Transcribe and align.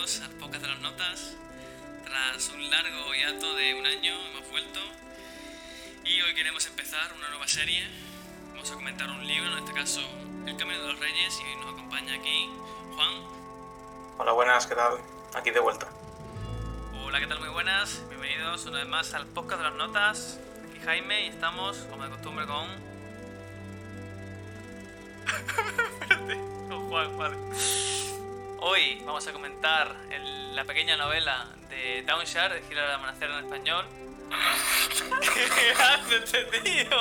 bienvenidos 0.00 0.22
a 0.22 0.40
Pocas 0.40 0.62
de 0.62 0.68
las 0.68 0.80
Notas. 0.80 1.36
Tras 2.04 2.48
un 2.54 2.70
largo 2.70 3.14
hiato 3.14 3.54
de 3.54 3.74
un 3.74 3.84
año 3.84 4.14
hemos 4.30 4.48
vuelto 4.50 4.80
y 6.04 6.22
hoy 6.22 6.34
queremos 6.34 6.66
empezar 6.66 7.12
una 7.18 7.28
nueva 7.28 7.46
serie. 7.46 7.86
Vamos 8.52 8.70
a 8.70 8.74
comentar 8.76 9.10
un 9.10 9.26
libro, 9.26 9.52
en 9.52 9.58
este 9.58 9.74
caso 9.74 10.00
El 10.46 10.56
Camino 10.56 10.80
de 10.80 10.92
los 10.92 11.00
Reyes 11.00 11.38
y 11.40 11.44
hoy 11.44 11.56
nos 11.60 11.74
acompaña 11.74 12.14
aquí 12.14 12.48
Juan. 12.94 13.10
Hola, 14.16 14.32
buenas, 14.32 14.66
¿qué 14.66 14.74
tal? 14.74 14.98
Aquí 15.34 15.50
de 15.50 15.60
vuelta. 15.60 15.86
Hola, 17.04 17.20
¿qué 17.20 17.26
tal? 17.26 17.40
Muy 17.40 17.50
buenas, 17.50 18.02
bienvenidos 18.08 18.64
una 18.64 18.78
vez 18.78 18.88
más 18.88 19.12
al 19.12 19.26
Podcast 19.26 19.62
de 19.62 19.68
las 19.68 19.76
Notas. 19.76 20.40
Aquí 20.70 20.80
Jaime 20.82 21.26
y 21.26 21.28
estamos, 21.28 21.76
como 21.90 22.04
de 22.04 22.10
costumbre, 22.10 22.46
con... 22.46 22.66
Espérate, 26.00 26.34
con 26.68 26.88
Juan, 26.88 27.18
vale. 27.18 27.99
Hoy 28.60 29.02
vamos 29.06 29.26
a 29.26 29.32
comentar 29.32 29.88
el- 30.10 30.54
la 30.54 30.64
pequeña 30.64 30.96
novela 30.96 31.46
de 31.68 32.02
Downshire, 32.02 32.54
de 32.54 32.62
Girar 32.62 32.86
al 32.86 32.94
Amanecer 32.96 33.30
en 33.30 33.44
español. 33.44 33.84
¿Qué 35.20 35.72
hace 35.82 36.16
este 36.24 36.44
tío? 36.60 36.96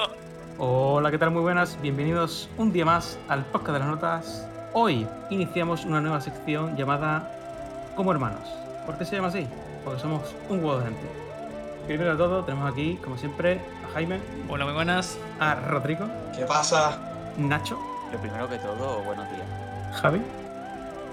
Hola, 0.58 1.12
¿qué 1.12 1.18
tal? 1.18 1.32
Muy 1.32 1.42
buenas, 1.42 1.80
bienvenidos 1.82 2.50
un 2.58 2.72
día 2.72 2.86
más 2.86 3.18
al 3.28 3.46
podcast 3.46 3.74
de 3.74 3.80
las 3.80 3.88
notas. 3.88 4.48
Hoy 4.74 5.08
iniciamos 5.30 5.86
una 5.86 6.02
nueva 6.02 6.22
sección 6.22 6.76
llamada 6.78 7.30
Como 7.96 8.12
Hermanos. 8.12 8.48
¿Por 8.86 8.98
qué 8.98 9.06
se 9.06 9.16
llama 9.16 9.30
así? 9.30 9.48
Porque 9.84 10.00
somos 10.00 10.34
un 10.50 10.64
huevo 10.64 10.80
de 10.80 10.86
gente. 10.86 11.08
Primero 11.88 12.12
de 12.12 12.18
todo, 12.18 12.44
tenemos 12.46 12.72
aquí, 12.72 12.98
como 13.04 13.18
siempre, 13.18 13.60
a 13.90 13.94
Jaime, 13.94 14.20
Hola, 14.48 14.66
muy 14.66 14.74
buenas. 14.74 15.18
a 15.40 15.56
Rodrigo, 15.56 16.08
¿Qué 16.36 16.46
pasa? 16.46 17.00
Nacho, 17.38 17.80
Lo 18.12 18.20
primero 18.20 18.48
que 18.50 18.58
todo, 18.58 19.00
buenos 19.04 19.28
días. 19.32 19.46
Javi, 20.02 20.22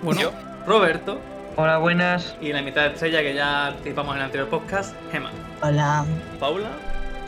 Bueno, 0.02 0.20
yo, 0.20 0.33
Roberto. 0.66 1.20
Hola, 1.56 1.78
buenas. 1.78 2.36
Y 2.41 2.52
la 2.52 2.62
mitad 2.62 2.83
de 2.83 2.89
estrella 2.89 3.20
que 3.22 3.34
ya 3.34 3.69
anticipamos 3.69 4.12
en 4.14 4.19
el 4.19 4.25
anterior 4.27 4.48
podcast, 4.48 4.94
Gemma. 5.11 5.30
Hola. 5.62 6.05
Paula, 6.38 6.69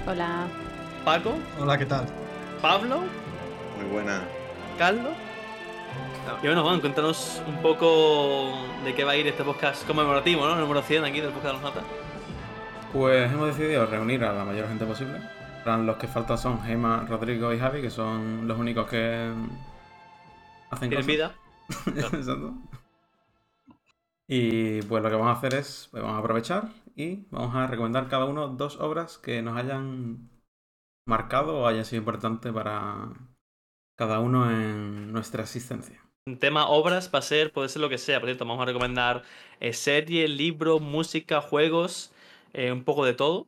Hola. 0.07 0.47
Paco, 1.05 1.35
Hola, 1.59 1.79
¿qué 1.79 1.87
tal? 1.87 2.05
Pablo, 2.61 3.01
Muy 3.81 3.91
buena. 3.91 4.21
Carlos. 4.77 5.13
Y 6.43 6.47
bueno, 6.47 6.63
Juan, 6.63 6.81
cuéntanos 6.81 7.41
un 7.47 7.57
poco 7.63 8.53
de 8.85 8.95
qué 8.95 9.03
va 9.05 9.13
a 9.13 9.17
ir 9.17 9.27
este 9.27 9.43
podcast 9.45 9.87
conmemorativo, 9.87 10.47
¿no? 10.47 10.57
Número 10.57 10.83
100 10.83 11.05
aquí 11.05 11.21
del 11.21 11.31
podcast 11.31 11.47
de 11.47 11.53
las 11.55 11.63
notas. 11.63 11.85
Pues 12.93 13.33
hemos 13.33 13.49
decidido 13.49 13.87
reunir 13.87 14.25
a 14.25 14.33
la 14.35 14.45
mayor 14.45 14.69
gente 14.69 14.85
posible. 14.85 15.19
Los 15.65 15.97
que 15.97 16.07
faltan 16.07 16.39
son 16.39 16.63
Gema, 16.63 17.05
Rodrigo 17.09 17.53
y 17.53 17.59
Javi, 17.59 17.81
que 17.83 17.91
son 17.91 18.47
los 18.49 18.59
únicos 18.59 18.87
que 18.89 19.31
hacen 20.71 20.89
¿Tienes 20.89 21.07
cosas. 21.07 21.07
vida? 21.07 21.33
Exacto. 21.97 22.55
Y 24.27 24.83
pues 24.83 25.03
lo 25.03 25.09
que 25.09 25.17
vamos 25.17 25.35
a 25.35 25.39
hacer 25.39 25.55
es, 25.55 25.89
pues 25.91 26.03
vamos 26.03 26.17
a 26.17 26.21
aprovechar 26.21 26.69
y 26.95 27.27
vamos 27.31 27.55
a 27.55 27.67
recomendar 27.67 28.09
cada 28.09 28.27
uno 28.27 28.49
dos 28.49 28.79
obras 28.79 29.17
que 29.17 29.41
nos 29.41 29.57
hayan 29.57 30.29
marcado 31.07 31.61
o 31.61 31.67
hayan 31.67 31.87
sido 31.87 32.01
importantes 32.01 32.53
para 32.53 33.09
cada 33.97 34.21
uno 34.21 34.51
en 34.51 35.13
nuestra 35.13 35.43
existencia. 35.43 36.05
Tema 36.41 36.69
obras 36.69 37.11
va 37.13 37.21
a 37.21 37.23
ser, 37.23 37.53
puede 37.53 37.71
ser 37.71 37.81
lo 37.81 37.89
que 37.89 37.97
sea. 37.97 38.21
Por 38.21 38.29
cierto, 38.29 38.45
vamos 38.45 38.61
a 38.63 38.67
recomendar 38.67 39.23
eh, 39.61 39.73
series, 39.73 40.29
libros, 40.29 40.83
música, 40.83 41.41
juegos, 41.41 42.13
eh, 42.53 42.71
un 42.71 42.85
poco 42.85 43.07
de 43.07 43.15
todo. 43.15 43.47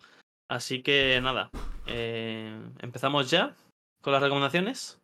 Así 0.48 0.82
que 0.82 1.20
nada, 1.22 1.50
eh, 1.86 2.58
empezamos 2.80 3.30
ya 3.30 3.54
con 4.00 4.14
las 4.14 4.22
recomendaciones. 4.22 4.98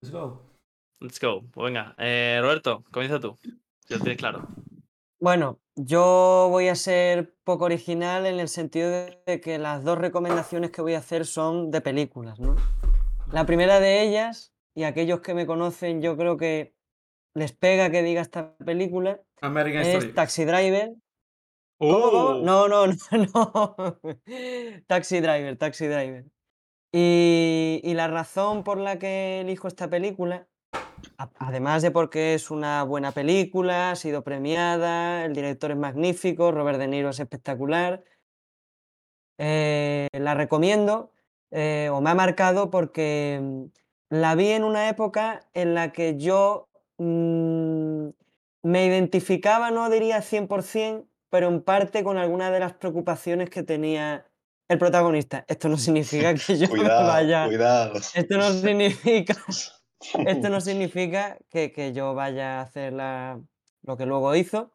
Let's 0.00 0.12
go. 0.12 0.53
Let's 1.00 1.20
go. 1.20 1.42
Pues 1.52 1.64
venga, 1.66 1.94
eh, 1.98 2.38
Roberto, 2.40 2.84
comienza 2.90 3.20
tú. 3.20 3.38
Si 3.86 3.94
lo 3.94 4.00
tienes 4.00 4.18
claro. 4.18 4.48
Bueno, 5.20 5.60
yo 5.74 6.48
voy 6.50 6.68
a 6.68 6.74
ser 6.74 7.34
poco 7.44 7.64
original 7.64 8.26
en 8.26 8.40
el 8.40 8.48
sentido 8.48 8.90
de 8.90 9.40
que 9.40 9.58
las 9.58 9.84
dos 9.84 9.98
recomendaciones 9.98 10.70
que 10.70 10.82
voy 10.82 10.94
a 10.94 10.98
hacer 10.98 11.26
son 11.26 11.70
de 11.70 11.80
películas, 11.80 12.38
¿no? 12.38 12.56
La 13.32 13.46
primera 13.46 13.80
de 13.80 14.02
ellas, 14.02 14.54
y 14.74 14.84
aquellos 14.84 15.20
que 15.20 15.34
me 15.34 15.46
conocen, 15.46 16.02
yo 16.02 16.16
creo 16.16 16.36
que 16.36 16.74
les 17.34 17.52
pega 17.52 17.90
que 17.90 18.02
diga 18.02 18.20
esta 18.22 18.54
película, 18.58 19.20
American 19.40 19.82
es 19.82 19.88
Story. 19.96 20.12
Taxi 20.12 20.44
Driver. 20.44 20.94
¿Cómo, 21.78 22.10
cómo? 22.10 22.34
No, 22.34 22.68
no, 22.68 22.86
no, 22.86 22.94
no. 23.34 24.00
Taxi 24.86 25.20
Driver, 25.20 25.56
Taxi 25.56 25.86
Driver. 25.86 26.24
Y, 26.92 27.80
y 27.82 27.94
la 27.94 28.06
razón 28.08 28.62
por 28.62 28.78
la 28.78 28.98
que 28.98 29.40
elijo 29.40 29.66
esta 29.68 29.88
película, 29.90 30.46
además 31.38 31.82
de 31.82 31.90
porque 31.90 32.34
es 32.34 32.50
una 32.50 32.82
buena 32.82 33.12
película, 33.12 33.92
ha 33.92 33.96
sido 33.96 34.22
premiada, 34.22 35.24
el 35.24 35.34
director 35.34 35.70
es 35.70 35.76
magnífico, 35.76 36.52
Robert 36.52 36.78
De 36.78 36.88
Niro 36.88 37.10
es 37.10 37.20
espectacular, 37.20 38.04
eh, 39.38 40.08
la 40.12 40.34
recomiendo 40.34 41.10
eh, 41.50 41.88
o 41.92 42.00
me 42.00 42.10
ha 42.10 42.14
marcado 42.14 42.70
porque 42.70 43.38
mm, 43.40 43.64
la 44.10 44.34
vi 44.34 44.50
en 44.50 44.64
una 44.64 44.88
época 44.88 45.46
en 45.54 45.74
la 45.74 45.92
que 45.92 46.16
yo 46.16 46.68
mm, 46.98 48.08
me 48.62 48.86
identificaba, 48.86 49.70
no 49.70 49.88
diría 49.90 50.18
100%, 50.18 51.06
pero 51.30 51.48
en 51.48 51.62
parte 51.62 52.02
con 52.02 52.16
algunas 52.16 52.52
de 52.52 52.60
las 52.60 52.72
preocupaciones 52.74 53.50
que 53.50 53.62
tenía 53.62 54.26
el 54.68 54.78
protagonista. 54.78 55.44
Esto 55.46 55.68
no 55.68 55.76
significa 55.78 56.34
que 56.34 56.56
yo 56.56 56.68
me 56.68 56.68
Cuidado, 56.80 57.06
vaya... 57.06 57.46
cuidado. 57.46 57.94
Esto 58.14 58.36
no 58.36 58.50
significa, 58.52 59.36
esto 60.26 60.48
no 60.48 60.60
significa 60.60 61.38
que, 61.50 61.72
que 61.72 61.92
yo 61.92 62.14
vaya 62.14 62.58
a 62.58 62.62
hacer 62.62 62.92
la- 62.92 63.40
lo 63.82 63.96
que 63.96 64.06
luego 64.06 64.34
hizo, 64.34 64.72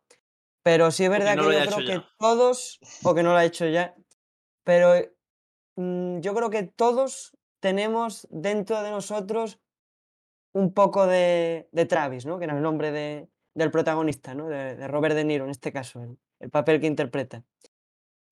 pero 0.63 0.91
sí 0.91 1.03
es 1.05 1.09
verdad 1.09 1.35
no 1.35 1.47
que 1.47 1.53
yo 1.53 1.65
creo 1.65 1.85
que 1.85 2.03
todos, 2.17 2.79
o 3.03 3.15
que 3.15 3.23
no 3.23 3.31
lo 3.31 3.37
ha 3.37 3.45
hecho 3.45 3.65
ya, 3.67 3.95
pero 4.63 4.93
mm, 5.75 6.19
yo 6.19 6.33
creo 6.35 6.49
que 6.49 6.63
todos 6.63 7.35
tenemos 7.59 8.27
dentro 8.29 8.81
de 8.83 8.91
nosotros 8.91 9.59
un 10.53 10.73
poco 10.73 11.05
de, 11.07 11.67
de 11.71 11.85
Travis, 11.85 12.25
¿no? 12.25 12.37
que 12.39 12.45
era 12.45 12.55
el 12.55 12.61
nombre 12.61 12.91
de- 12.91 13.27
del 13.55 13.71
protagonista, 13.71 14.33
¿no? 14.35 14.47
de, 14.47 14.75
de 14.75 14.87
Robert 14.87 15.15
De 15.15 15.23
Niro 15.25 15.45
en 15.45 15.51
este 15.51 15.71
caso, 15.71 16.01
el- 16.03 16.17
el 16.39 16.49
papel 16.49 16.79
que 16.79 16.87
interpreta. 16.87 17.43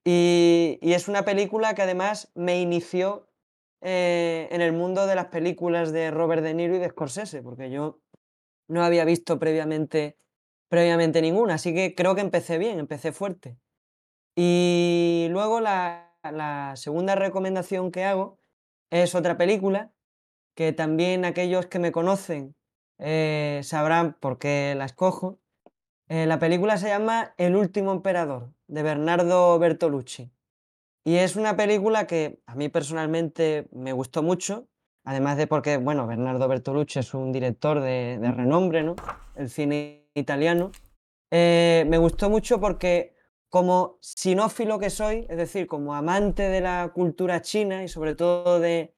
Y, 0.06 0.80
y 0.82 0.94
es 0.94 1.08
una 1.08 1.26
película 1.26 1.74
que 1.76 1.82
además 1.82 2.32
me 2.36 2.62
inició 2.62 3.28
eh, 3.82 4.48
en 4.52 4.62
el 4.62 4.74
mundo 4.74 5.08
de 5.08 5.16
las 5.16 5.28
películas 5.28 5.92
de 5.92 6.12
Robert 6.12 6.44
De 6.44 6.54
Niro 6.54 6.76
y 6.76 6.80
de 6.80 6.90
Scorsese, 6.90 7.42
porque 7.42 7.70
yo 7.70 8.00
no 8.68 8.84
había 8.84 9.06
visto 9.06 9.40
previamente, 9.40 10.18
previamente 10.70 11.22
ninguna, 11.22 11.56
así 11.56 11.74
que 11.74 11.96
creo 11.96 12.16
que 12.16 12.22
empecé 12.22 12.58
bien, 12.58 12.80
empecé 12.80 13.12
fuerte. 13.12 13.58
Y 14.36 15.28
luego 15.32 15.60
la, 15.62 16.16
la 16.24 16.74
segunda 16.76 17.16
recomendación 17.16 17.92
que 17.92 18.04
hago 18.04 18.40
es 18.90 19.16
otra 19.16 19.38
película 19.38 19.92
que 20.56 20.74
también 20.74 21.24
aquellos 21.24 21.68
que 21.68 21.78
me 21.78 21.92
conocen 21.92 22.56
eh, 22.98 23.62
sabrán 23.64 24.18
por 24.20 24.40
qué 24.40 24.74
la 24.76 24.86
escojo. 24.86 25.40
Eh, 26.10 26.26
la 26.26 26.40
película 26.40 26.78
se 26.78 26.88
llama 26.88 27.36
El 27.38 27.56
último 27.56 27.92
emperador, 27.92 28.54
de 28.68 28.82
Bernardo 28.82 29.60
Bertolucci. 29.60 30.32
Y 31.08 31.20
es 31.20 31.38
una 31.38 31.56
película 31.56 32.06
que 32.06 32.42
a 32.48 32.56
mí 32.56 32.68
personalmente 32.68 33.70
me 33.72 33.94
gustó 33.94 34.24
mucho, 34.24 34.68
además 35.06 35.38
de 35.38 35.48
porque, 35.48 35.78
bueno, 35.78 36.06
Bernardo 36.06 36.50
Bertolucci 36.50 37.00
es 37.00 37.14
un 37.14 37.32
director 37.32 37.80
de, 37.80 38.18
de 38.20 38.30
renombre, 38.30 38.84
¿no? 38.84 38.98
El 39.34 39.50
cine 39.50 40.10
italiano. 40.16 40.74
Eh, 41.32 41.86
me 41.88 41.98
gustó 41.98 42.30
mucho 42.30 42.60
porque 42.60 43.16
como 43.48 44.00
sinófilo 44.02 44.80
que 44.80 44.90
soy, 44.90 45.26
es 45.30 45.38
decir, 45.38 45.66
como 45.66 45.96
amante 45.96 46.44
de 46.50 46.60
la 46.60 46.92
cultura 46.94 47.42
china 47.42 47.86
y 47.86 47.88
sobre 47.88 48.14
todo 48.14 48.60
de, 48.60 48.94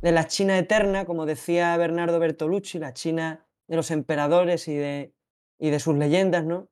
de 0.00 0.10
la 0.10 0.26
China 0.28 0.56
eterna, 0.56 1.04
como 1.04 1.26
decía 1.26 1.76
Bernardo 1.76 2.18
Bertolucci, 2.18 2.78
la 2.78 2.94
China 2.94 3.46
de 3.66 3.76
los 3.76 3.90
emperadores 3.90 4.68
y 4.68 4.74
de, 4.74 5.14
y 5.58 5.68
de 5.68 5.80
sus 5.80 5.98
leyendas, 5.98 6.46
¿no? 6.46 6.70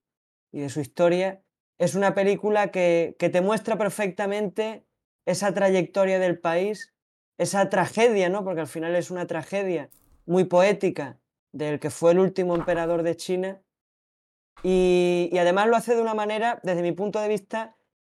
Y 0.50 0.60
de 0.60 0.70
su 0.70 0.80
historia, 0.80 1.44
es 1.80 1.94
una 1.94 2.14
película 2.14 2.70
que, 2.70 3.16
que 3.18 3.30
te 3.30 3.40
muestra 3.40 3.78
perfectamente 3.78 4.84
esa 5.24 5.54
trayectoria 5.54 6.18
del 6.18 6.38
país, 6.38 6.92
esa 7.38 7.70
tragedia, 7.70 8.28
¿no? 8.28 8.44
Porque 8.44 8.60
al 8.60 8.66
final 8.66 8.94
es 8.96 9.10
una 9.10 9.26
tragedia 9.26 9.88
muy 10.26 10.44
poética 10.44 11.18
del 11.52 11.80
que 11.80 11.88
fue 11.88 12.12
el 12.12 12.18
último 12.18 12.54
emperador 12.54 13.02
de 13.02 13.16
China. 13.16 13.62
Y, 14.62 15.30
y 15.32 15.38
además 15.38 15.68
lo 15.68 15.76
hace 15.76 15.94
de 15.94 16.02
una 16.02 16.12
manera, 16.12 16.60
desde 16.62 16.82
mi 16.82 16.92
punto 16.92 17.18
de 17.18 17.28
vista, 17.28 17.76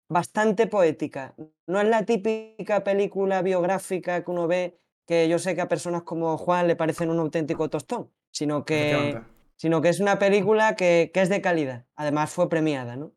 bastante 0.09 0.65
poética. 0.65 1.35
No 1.67 1.79
es 1.79 1.87
la 1.87 2.03
típica 2.03 2.83
película 2.83 3.43
biográfica 3.43 4.23
que 4.23 4.31
uno 4.31 4.47
ve, 4.47 4.79
que 5.05 5.29
yo 5.29 5.37
sé 5.37 5.53
que 5.53 5.61
a 5.61 5.67
personas 5.67 6.01
como 6.01 6.35
Juan 6.35 6.67
le 6.67 6.75
parecen 6.75 7.11
un 7.11 7.19
auténtico 7.19 7.69
tostón, 7.69 8.09
sino 8.31 8.65
que, 8.65 9.21
sino 9.55 9.81
que 9.81 9.89
es 9.89 9.99
una 9.99 10.17
película 10.17 10.75
que, 10.75 11.11
que 11.13 11.21
es 11.21 11.29
de 11.29 11.41
calidad. 11.41 11.85
Además 11.95 12.31
fue 12.31 12.49
premiada, 12.49 12.95
¿no? 12.95 13.11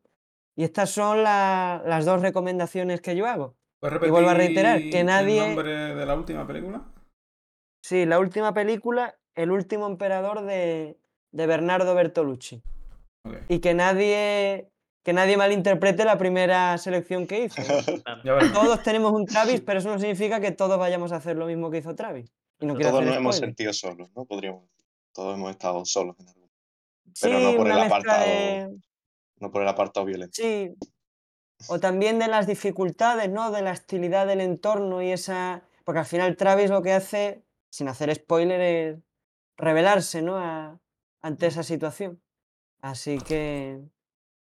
Y 0.55 0.63
estas 0.63 0.89
son 0.89 1.23
la- 1.23 1.81
las 1.85 2.05
dos 2.05 2.21
recomendaciones 2.21 3.01
que 3.01 3.15
yo 3.15 3.25
hago. 3.27 3.55
¿Puedes 3.79 4.01
Y 4.01 4.09
vuelvo 4.09 4.29
a 4.29 4.33
reiterar 4.33 4.79
que 4.79 5.03
nadie- 5.03 5.41
el 5.41 5.47
nombre 5.47 5.95
de 5.95 6.05
la 6.05 6.15
última 6.15 6.47
película? 6.47 6.85
Sí, 7.83 8.05
la 8.05 8.19
última 8.19 8.53
película, 8.53 9.15
El 9.37 9.51
último 9.51 9.85
emperador 9.85 10.43
de, 10.45 10.97
de 11.33 11.45
Bernardo 11.47 11.93
Bertolucci. 11.93 12.63
Y 13.49 13.59
que 13.59 13.73
nadie, 13.73 14.69
que 15.03 15.11
nadie 15.11 15.35
malinterprete 15.35 16.05
la 16.05 16.17
primera 16.17 16.77
selección 16.77 17.27
que 17.27 17.49
veremos. 18.23 18.53
Todos 18.53 18.81
tenemos 18.81 19.11
un 19.11 19.25
Travis, 19.25 19.59
pero 19.59 19.79
eso 19.79 19.89
no 19.89 19.99
significa 19.99 20.39
que 20.39 20.51
todos 20.51 20.79
vayamos 20.79 21.11
a 21.11 21.17
hacer 21.17 21.35
lo 21.35 21.47
mismo 21.47 21.69
que 21.69 21.79
hizo 21.79 21.93
Travis. 21.95 22.31
Y 22.61 22.65
no 22.65 22.77
Todos 22.77 23.03
nos 23.03 23.17
hemos 23.17 23.35
sentido 23.35 23.73
solos, 23.73 24.09
¿no? 24.15 24.23
Podríamos 24.23 24.61
decir. 24.61 24.85
Todos 25.13 25.35
hemos 25.35 25.51
estado 25.51 25.83
solos 25.83 26.15
en 26.19 26.29
algún 26.29 26.49
Sí, 27.13 27.27
pero 27.27 27.39
no 27.41 27.57
por 27.57 27.67
el 27.67 27.73
apartado. 27.79 28.25
de- 28.25 28.77
no 29.45 29.51
por 29.51 29.61
el 29.61 29.67
apartado 29.67 30.05
violento. 30.05 30.33
Sí. 30.35 30.75
O 31.69 31.79
también 31.79 32.19
de 32.19 32.27
las 32.27 32.47
dificultades, 32.47 33.29
¿no? 33.29 33.51
De 33.51 33.61
la 33.61 33.71
hostilidad 33.71 34.27
del 34.27 34.41
entorno 34.41 35.01
y 35.01 35.11
esa. 35.11 35.63
Porque 35.85 35.99
al 35.99 36.05
final 36.05 36.35
Travis 36.35 36.69
lo 36.69 36.81
que 36.81 36.91
hace, 36.93 37.45
sin 37.71 37.87
hacer 37.87 38.13
spoiler, 38.13 38.59
es 38.61 38.97
revelarse, 39.57 40.21
¿no? 40.21 40.37
A- 40.37 40.79
ante 41.21 41.47
esa 41.47 41.63
situación. 41.63 42.21
Así 42.81 43.17
que. 43.19 43.79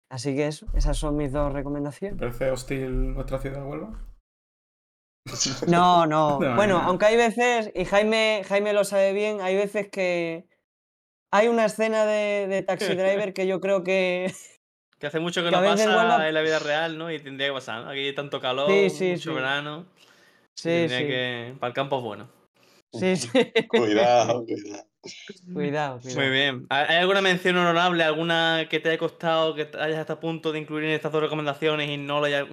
Así 0.09 0.35
que 0.35 0.47
eso, 0.47 0.67
esas 0.73 0.97
son 0.97 1.15
mis 1.17 1.31
dos 1.31 1.49
¿Te 1.51 1.57
recomendaciones. 1.57 2.19
parece 2.19 2.51
hostil 2.51 3.13
nuestra 3.13 3.39
ciudad 3.39 3.57
de 3.61 3.63
Huelva? 3.63 4.07
No, 5.67 6.05
no. 6.05 6.39
No, 6.39 6.55
Bueno, 6.55 6.79
no. 6.81 6.87
aunque 6.87 7.05
hay 7.05 7.17
veces, 7.17 7.71
y 7.75 7.85
Jaime, 7.85 8.43
Jaime 8.47 8.73
lo 8.73 8.83
sabe 8.83 9.13
bien, 9.13 9.41
hay 9.41 9.55
veces 9.55 9.89
que 9.89 10.47
hay 11.31 11.47
una 11.47 11.65
escena 11.65 12.05
de, 12.05 12.47
de 12.47 12.61
Taxi 12.63 12.95
Driver 12.95 13.33
que 13.33 13.47
yo 13.47 13.59
creo 13.59 13.83
que. 13.83 14.33
Que 14.99 15.07
hace 15.07 15.19
mucho 15.19 15.41
que, 15.43 15.49
Que 15.49 15.55
no 15.55 15.61
pasa 15.61 16.27
en 16.27 16.33
la 16.33 16.41
vida 16.41 16.59
real, 16.59 16.97
¿no? 16.97 17.11
Y 17.11 17.19
tendría 17.19 17.47
que 17.47 17.53
pasar, 17.53 17.83
¿no? 17.83 17.89
Aquí 17.89 17.99
hay 17.99 18.15
tanto 18.15 18.39
calor, 18.39 18.69
Sí, 18.69 18.89
sí, 18.89 19.11
mucho 19.11 19.31
sí. 19.31 19.35
verano. 19.35 19.85
Sí, 20.55 20.69
tendría 20.69 20.99
sí. 20.99 21.07
que... 21.07 21.55
Para 21.59 21.67
el 21.69 21.73
campo 21.73 21.97
es 21.97 22.03
bueno. 22.03 22.29
Sí, 22.93 23.15
sí. 23.17 23.29
Cuidado, 23.67 24.45
cuidado. 24.45 24.85
Cuidado, 25.53 25.99
cuidado. 25.99 26.19
Muy 26.19 26.29
bien. 26.29 26.65
¿Hay 26.69 26.95
alguna 26.95 27.21
mención 27.21 27.57
honorable, 27.57 28.03
alguna 28.03 28.67
que 28.69 28.79
te 28.79 28.89
haya 28.89 28.97
costado, 28.97 29.53
que 29.53 29.69
hayas 29.77 29.99
hasta 29.99 30.13
a 30.13 30.19
punto 30.19 30.51
de 30.51 30.59
incluir 30.59 30.85
en 30.85 30.91
estas 30.91 31.11
dos 31.11 31.21
recomendaciones 31.21 31.89
y 31.89 31.97
no 31.97 32.19
lo 32.19 32.25
hayas... 32.25 32.47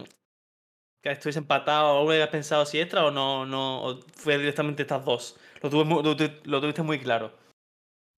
que 1.01 1.13
estuviese 1.13 1.39
empatado, 1.39 1.95
o 1.95 1.99
alguna 1.99 2.15
que 2.15 2.23
hayas 2.23 2.31
pensado 2.31 2.67
si 2.67 2.81
extra 2.81 3.05
o 3.05 3.11
no, 3.11 3.47
no 3.47 3.85
o 3.85 4.01
fue 4.15 4.37
directamente 4.37 4.83
estas 4.83 5.05
dos? 5.05 5.37
Lo, 5.63 5.71
tuve 5.71 6.41
lo 6.45 6.61
tuviste 6.61 6.83
muy 6.83 6.99
claro. 6.99 7.33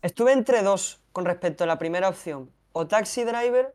Estuve 0.02 0.32
entre 0.32 0.62
dos 0.62 1.00
con 1.12 1.26
respecto 1.26 1.64
a 1.64 1.66
la 1.66 1.78
primera 1.78 2.08
opción, 2.08 2.50
o 2.72 2.86
Taxi 2.86 3.24
Driver 3.24 3.74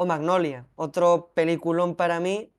o 0.00 0.06
Magnolia, 0.06 0.66
otro 0.76 1.32
peliculón 1.34 1.94
para 1.96 2.20
mí 2.20 2.52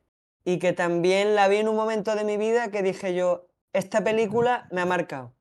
y 0.46 0.60
que 0.60 0.74
también 0.74 1.36
la 1.36 1.48
vi 1.48 1.58
en 1.58 1.70
un 1.70 1.76
momento 1.76 2.16
de 2.16 2.24
mi 2.26 2.38
vida 2.38 2.70
que 2.70 2.84
dije 2.84 3.16
yo, 3.16 3.48
esta 3.74 4.04
película 4.04 4.68
me 4.72 4.82
ha 4.82 4.86
marcado. 4.86 5.34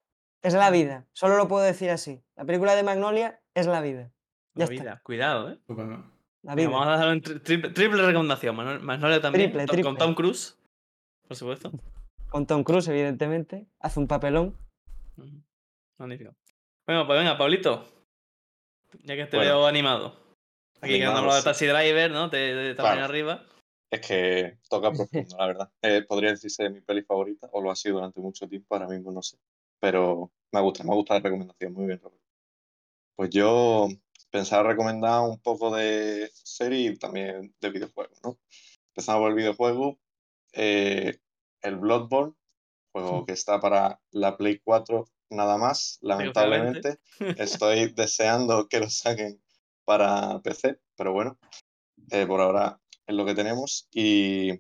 Es 0.43 0.55
la 0.55 0.71
vida, 0.71 1.07
solo 1.13 1.37
lo 1.37 1.49
puedo 1.49 1.65
decir 1.65 1.91
así. 1.91 2.23
La 2.37 2.45
película 2.45 2.75
de 2.77 2.85
Magnolia 2.85 3.41
es 3.55 3.67
la 3.67 3.81
vida. 3.81 4.13
La 4.55 4.65
Ya 4.67 4.73
está. 4.73 4.83
vida. 4.85 5.01
Cuidado, 5.03 5.51
¿eh? 5.51 5.59
La 6.43 6.55
vida. 6.55 6.69
vamos 6.69 6.87
a 6.87 6.97
dar 6.97 7.09
un 7.09 7.21
tri- 7.21 7.43
triple, 7.43 7.71
triple 7.71 8.07
recomendación. 8.07 8.55
Magnolia 8.85 9.21
también. 9.21 9.51
Triple, 9.53 9.83
Con. 9.83 9.97
Tom 9.97 10.15
Cruise, 10.15 10.57
por 11.27 11.37
supuesto. 11.37 11.73
Con 12.29 12.47
Tom 12.47 12.63
Cruise, 12.63 12.87
evidentemente. 12.89 13.67
Hace 13.81 13.99
un 13.99 14.07
papelón. 14.07 14.57
Magnífico. 15.99 16.35
Bueno, 16.87 17.07
pues 17.07 17.19
venga, 17.19 17.37
Pablito. 17.37 17.85
Ya 19.03 19.17
que 19.17 19.27
te 19.27 19.37
Bueno. 19.37 19.51
veo 19.59 19.67
animado. 19.67 20.17
Aquí 20.81 20.93
que 20.99 21.05
Animado, 21.05 21.19
hablado 21.19 21.35
de 21.37 21.41
sí. 21.43 21.45
Taxi 21.45 21.67
Driver, 21.67 22.11
¿no? 22.11 22.29
De, 22.29 22.55
de 22.55 22.75
tamaño 22.75 22.95
Claro. 22.97 23.09
arriba. 23.11 23.47
Es 23.91 24.01
que 24.07 24.59
toca 24.69 24.91
profundo, 24.93 25.37
la 25.39 25.47
verdad. 25.47 25.73
Eh, 25.83 26.03
podría 26.03 26.31
decirse 26.31 26.65
de 26.65 26.71
mi 26.71 26.81
peli 26.81 27.03
favorita, 27.03 27.49
o 27.53 27.61
lo 27.63 27.71
ha 27.71 27.77
sido 27.77 27.97
durante 27.97 28.21
mucho 28.21 28.49
tiempo, 28.49 28.75
ahora 28.75 28.89
mismo 28.89 29.11
no 29.13 29.23
sé. 29.23 29.39
Pero 29.81 30.31
me 30.53 30.61
gusta, 30.61 30.85
me 30.85 30.95
gusta 30.95 31.15
la 31.15 31.21
recomendación, 31.21 31.73
muy 31.73 31.87
bien, 31.87 32.01
Roberto. 32.01 32.25
Pues 33.17 33.31
yo 33.31 33.89
pensaba 34.31 34.69
recomendar 34.71 35.23
un 35.23 35.41
poco 35.41 35.75
de 35.75 36.31
serie 36.33 36.91
y 36.91 36.97
también 36.97 37.55
de 37.61 37.71
videojuegos, 37.71 38.19
¿no? 38.23 38.39
Empezando 38.91 39.21
por 39.23 39.31
el 39.31 39.37
videojuego, 39.37 39.99
eh, 40.53 41.19
el 41.63 41.77
Bloodborne, 41.77 42.35
juego 42.93 43.27
que 43.27 43.33
está 43.33 43.61
para 43.61 44.01
la 44.11 44.37
Play 44.37 44.61
4 44.63 45.07
nada 45.31 45.57
más, 45.59 45.99
lamentablemente. 46.03 46.99
Estoy 47.39 47.93
deseando 47.93 48.69
que 48.69 48.81
lo 48.81 48.89
saquen 48.91 49.41
para 49.89 50.39
PC, 50.43 50.79
pero 50.97 51.15
bueno, 51.15 51.39
eh, 52.11 52.27
por 52.27 52.43
ahora 52.43 52.79
es 53.07 53.15
lo 53.15 53.25
que 53.25 53.35
tenemos. 53.35 53.89
Y, 53.91 54.53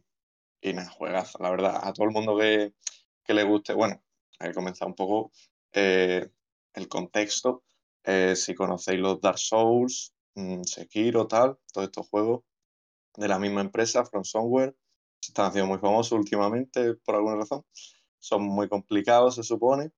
nada, 0.62 0.88
juegazo, 0.88 1.36
la 1.42 1.50
verdad. 1.50 1.80
A 1.82 1.92
todo 1.92 2.06
el 2.06 2.12
mundo 2.12 2.38
que, 2.38 2.72
que 3.24 3.34
le 3.34 3.44
guste, 3.44 3.74
bueno, 3.74 4.02
hay 4.38 4.48
que 4.48 4.54
comenzar 4.54 4.88
un 4.88 4.94
poco 4.94 5.30
eh, 5.72 6.30
el 6.72 6.88
contexto. 6.88 7.62
Eh, 8.04 8.36
si 8.36 8.54
conocéis 8.54 9.00
los 9.00 9.20
Dark 9.20 9.38
Souls, 9.38 10.14
mm, 10.34 10.62
Sekiro, 10.62 11.26
tal, 11.26 11.58
todos 11.74 11.88
estos 11.88 12.08
juegos 12.08 12.44
de 13.14 13.28
la 13.28 13.38
misma 13.38 13.60
empresa, 13.60 14.06
From 14.06 14.24
Software, 14.24 14.74
se 15.20 15.32
están 15.32 15.50
haciendo 15.50 15.68
muy 15.68 15.78
famosos 15.78 16.12
últimamente 16.12 16.94
por 17.04 17.16
alguna 17.16 17.36
razón. 17.36 17.66
Son 18.18 18.42
muy 18.42 18.66
complicados, 18.66 19.34
se 19.34 19.42
supone. 19.42 19.90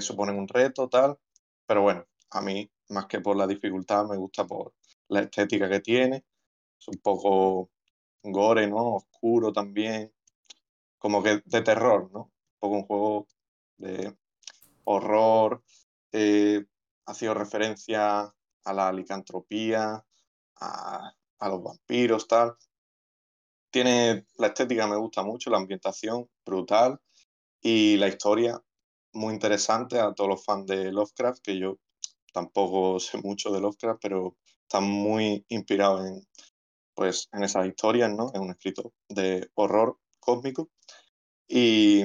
Suponen 0.00 0.38
un 0.38 0.48
reto, 0.48 0.88
tal. 0.88 1.18
Pero 1.66 1.82
bueno, 1.82 2.06
a 2.30 2.40
mí, 2.40 2.70
más 2.88 3.06
que 3.06 3.20
por 3.20 3.36
la 3.36 3.46
dificultad, 3.46 4.06
me 4.06 4.16
gusta 4.16 4.46
por 4.46 4.74
la 5.08 5.20
estética 5.20 5.68
que 5.68 5.80
tiene. 5.80 6.24
Es 6.78 6.88
un 6.88 6.98
poco 6.98 7.70
gore, 8.22 8.66
¿no? 8.66 8.96
Oscuro 8.96 9.52
también. 9.52 10.12
Como 10.98 11.22
que 11.22 11.42
de 11.44 11.62
terror, 11.62 12.10
¿no? 12.12 12.20
Un 12.20 12.58
poco 12.58 12.74
un 12.76 12.86
juego 12.86 13.28
de 13.78 14.16
horror. 14.84 15.62
eh, 16.12 16.64
ha 17.06 17.14
sido 17.14 17.34
referencia 17.34 18.34
a 18.64 18.72
la 18.72 18.92
licantropía, 18.92 20.04
a, 20.56 21.14
a 21.38 21.48
los 21.48 21.62
vampiros, 21.62 22.26
tal. 22.26 22.56
Tiene 23.70 24.26
la 24.38 24.46
estética, 24.48 24.86
me 24.86 24.96
gusta 24.96 25.22
mucho, 25.22 25.50
la 25.50 25.58
ambientación, 25.58 26.30
brutal. 26.46 27.00
Y 27.60 27.96
la 27.96 28.08
historia, 28.08 28.62
muy 29.12 29.34
interesante 29.34 29.98
a 30.00 30.12
todos 30.14 30.30
los 30.30 30.44
fans 30.44 30.66
de 30.66 30.92
Lovecraft, 30.92 31.42
que 31.42 31.58
yo 31.58 31.78
tampoco 32.34 32.98
sé 32.98 33.16
mucho 33.18 33.50
de 33.52 33.60
Lovecraft, 33.60 34.00
pero 34.02 34.36
están 34.62 34.84
muy 34.84 35.46
inspirados 35.48 36.06
en, 36.06 36.26
pues, 36.94 37.28
en 37.32 37.44
esas 37.44 37.66
historias, 37.66 38.10
¿no? 38.10 38.30
Es 38.34 38.40
un 38.40 38.50
escritor 38.50 38.92
de 39.08 39.48
horror 39.54 39.98
cósmico. 40.18 40.68
Y, 41.46 42.02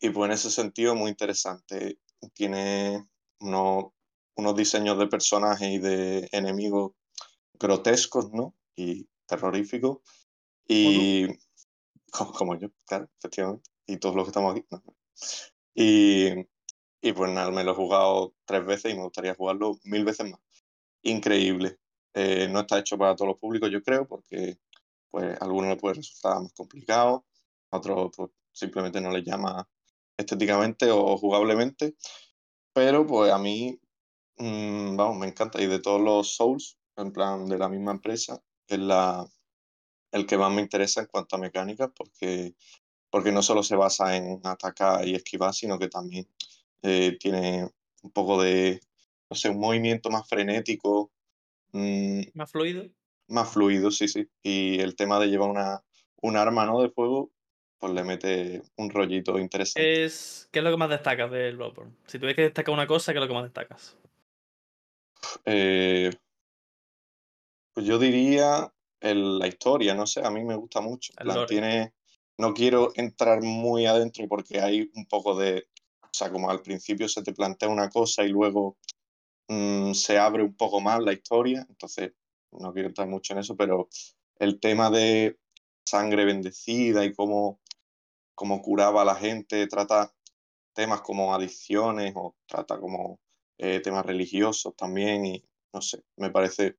y 0.00 0.10
pues 0.10 0.26
en 0.26 0.32
ese 0.32 0.50
sentido 0.50 0.94
muy 0.94 1.10
interesante. 1.10 1.98
Tiene 2.32 3.06
unos, 3.40 3.92
unos 4.36 4.56
diseños 4.56 4.98
de 4.98 5.06
personajes 5.06 5.68
y 5.68 5.78
de 5.78 6.28
enemigos 6.32 6.92
grotescos, 7.52 8.32
¿no? 8.32 8.54
Y 8.74 9.06
terroríficos. 9.26 9.98
Y 10.66 11.26
como, 12.10 12.32
como 12.32 12.58
yo, 12.58 12.68
claro, 12.86 13.10
efectivamente. 13.18 13.70
Y 13.86 13.98
todos 13.98 14.16
los 14.16 14.24
que 14.24 14.30
estamos 14.30 14.52
aquí. 14.52 14.66
no. 14.70 14.82
Y, 15.74 16.46
y 17.04 17.12
pues 17.12 17.30
nada, 17.30 17.50
me 17.50 17.62
lo 17.64 17.72
he 17.72 17.74
jugado 17.74 18.34
tres 18.46 18.64
veces 18.64 18.90
y 18.90 18.96
me 18.96 19.02
gustaría 19.02 19.34
jugarlo 19.34 19.78
mil 19.84 20.06
veces 20.06 20.30
más. 20.30 20.40
Increíble. 21.02 21.78
Eh, 22.14 22.48
no 22.50 22.60
está 22.60 22.78
hecho 22.78 22.96
para 22.96 23.14
todos 23.14 23.28
los 23.28 23.38
públicos, 23.38 23.70
yo 23.70 23.82
creo, 23.82 24.08
porque 24.08 24.56
pues 25.10 25.38
a 25.38 25.44
algunos 25.44 25.68
le 25.68 25.76
puede 25.76 25.96
resultar 25.96 26.40
más 26.40 26.54
complicado, 26.54 27.26
a 27.70 27.76
otros 27.76 28.10
pues, 28.16 28.30
simplemente 28.52 29.02
no 29.02 29.10
les 29.10 29.22
llama 29.22 29.68
estéticamente 30.16 30.90
o 30.90 31.18
jugablemente. 31.18 31.94
Pero 32.72 33.06
pues 33.06 33.30
a 33.30 33.36
mí, 33.36 33.78
mm, 34.38 34.96
vamos, 34.96 35.18
me 35.18 35.26
encanta. 35.26 35.60
Y 35.60 35.66
de 35.66 35.80
todos 35.80 36.00
los 36.00 36.34
Souls, 36.34 36.78
en 36.96 37.12
plan 37.12 37.44
de 37.44 37.58
la 37.58 37.68
misma 37.68 37.90
empresa, 37.92 38.42
es 38.66 38.78
la, 38.78 39.28
el 40.10 40.26
que 40.26 40.38
más 40.38 40.50
me 40.50 40.62
interesa 40.62 41.02
en 41.02 41.08
cuanto 41.08 41.36
a 41.36 41.38
mecánicas, 41.38 41.90
porque, 41.94 42.54
porque 43.10 43.30
no 43.30 43.42
solo 43.42 43.62
se 43.62 43.76
basa 43.76 44.16
en 44.16 44.40
atacar 44.44 45.06
y 45.06 45.14
esquivar, 45.14 45.52
sino 45.52 45.78
que 45.78 45.88
también 45.88 46.26
eh, 46.84 47.16
tiene 47.18 47.68
un 48.02 48.10
poco 48.12 48.42
de, 48.42 48.78
no 49.30 49.36
sé, 49.36 49.48
un 49.48 49.58
movimiento 49.58 50.10
más 50.10 50.28
frenético, 50.28 51.10
mm, 51.72 52.20
Más 52.34 52.52
fluido. 52.52 52.84
más 53.28 53.50
fluido, 53.52 53.90
sí, 53.90 54.06
sí. 54.06 54.28
Y 54.42 54.78
el 54.80 54.94
tema 54.94 55.18
de 55.18 55.28
llevar 55.28 55.48
una, 55.50 55.82
un 56.20 56.36
arma, 56.36 56.66
¿no? 56.66 56.82
de 56.82 56.90
fuego, 56.90 57.32
pues 57.78 57.92
le 57.94 58.04
mete 58.04 58.62
un 58.76 58.90
rollito 58.90 59.38
interesante. 59.38 60.04
Es... 60.04 60.48
¿Qué 60.52 60.58
es 60.58 60.64
lo 60.64 60.70
que 60.70 60.76
más 60.76 60.90
destacas 60.90 61.30
del 61.30 61.56
Bloodborne? 61.56 61.92
Si 62.06 62.18
tuvieras 62.18 62.36
que 62.36 62.42
destacar 62.42 62.74
una 62.74 62.86
cosa, 62.86 63.12
¿qué 63.12 63.18
es 63.18 63.22
lo 63.22 63.28
que 63.28 63.34
más 63.34 63.44
destacas? 63.44 63.96
Eh, 65.46 66.10
pues 67.72 67.86
yo 67.86 67.98
diría 67.98 68.72
el- 69.00 69.38
la 69.38 69.46
historia, 69.48 69.94
no 69.94 70.06
sé, 70.06 70.24
a 70.24 70.30
mí 70.30 70.44
me 70.44 70.54
gusta 70.56 70.80
mucho. 70.80 71.12
lore. 71.22 71.46
tiene, 71.46 71.94
no 72.38 72.52
quiero 72.54 72.92
entrar 72.94 73.42
muy 73.42 73.86
adentro 73.86 74.26
porque 74.28 74.60
hay 74.60 74.90
un 74.94 75.06
poco 75.06 75.36
de, 75.36 75.66
o 76.14 76.16
sea, 76.16 76.30
como 76.30 76.48
al 76.48 76.62
principio 76.62 77.08
se 77.08 77.24
te 77.24 77.32
plantea 77.32 77.68
una 77.68 77.90
cosa 77.90 78.22
y 78.22 78.28
luego 78.28 78.78
mm, 79.48 79.94
se 79.94 80.16
abre 80.16 80.44
un 80.44 80.54
poco 80.54 80.80
más 80.80 81.00
la 81.02 81.12
historia, 81.12 81.66
entonces 81.68 82.12
no 82.52 82.72
quiero 82.72 82.88
entrar 82.88 83.08
mucho 83.08 83.32
en 83.32 83.40
eso, 83.40 83.56
pero 83.56 83.88
el 84.38 84.60
tema 84.60 84.90
de 84.90 85.36
sangre 85.84 86.24
bendecida 86.24 87.04
y 87.04 87.12
cómo, 87.12 87.60
cómo 88.36 88.62
curaba 88.62 89.02
a 89.02 89.04
la 89.04 89.16
gente, 89.16 89.66
trata 89.66 90.14
temas 90.72 91.00
como 91.00 91.34
adicciones 91.34 92.12
o 92.14 92.36
trata 92.46 92.78
como 92.78 93.18
eh, 93.58 93.80
temas 93.80 94.06
religiosos 94.06 94.76
también 94.76 95.26
y 95.26 95.44
no 95.72 95.82
sé, 95.82 96.04
me 96.16 96.30
parece 96.30 96.76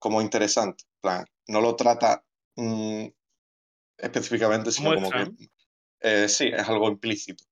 como 0.00 0.20
interesante. 0.20 0.82
plan, 1.00 1.24
no 1.46 1.60
lo 1.60 1.76
trata 1.76 2.24
mm, 2.56 3.06
específicamente, 3.98 4.72
sino 4.72 4.96
como 4.96 5.10
que 5.10 5.48
eh, 6.00 6.28
sí, 6.28 6.48
es 6.48 6.68
algo 6.68 6.88
implícito. 6.88 7.44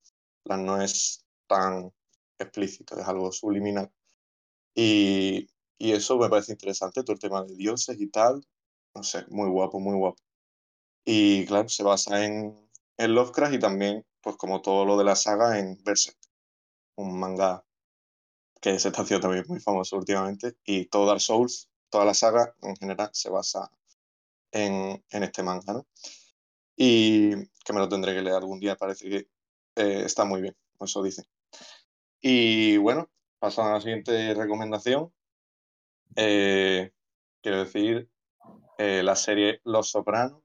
Plan, 0.47 0.65
no 0.65 0.81
es 0.81 1.25
tan 1.49 1.93
explícito, 2.39 2.99
es 2.99 3.07
algo 3.07 3.33
subliminal. 3.33 3.91
Y, 4.75 5.49
y 5.79 5.93
eso 5.93 6.19
me 6.19 6.29
parece 6.29 6.53
interesante, 6.53 7.03
todo 7.03 7.15
el 7.15 7.21
tema 7.21 7.45
de 7.45 7.57
dioses 7.57 8.01
y 8.01 8.09
tal. 8.09 8.47
No 8.95 9.03
sé, 9.03 9.25
muy 9.29 9.49
guapo, 9.51 9.81
muy 9.81 9.97
guapo. 9.97 10.23
Y 11.05 11.47
claro, 11.47 11.69
se 11.69 11.83
basa 11.85 12.25
en, 12.25 12.69
en 12.97 13.15
Lovecraft 13.15 13.55
y 13.55 13.59
también, 13.59 14.07
pues 14.23 14.37
como 14.37 14.63
todo 14.63 14.85
lo 14.85 14.97
de 14.99 15.05
la 15.05 15.17
saga, 15.17 15.59
en 15.59 15.79
Berserk, 15.85 16.19
un 16.97 17.19
manga 17.19 17.65
que 18.61 18.79
se 18.79 18.89
está 18.89 19.03
haciendo 19.03 19.29
también 19.29 19.45
muy 19.49 19.61
famoso 19.61 19.97
últimamente. 19.97 20.57
Y 20.65 20.87
todo 20.87 21.07
Dark 21.07 21.21
Souls, 21.21 21.69
toda 21.91 22.05
la 22.05 22.15
saga 22.15 22.55
en 22.63 22.77
general, 22.77 23.11
se 23.13 23.31
basa 23.31 23.71
en, 24.53 25.05
en 25.11 25.23
este 25.23 25.43
manga, 25.43 25.73
¿no? 25.75 25.87
Y 26.77 27.31
que 27.65 27.73
me 27.73 27.81
lo 27.81 27.89
tendré 27.89 28.15
que 28.15 28.23
leer 28.23 28.37
algún 28.37 28.61
día, 28.61 28.77
parece 28.77 29.09
que 29.09 29.29
eh, 29.77 30.03
está 30.05 30.25
muy 30.25 30.41
bien, 30.41 30.57
eso 30.81 31.03
dice. 31.03 31.25
Y 32.21 32.79
bueno, 32.79 33.11
pasando 33.39 33.73
a 33.73 33.75
la 33.75 33.81
siguiente 33.81 34.35
recomendación. 34.35 35.13
Eh, 36.17 36.93
quiero 37.43 37.59
decir, 37.59 38.09
eh, 38.79 39.03
la 39.03 39.17
serie 39.17 39.61
Los 39.65 39.91
Sopranos. 39.91 40.43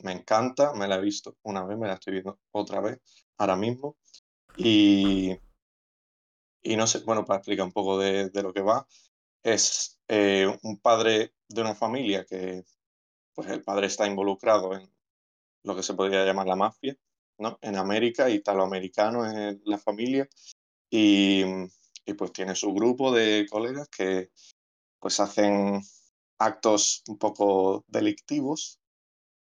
Me 0.00 0.12
encanta, 0.12 0.74
me 0.74 0.88
la 0.88 0.96
he 0.96 1.00
visto 1.00 1.36
una 1.42 1.64
vez, 1.64 1.78
me 1.78 1.86
la 1.86 1.94
estoy 1.94 2.14
viendo 2.14 2.38
otra 2.50 2.80
vez, 2.80 3.00
ahora 3.38 3.56
mismo. 3.56 3.96
Y, 4.56 5.36
y 6.62 6.76
no 6.76 6.86
sé, 6.86 7.00
bueno, 7.00 7.24
para 7.24 7.38
explicar 7.38 7.64
un 7.64 7.72
poco 7.72 7.98
de, 7.98 8.30
lo 8.42 8.52
que 8.52 8.62
va, 8.62 8.86
es 9.42 10.00
un 10.62 10.78
padre 10.80 11.34
de 11.48 11.60
una 11.60 11.74
familia 11.74 12.24
que, 12.24 12.64
pues 13.34 13.48
el 13.48 13.62
padre 13.62 13.86
está 13.86 14.06
involucrado 14.06 14.74
en 14.74 14.90
lo 15.62 15.76
que 15.76 15.82
se 15.82 15.94
podría 15.94 16.24
llamar 16.24 16.46
la 16.46 16.56
mafia, 16.56 16.96
¿no? 17.38 17.58
En 17.62 17.76
América, 17.76 18.30
italoamericano 18.30 19.24
en 19.24 19.60
la 19.64 19.78
familia, 19.78 20.28
y, 20.90 21.42
y 22.04 22.14
pues 22.14 22.32
tiene 22.32 22.54
su 22.54 22.72
grupo 22.72 23.12
de 23.12 23.46
colegas 23.50 23.88
que 23.88 24.30
pues 25.00 25.18
hacen 25.20 25.80
actos 26.38 27.02
un 27.08 27.18
poco 27.18 27.84
delictivos 27.88 28.78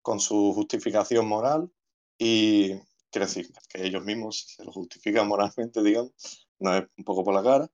con 0.01 0.20
su 0.20 0.53
justificación 0.53 1.27
moral 1.27 1.72
y 2.17 2.74
quiero 3.12 3.27
decir 3.27 3.51
que 3.70 3.86
ellos 3.86 4.03
mismos 4.03 4.56
se 4.56 4.63
lo 4.63 4.72
justifican 4.72 5.27
moralmente, 5.27 5.84
digamos, 5.84 6.48
no 6.60 6.75
es 6.75 6.86
un 6.98 7.03
poco 7.03 7.24
por 7.24 7.34
la 7.34 7.44
cara. 7.44 7.72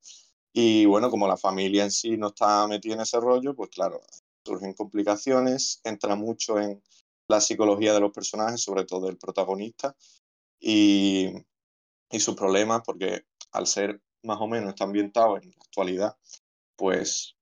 Y 0.53 0.85
bueno, 0.85 1.09
como 1.09 1.27
la 1.27 1.37
familia 1.37 1.83
en 1.83 1.91
sí 1.91 2.15
no 2.17 2.27
está 2.27 2.67
metida 2.67 2.93
en 2.93 3.01
ese 3.01 3.19
rollo, 3.19 3.55
pues 3.55 3.69
claro, 3.71 4.01
surgen 4.45 4.73
complicaciones, 4.73 5.81
entra 5.83 6.15
mucho 6.15 6.59
en 6.59 6.81
la 7.27 7.41
psicología 7.41 7.93
de 7.93 7.99
los 7.99 8.11
personajes, 8.11 8.61
sobre 8.61 8.85
todo 8.85 9.07
del 9.07 9.17
protagonista, 9.17 9.95
y, 10.59 11.31
y 12.09 12.19
sus 12.19 12.35
problemas, 12.35 12.81
porque 12.85 13.25
al 13.51 13.67
ser 13.67 14.01
más 14.23 14.39
o 14.39 14.47
menos 14.47 14.69
está 14.69 14.85
ambientado 14.85 15.37
en 15.37 15.49
la 15.49 15.57
actualidad, 15.61 16.17
pues 16.75 17.35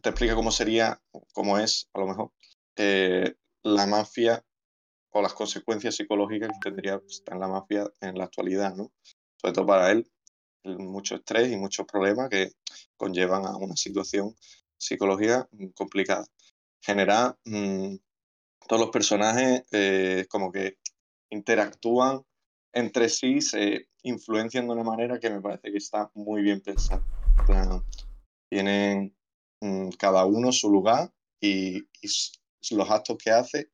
te 0.00 0.08
explica 0.08 0.34
cómo 0.34 0.50
sería, 0.50 1.00
cómo 1.32 1.58
es, 1.58 1.88
a 1.92 2.00
lo 2.00 2.06
mejor, 2.06 2.32
eh, 2.76 3.34
la 3.62 3.86
mafia 3.86 4.44
o 5.10 5.20
las 5.20 5.34
consecuencias 5.34 5.96
psicológicas 5.96 6.48
que 6.48 6.70
tendría 6.70 7.00
estar 7.06 7.34
en 7.34 7.40
la 7.40 7.48
mafia 7.48 7.92
en 8.00 8.16
la 8.16 8.24
actualidad, 8.24 8.74
¿no? 8.74 8.92
Sobre 9.36 9.52
todo 9.52 9.66
para 9.66 9.90
él, 9.90 10.10
mucho 10.64 11.16
estrés 11.16 11.52
y 11.52 11.56
muchos 11.56 11.86
problemas 11.86 12.30
que 12.30 12.52
conllevan 12.96 13.44
a 13.44 13.56
una 13.56 13.76
situación 13.76 14.34
psicológica 14.78 15.48
complicada. 15.74 16.24
Genera 16.80 17.38
mm, 17.44 17.96
todos 18.72 18.86
los 18.86 18.90
personajes 18.90 19.66
eh, 19.70 20.26
como 20.30 20.50
que 20.50 20.78
interactúan 21.28 22.24
entre 22.72 23.10
sí, 23.10 23.42
se 23.42 23.90
influencian 24.02 24.66
de 24.66 24.72
una 24.72 24.82
manera 24.82 25.20
que 25.20 25.28
me 25.28 25.42
parece 25.42 25.70
que 25.70 25.76
está 25.76 26.10
muy 26.14 26.40
bien 26.40 26.62
pensada. 26.62 27.04
Tienen 28.48 29.14
mm, 29.60 29.90
cada 29.98 30.24
uno 30.24 30.50
su 30.52 30.70
lugar 30.70 31.12
y, 31.38 31.80
y 32.00 32.74
los 32.74 32.90
actos 32.90 33.18
que 33.22 33.30
hace 33.30 33.70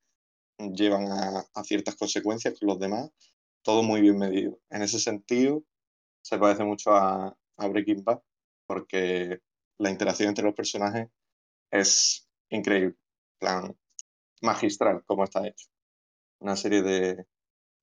llevan 0.58 1.06
a, 1.12 1.62
ciertas 1.62 1.94
consecuencias 1.94 2.58
con 2.58 2.66
los 2.66 2.80
demás, 2.80 3.08
todo 3.62 3.84
muy 3.84 4.00
bien 4.00 4.18
medido. 4.18 4.58
En 4.68 4.82
ese 4.82 4.98
sentido, 4.98 5.62
se 6.22 6.38
parece 6.38 6.64
mucho 6.64 6.90
a, 6.90 7.38
a 7.56 7.68
Breaking 7.68 8.02
Bad, 8.02 8.20
porque 8.66 9.42
la 9.78 9.90
interacción 9.90 10.30
entre 10.30 10.44
los 10.44 10.56
personajes 10.56 11.06
es 11.70 12.28
increíble, 12.50 12.96
plan, 13.38 13.78
magistral 14.42 15.04
como 15.04 15.24
está 15.24 15.46
hecho. 15.46 15.68
Una 16.40 16.56
serie 16.56 16.82
de, 16.82 17.26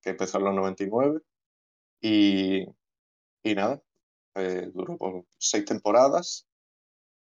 que 0.02 0.10
empezó 0.10 0.38
en 0.38 0.44
los 0.44 0.54
99 0.54 1.20
y, 2.00 2.66
y 3.42 3.54
nada, 3.54 3.82
eh, 4.34 4.70
duró 4.72 4.96
por 4.96 5.26
seis 5.38 5.64
temporadas 5.64 6.46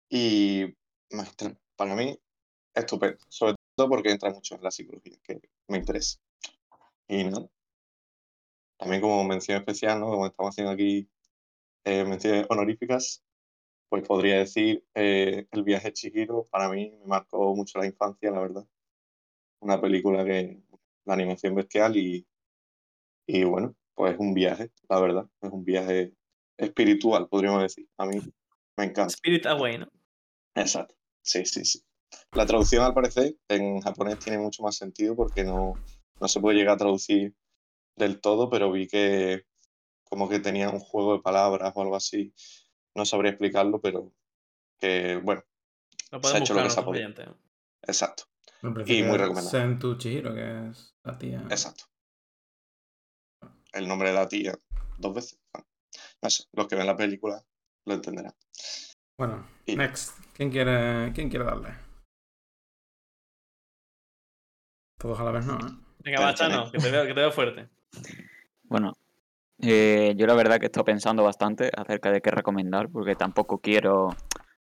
y 0.09 0.67
magistral. 1.11 1.59
Para 1.77 1.95
mí, 1.95 2.19
estupendo, 2.75 3.19
sobre 3.29 3.55
todo 3.77 3.89
porque 3.89 4.11
entra 4.11 4.31
mucho 4.31 4.55
en 4.57 4.63
la 4.63 4.71
psicología, 4.71 5.19
que 5.23 5.41
me 5.69 5.79
interesa. 5.79 6.19
Y 7.09 7.25
nada, 7.25 7.49
también 8.83 9.01
como 9.01 9.23
mención 9.25 9.59
especial, 9.59 10.01
¿no? 10.01 10.07
Como 10.07 10.27
estamos 10.27 10.51
haciendo 10.53 10.73
aquí 10.73 11.09
eh, 11.85 12.05
menciones 12.05 12.47
honoríficas, 12.49 13.23
pues 13.89 14.03
podría 14.07 14.39
decir 14.39 14.85
eh, 14.95 15.47
El 15.53 15.63
viaje 15.63 15.93
Chihiro, 15.93 16.45
para 16.51 16.69
mí 16.69 16.91
me 17.01 17.07
marcó 17.07 17.55
mucho 17.55 17.79
la 17.79 17.87
infancia, 17.87 18.31
la 18.33 18.41
verdad. 18.41 18.67
Una 19.63 19.81
película 19.81 20.25
que 20.25 20.61
la 21.05 21.15
animación 21.15 21.55
bestial 21.55 21.97
y, 21.97 22.27
y 23.27 23.45
bueno, 23.45 23.75
pues 23.95 24.17
un 24.19 24.35
viaje, 24.35 24.71
la 24.89 25.01
verdad, 25.01 25.27
es 25.41 25.51
un 25.51 25.65
viaje 25.65 26.13
espiritual, 26.57 27.29
podríamos 27.29 27.63
decir. 27.63 27.89
A 27.97 28.07
mí 28.07 28.19
me 28.77 28.85
encanta. 28.85 29.15
Spirit 29.15 29.47
Away, 29.47 29.79
¿no? 29.79 29.89
Exacto, 30.55 30.95
sí, 31.23 31.45
sí, 31.47 31.65
sí. 31.65 31.83
La 32.33 32.45
traducción, 32.45 32.85
al 32.85 32.93
parecer, 32.93 33.37
en 33.49 33.81
japonés 33.81 34.19
tiene 34.19 34.39
mucho 34.39 34.63
más 34.63 34.77
sentido 34.77 35.15
porque 35.15 35.45
no, 35.45 35.75
no 36.21 36.29
se 36.29 36.41
puede 36.41 36.59
llegar 36.59 36.75
a 36.75 36.79
traducir 36.79 37.35
del 37.97 38.21
todo, 38.21 38.51
pero 38.51 38.73
vi 38.73 38.89
que 38.89 39.45
como 40.05 40.29
que 40.29 40.41
tenía 40.41 40.69
un 40.69 40.81
juego 40.81 41.15
de 41.15 41.23
palabras 41.23 41.73
o 41.75 41.83
algo 41.83 41.97
así. 41.97 42.35
No 42.95 43.07
sabría 43.07 43.31
explicarlo, 43.31 43.81
pero 43.81 44.13
que, 44.79 45.17
bueno, 45.23 45.43
Lo 46.11 46.23
Se 46.23 46.37
ha 46.37 46.41
hecho 46.41 46.55
lo 46.55 46.63
que 46.65 46.71
se 46.71 46.81
exacto, 47.87 48.25
Y 48.87 49.03
muy 49.03 49.19
recomendable. 49.19 49.51
Sentu 49.51 49.97
Chihiro, 49.97 50.35
que 50.35 50.69
es 50.71 50.95
la 51.05 51.19
tía. 51.19 51.41
exacto. 51.51 51.85
El 53.73 53.89
nombre 53.89 54.11
de 54.11 54.15
la 54.15 54.29
tía, 54.29 54.55
dos 54.99 55.15
veces. 55.15 55.41
Bueno, 55.53 55.67
no 56.23 56.31
sé, 56.31 56.45
los 56.53 56.67
que 56.69 56.77
ven 56.77 56.87
la 56.87 56.97
película 56.97 57.43
lo 57.87 57.95
entenderán. 57.95 58.35
Bueno, 59.19 59.47
Y- 59.67 59.77
next. 59.77 60.19
¿Quién 60.35 60.51
quiere, 60.51 61.13
¿Quién 61.15 61.29
quiere 61.31 61.45
darle? 61.45 61.71
Todos 64.99 65.19
a 65.21 65.25
la 65.25 65.31
vez, 65.33 65.47
¿no? 65.47 65.55
¿eh? 65.55 65.73
Venga, 65.99 66.21
Bachano, 66.21 66.71
que 66.71 66.79
te 66.79 66.91
veo, 66.91 67.03
que 67.07 67.15
te 67.15 67.21
veo 67.21 67.33
fuerte. 67.33 67.69
Bueno, 68.65 68.93
eh, 69.59 70.15
yo 70.17 70.27
la 70.27 70.35
verdad 70.35 70.59
que 70.59 70.67
he 70.67 70.67
estado 70.67 70.85
pensando 70.85 71.23
bastante 71.25 71.71
acerca 71.77 72.11
de 72.11 72.21
qué 72.21 72.31
recomendar, 72.31 72.89
porque 72.89 73.15
tampoco 73.17 73.59
quiero. 73.59 74.11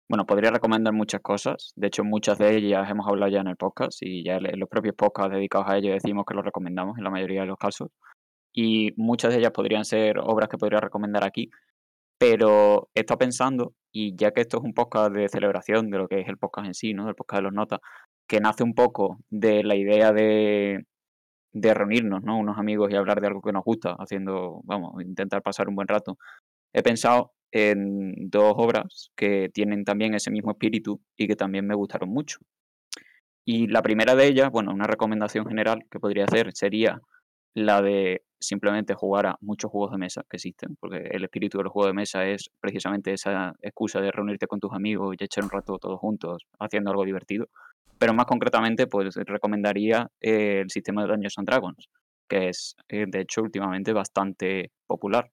Bueno, 0.08 0.24
podría 0.24 0.50
recomendar 0.50 0.94
muchas 0.94 1.20
cosas. 1.20 1.72
De 1.76 1.88
hecho, 1.88 2.02
muchas 2.02 2.38
de 2.38 2.56
ellas 2.56 2.88
hemos 2.90 3.06
hablado 3.06 3.30
ya 3.30 3.40
en 3.40 3.48
el 3.48 3.56
podcast 3.56 3.98
y 4.02 4.24
ya 4.24 4.36
en 4.36 4.58
los 4.58 4.68
propios 4.68 4.94
podcasts 4.96 5.32
dedicados 5.34 5.68
a 5.68 5.76
ello 5.76 5.92
decimos 5.92 6.24
que 6.26 6.34
los 6.34 6.44
recomendamos 6.44 6.96
en 6.96 7.04
la 7.04 7.10
mayoría 7.10 7.42
de 7.42 7.46
los 7.48 7.58
casos. 7.58 7.90
Y 8.54 8.92
muchas 8.96 9.32
de 9.32 9.40
ellas 9.40 9.52
podrían 9.52 9.84
ser 9.84 10.18
obras 10.20 10.48
que 10.48 10.58
podría 10.58 10.80
recomendar 10.80 11.24
aquí. 11.24 11.50
Pero 12.18 12.90
he 12.94 13.00
estado 13.00 13.18
pensando, 13.18 13.74
y 13.92 14.16
ya 14.16 14.32
que 14.32 14.42
esto 14.42 14.58
es 14.58 14.64
un 14.64 14.74
podcast 14.74 15.12
de 15.14 15.28
celebración 15.28 15.90
de 15.90 15.98
lo 15.98 16.08
que 16.08 16.20
es 16.20 16.28
el 16.28 16.38
podcast 16.38 16.68
en 16.68 16.74
sí, 16.74 16.94
¿no? 16.94 17.08
El 17.08 17.14
podcast 17.14 17.40
de 17.40 17.44
los 17.44 17.52
notas, 17.52 17.80
que 18.28 18.40
nace 18.40 18.64
un 18.64 18.74
poco 18.74 19.18
de 19.30 19.62
la 19.64 19.76
idea 19.76 20.12
de, 20.12 20.86
de 21.52 21.74
reunirnos, 21.74 22.22
¿no? 22.24 22.38
Unos 22.38 22.58
amigos 22.58 22.90
y 22.90 22.96
hablar 22.96 23.20
de 23.20 23.28
algo 23.28 23.42
que 23.42 23.52
nos 23.52 23.64
gusta, 23.64 23.96
haciendo, 23.98 24.60
vamos, 24.64 25.02
intentar 25.02 25.42
pasar 25.42 25.68
un 25.68 25.76
buen 25.76 25.88
rato. 25.88 26.18
He 26.72 26.82
pensado 26.82 27.32
en 27.50 28.30
dos 28.30 28.54
obras 28.56 29.10
que 29.16 29.48
tienen 29.52 29.84
también 29.84 30.14
ese 30.14 30.30
mismo 30.30 30.50
espíritu 30.52 31.00
y 31.16 31.26
que 31.26 31.36
también 31.36 31.66
me 31.66 31.74
gustaron 31.74 32.10
mucho. 32.10 32.38
Y 33.44 33.66
la 33.68 33.82
primera 33.82 34.14
de 34.14 34.26
ellas, 34.26 34.50
bueno, 34.50 34.72
una 34.72 34.86
recomendación 34.86 35.46
general 35.46 35.86
que 35.90 35.98
podría 35.98 36.24
hacer 36.24 36.52
sería 36.52 37.00
la 37.54 37.80
de 37.80 38.22
simplemente 38.38 38.94
jugar 38.94 39.26
a 39.26 39.36
muchos 39.40 39.70
juegos 39.70 39.92
de 39.92 39.98
mesa 39.98 40.22
que 40.28 40.36
existen, 40.36 40.76
porque 40.78 40.98
el 41.10 41.24
espíritu 41.24 41.58
de 41.58 41.64
los 41.64 41.72
juegos 41.72 41.90
de 41.90 41.94
mesa 41.94 42.26
es 42.26 42.50
precisamente 42.60 43.12
esa 43.12 43.54
excusa 43.62 44.00
de 44.00 44.12
reunirte 44.12 44.46
con 44.46 44.60
tus 44.60 44.72
amigos 44.72 45.16
y 45.18 45.24
echar 45.24 45.44
un 45.44 45.50
rato 45.50 45.78
todos 45.78 45.98
juntos 45.98 46.46
haciendo 46.58 46.90
algo 46.90 47.04
divertido. 47.04 47.48
Pero 47.98 48.14
más 48.14 48.26
concretamente, 48.26 48.86
pues 48.86 49.16
recomendaría 49.16 50.08
eh, 50.20 50.60
el 50.60 50.70
sistema 50.70 51.02
de 51.02 51.08
Dungeons 51.08 51.38
and 51.38 51.48
Dragons, 51.48 51.88
que 52.28 52.50
es, 52.50 52.76
eh, 52.88 53.06
de 53.08 53.20
hecho, 53.20 53.42
últimamente 53.42 53.92
bastante 53.92 54.70
popular, 54.86 55.30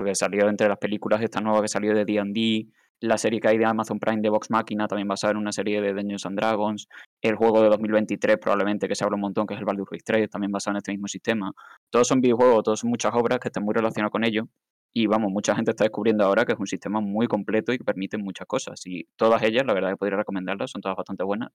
porque 0.00 0.14
salió 0.14 0.48
entre 0.48 0.66
las 0.66 0.78
películas 0.78 1.20
esta 1.20 1.42
nueva 1.42 1.60
que 1.60 1.68
salió 1.68 1.94
de 1.94 2.06
D&D, 2.06 2.68
la 3.00 3.18
serie 3.18 3.38
que 3.38 3.48
hay 3.48 3.58
de 3.58 3.66
Amazon 3.66 3.98
Prime 3.98 4.22
de 4.22 4.30
Vox 4.30 4.48
Machina, 4.48 4.88
también 4.88 5.06
basada 5.06 5.32
en 5.32 5.36
una 5.36 5.52
serie 5.52 5.82
de 5.82 5.92
Dungeons 5.92 6.24
and 6.24 6.38
Dragons, 6.38 6.88
el 7.20 7.34
juego 7.34 7.60
de 7.60 7.68
2023 7.68 8.38
probablemente 8.38 8.88
que 8.88 8.94
se 8.94 9.04
habla 9.04 9.16
un 9.16 9.20
montón, 9.20 9.46
que 9.46 9.52
es 9.52 9.60
el 9.60 9.66
Baldur's 9.66 9.90
Gate 9.90 10.02
3, 10.02 10.30
también 10.30 10.52
basado 10.52 10.72
en 10.72 10.78
este 10.78 10.92
mismo 10.92 11.06
sistema. 11.06 11.52
Todos 11.90 12.08
son 12.08 12.22
videojuegos, 12.22 12.64
todos 12.64 12.80
son 12.80 12.88
muchas 12.88 13.12
obras 13.14 13.40
que 13.40 13.48
están 13.48 13.62
muy 13.62 13.74
relacionadas 13.74 14.10
con 14.10 14.24
ello. 14.24 14.48
Y 14.94 15.06
vamos, 15.06 15.30
mucha 15.30 15.54
gente 15.54 15.72
está 15.72 15.84
descubriendo 15.84 16.24
ahora 16.24 16.46
que 16.46 16.54
es 16.54 16.58
un 16.58 16.66
sistema 16.66 17.02
muy 17.02 17.26
completo 17.26 17.74
y 17.74 17.76
que 17.76 17.84
permite 17.84 18.16
muchas 18.16 18.46
cosas. 18.46 18.80
Y 18.86 19.04
todas 19.16 19.42
ellas, 19.42 19.66
la 19.66 19.74
verdad 19.74 19.90
que 19.90 19.96
podría 19.98 20.16
recomendarlas, 20.16 20.70
son 20.70 20.80
todas 20.80 20.96
bastante 20.96 21.24
buenas. 21.24 21.50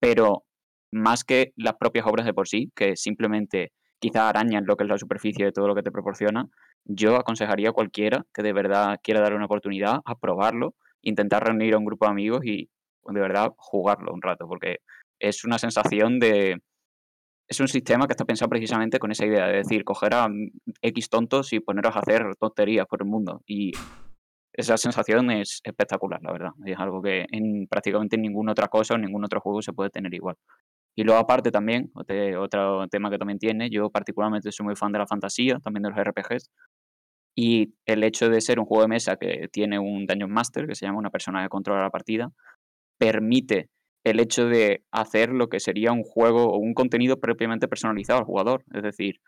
Pero 0.00 0.44
más 0.90 1.22
que 1.22 1.52
las 1.54 1.74
propias 1.74 2.06
obras 2.06 2.24
de 2.24 2.32
por 2.32 2.48
sí, 2.48 2.72
que 2.74 2.96
simplemente 2.96 3.72
quizá 4.00 4.28
arañan 4.28 4.64
lo 4.66 4.76
que 4.76 4.84
es 4.84 4.90
la 4.90 4.98
superficie 4.98 5.44
de 5.44 5.52
todo 5.52 5.68
lo 5.68 5.74
que 5.74 5.82
te 5.82 5.92
proporciona, 5.92 6.48
yo 6.84 7.16
aconsejaría 7.16 7.70
a 7.70 7.72
cualquiera 7.72 8.24
que 8.34 8.42
de 8.42 8.52
verdad 8.52 8.98
quiera 9.02 9.20
darle 9.20 9.36
una 9.36 9.46
oportunidad 9.46 10.00
a 10.04 10.18
probarlo, 10.18 10.74
intentar 11.02 11.44
reunir 11.44 11.74
a 11.74 11.78
un 11.78 11.84
grupo 11.84 12.06
de 12.06 12.10
amigos 12.10 12.44
y 12.44 12.68
de 13.04 13.20
verdad 13.20 13.52
jugarlo 13.56 14.12
un 14.12 14.22
rato, 14.22 14.46
porque 14.48 14.78
es 15.18 15.44
una 15.44 15.58
sensación 15.58 16.18
de... 16.18 16.60
Es 17.48 17.58
un 17.58 17.66
sistema 17.66 18.06
que 18.06 18.12
está 18.12 18.24
pensado 18.24 18.48
precisamente 18.48 19.00
con 19.00 19.10
esa 19.10 19.26
idea, 19.26 19.48
de 19.48 19.56
decir, 19.56 19.82
coger 19.84 20.14
a 20.14 20.28
X 20.82 21.08
tontos 21.08 21.52
y 21.52 21.58
poneros 21.58 21.96
a 21.96 21.98
hacer 21.98 22.36
tonterías 22.36 22.86
por 22.86 23.02
el 23.02 23.08
mundo. 23.08 23.42
Y 23.44 23.72
esa 24.52 24.76
sensación 24.76 25.32
es 25.32 25.60
espectacular, 25.64 26.20
la 26.22 26.32
verdad. 26.32 26.50
Es 26.64 26.78
algo 26.78 27.02
que 27.02 27.26
en 27.32 27.66
prácticamente 27.66 28.16
ninguna 28.16 28.52
otra 28.52 28.68
cosa 28.68 28.94
o 28.94 28.98
ningún 28.98 29.24
otro 29.24 29.40
juego 29.40 29.62
se 29.62 29.72
puede 29.72 29.90
tener 29.90 30.14
igual. 30.14 30.36
Y 30.96 31.04
luego 31.04 31.20
aparte 31.20 31.50
también, 31.50 31.90
otro 31.94 32.86
tema 32.88 33.10
que 33.10 33.18
también 33.18 33.38
tiene, 33.38 33.70
yo 33.70 33.90
particularmente 33.90 34.52
soy 34.52 34.66
muy 34.66 34.76
fan 34.76 34.92
de 34.92 34.98
la 34.98 35.06
fantasía, 35.06 35.58
también 35.60 35.82
de 35.84 35.90
los 35.90 35.98
RPGs, 35.98 36.50
y 37.36 37.74
el 37.86 38.02
hecho 38.02 38.28
de 38.28 38.40
ser 38.40 38.58
un 38.58 38.66
juego 38.66 38.82
de 38.82 38.88
mesa 38.88 39.16
que 39.16 39.48
tiene 39.52 39.78
un 39.78 40.04
Dungeon 40.06 40.30
Master, 40.30 40.66
que 40.66 40.74
se 40.74 40.86
llama 40.86 40.98
una 40.98 41.10
persona 41.10 41.42
que 41.42 41.48
controla 41.48 41.82
la 41.82 41.90
partida, 41.90 42.32
permite 42.98 43.70
el 44.04 44.18
hecho 44.18 44.46
de 44.46 44.82
hacer 44.90 45.30
lo 45.30 45.48
que 45.48 45.60
sería 45.60 45.92
un 45.92 46.02
juego 46.02 46.52
o 46.52 46.58
un 46.58 46.74
contenido 46.74 47.20
propiamente 47.20 47.68
personalizado 47.68 48.18
al 48.18 48.24
jugador. 48.24 48.64
Es 48.74 48.82
decir, 48.82 49.20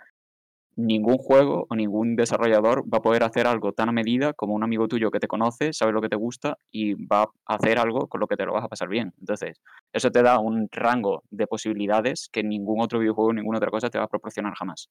ningún 0.76 1.18
juego 1.18 1.66
o 1.68 1.76
ningún 1.76 2.16
desarrollador 2.16 2.82
va 2.92 2.98
a 2.98 3.02
poder 3.02 3.22
hacer 3.24 3.46
algo 3.46 3.72
tan 3.72 3.88
a 3.88 3.92
medida 3.92 4.32
como 4.32 4.54
un 4.54 4.64
amigo 4.64 4.88
tuyo 4.88 5.10
que 5.10 5.20
te 5.20 5.28
conoce, 5.28 5.72
sabe 5.72 5.92
lo 5.92 6.00
que 6.00 6.08
te 6.08 6.16
gusta 6.16 6.56
y 6.70 6.94
va 6.94 7.22
a 7.22 7.54
hacer 7.54 7.78
algo 7.78 8.08
con 8.08 8.20
lo 8.20 8.26
que 8.26 8.36
te 8.36 8.46
lo 8.46 8.54
vas 8.54 8.64
a 8.64 8.68
pasar 8.68 8.88
bien. 8.88 9.12
Entonces, 9.20 9.60
eso 9.92 10.10
te 10.10 10.22
da 10.22 10.38
un 10.38 10.68
rango 10.70 11.22
de 11.30 11.46
posibilidades 11.46 12.28
que 12.32 12.42
ningún 12.42 12.80
otro 12.80 12.98
videojuego, 12.98 13.32
ninguna 13.32 13.58
otra 13.58 13.70
cosa 13.70 13.90
te 13.90 13.98
va 13.98 14.04
a 14.04 14.08
proporcionar 14.08 14.54
jamás. 14.54 14.88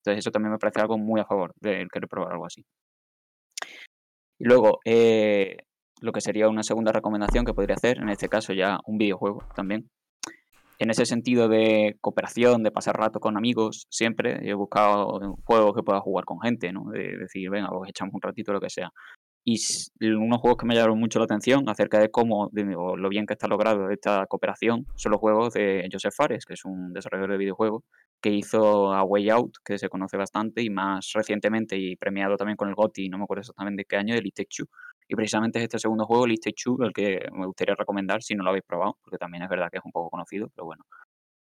Entonces, 0.00 0.20
eso 0.20 0.30
también 0.30 0.52
me 0.52 0.58
parece 0.58 0.80
algo 0.80 0.98
muy 0.98 1.20
a 1.20 1.26
favor 1.26 1.52
de 1.60 1.86
querer 1.92 2.08
probar 2.08 2.32
algo 2.32 2.46
así. 2.46 2.64
Y 4.38 4.44
luego, 4.44 4.80
eh, 4.84 5.58
lo 6.00 6.12
que 6.12 6.20
sería 6.22 6.48
una 6.48 6.62
segunda 6.62 6.92
recomendación 6.92 7.44
que 7.44 7.52
podría 7.52 7.76
hacer, 7.76 7.98
en 7.98 8.08
este 8.08 8.28
caso 8.28 8.54
ya 8.54 8.80
un 8.86 8.96
videojuego 8.96 9.44
también. 9.54 9.90
En 10.80 10.88
ese 10.88 11.04
sentido 11.04 11.46
de 11.46 11.98
cooperación, 12.00 12.62
de 12.62 12.70
pasar 12.70 12.96
rato 12.96 13.20
con 13.20 13.36
amigos, 13.36 13.86
siempre 13.90 14.48
he 14.48 14.54
buscado 14.54 15.36
juegos 15.44 15.76
que 15.76 15.82
pueda 15.82 16.00
jugar 16.00 16.24
con 16.24 16.40
gente, 16.40 16.72
¿no? 16.72 16.90
De 16.90 17.18
decir, 17.18 17.50
venga, 17.50 17.68
pues 17.68 17.90
echamos 17.90 18.14
un 18.14 18.22
ratito, 18.22 18.50
lo 18.54 18.62
que 18.62 18.70
sea. 18.70 18.90
Y 19.44 19.58
unos 20.00 20.40
juegos 20.40 20.56
que 20.56 20.64
me 20.64 20.74
llamaron 20.74 20.98
mucho 20.98 21.18
la 21.18 21.26
atención 21.26 21.68
acerca 21.68 21.98
de 21.98 22.10
cómo, 22.10 22.48
de, 22.52 22.64
lo 22.64 23.08
bien 23.10 23.26
que 23.26 23.34
está 23.34 23.46
logrado 23.46 23.90
esta 23.90 24.24
cooperación, 24.26 24.86
son 24.96 25.12
los 25.12 25.20
juegos 25.20 25.52
de 25.52 25.86
Joseph 25.92 26.14
Fares, 26.16 26.46
que 26.46 26.54
es 26.54 26.64
un 26.64 26.94
desarrollador 26.94 27.32
de 27.32 27.38
videojuegos, 27.38 27.82
que 28.22 28.30
hizo 28.30 28.94
A 28.94 29.04
Way 29.04 29.28
Out, 29.28 29.56
que 29.62 29.76
se 29.76 29.90
conoce 29.90 30.16
bastante, 30.16 30.62
y 30.62 30.70
más 30.70 31.10
recientemente, 31.12 31.76
y 31.76 31.96
premiado 31.96 32.38
también 32.38 32.56
con 32.56 32.70
el 32.70 32.74
GOTY, 32.74 33.10
no 33.10 33.18
me 33.18 33.24
acuerdo 33.24 33.40
exactamente 33.40 33.82
de 33.82 33.84
qué 33.84 33.96
año, 33.96 34.14
de 34.14 34.22
It 34.24 34.34
Take 34.34 34.48
Y 35.10 35.16
precisamente 35.16 35.58
es 35.58 35.64
este 35.64 35.80
segundo 35.80 36.06
juego, 36.06 36.28
It 36.28 36.40
Take 36.40 36.84
el 36.84 36.92
que 36.92 37.28
me 37.32 37.44
gustaría 37.44 37.74
recomendar 37.74 38.22
si 38.22 38.36
no 38.36 38.44
lo 38.44 38.50
habéis 38.50 38.62
probado, 38.64 38.96
porque 39.02 39.18
también 39.18 39.42
es 39.42 39.48
verdad 39.48 39.68
que 39.68 39.78
es 39.78 39.84
un 39.84 39.90
poco 39.90 40.08
conocido, 40.08 40.48
pero 40.54 40.66
bueno. 40.66 40.84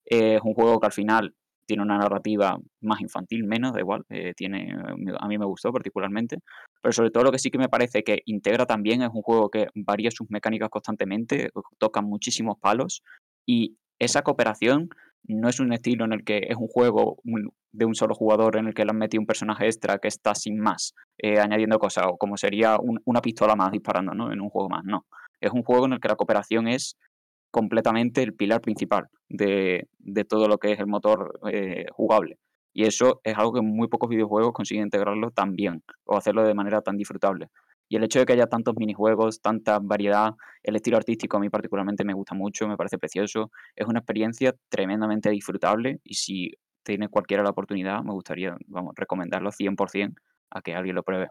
es 0.05 0.41
un 0.43 0.55
juego 0.55 0.81
que 0.81 0.87
al 0.87 0.93
final 0.93 1.35
tiene 1.65 1.85
una 1.85 1.97
narrativa 1.97 2.59
más 2.81 3.01
infantil, 3.01 3.45
menos, 3.45 3.73
da 3.73 3.79
igual, 3.79 4.05
eh, 4.11 4.35
tiene, 4.37 4.77
a 5.21 5.29
mí 5.29 5.39
me 5.39 5.47
gustó 5.47 5.73
particularmente, 5.73 6.39
pero 6.83 6.93
sobre 6.93 7.13
todo 7.13 7.23
lo 7.23 7.31
que 7.31 7.39
sí 7.39 7.53
que 7.53 7.59
me 7.59 7.69
parece 7.69 8.03
que 8.03 8.23
integra 8.27 8.67
también 8.67 9.03
es 9.03 9.11
un 9.15 9.23
juego 9.23 9.49
que 9.49 9.69
varía 9.77 10.11
sus 10.11 10.29
mecánicas 10.31 10.69
constantemente, 10.69 11.51
toca 11.79 12.03
muchísimos 12.03 12.59
palos 12.59 13.05
y 13.47 13.77
esa 14.01 14.23
cooperación 14.23 14.89
no 15.27 15.49
es 15.49 15.61
un 15.61 15.73
estilo 15.73 16.05
en 16.05 16.13
el 16.13 16.25
que 16.25 16.47
es 16.49 16.57
un 16.57 16.69
juego 16.69 17.17
de 17.73 17.85
un 17.85 17.95
solo 17.95 18.15
jugador 18.15 18.57
en 18.57 18.67
el 18.67 18.75
que 18.75 18.85
le 18.85 18.91
han 18.91 18.99
metido 18.99 19.21
un 19.21 19.27
personaje 19.27 19.67
extra 19.67 19.99
que 19.99 20.09
está 20.09 20.35
sin 20.35 20.59
más, 20.59 20.95
eh, 21.19 21.39
añadiendo 21.39 21.79
cosas, 21.79 22.07
o 22.09 22.17
como 22.17 22.37
sería 22.37 22.79
una 23.05 23.21
pistola 23.21 23.57
más 23.57 23.73
disparando 23.73 24.15
¿no? 24.15 24.33
en 24.33 24.41
un 24.41 24.51
juego 24.51 24.69
más, 24.69 24.85
no. 24.85 25.07
Es 25.41 25.51
un 25.53 25.63
juego 25.63 25.87
en 25.87 25.95
el 25.95 26.01
que 26.01 26.09
la 26.09 26.17
cooperación 26.17 26.69
es 26.69 26.97
completamente 27.51 28.23
el 28.23 28.35
pilar 28.35 28.61
principal 28.61 29.07
de, 29.29 29.87
todo 30.29 30.49
lo 30.49 30.59
que 30.59 30.73
es 30.73 30.81
el 30.81 30.87
motor 30.87 31.39
eh, 31.51 31.87
jugable. 31.93 32.39
Y 32.73 32.85
eso 32.85 33.21
es 33.23 33.37
algo 33.37 33.53
que 33.53 33.61
muy 33.61 33.87
pocos 33.87 34.09
videojuegos 34.11 34.53
consiguen 34.53 34.85
integrarlo 34.85 35.31
tan 35.31 35.55
bien 35.55 35.85
o 36.05 36.17
hacerlo 36.17 36.43
de 36.43 36.55
manera 36.55 36.83
tan 36.83 36.97
disfrutable. 36.97 37.49
Y 37.95 37.97
el 37.97 38.03
hecho 38.03 38.19
de 38.19 38.27
que 38.27 38.33
haya 38.33 38.49
tantos 38.49 38.75
minijuegos, 38.75 39.41
tanta 39.41 39.79
variedad, 39.79 40.33
el 40.65 40.75
estilo 40.75 40.97
artístico 40.97 41.37
a 41.37 41.41
mí 41.41 41.49
particularmente 41.49 42.05
me 42.05 42.13
gusta 42.13 42.35
mucho, 42.35 42.67
me 42.67 42.77
parece 42.77 42.99
precioso, 42.99 43.53
es 43.77 43.87
una 43.87 44.01
experiencia 44.01 44.53
tremendamente 44.69 45.31
disfrutable 45.31 46.01
y 46.03 46.15
si 46.15 46.51
tiene 46.83 47.09
cualquiera 47.09 47.45
la 47.45 47.51
oportunidad, 47.51 48.03
me 48.03 48.11
gustaría 48.11 48.57
vamos, 48.67 48.95
recomendarlo 48.97 49.53
100% 49.53 50.13
a 50.51 50.61
que 50.61 50.75
alguien 50.75 50.97
lo 50.97 51.05
pruebe. 51.05 51.29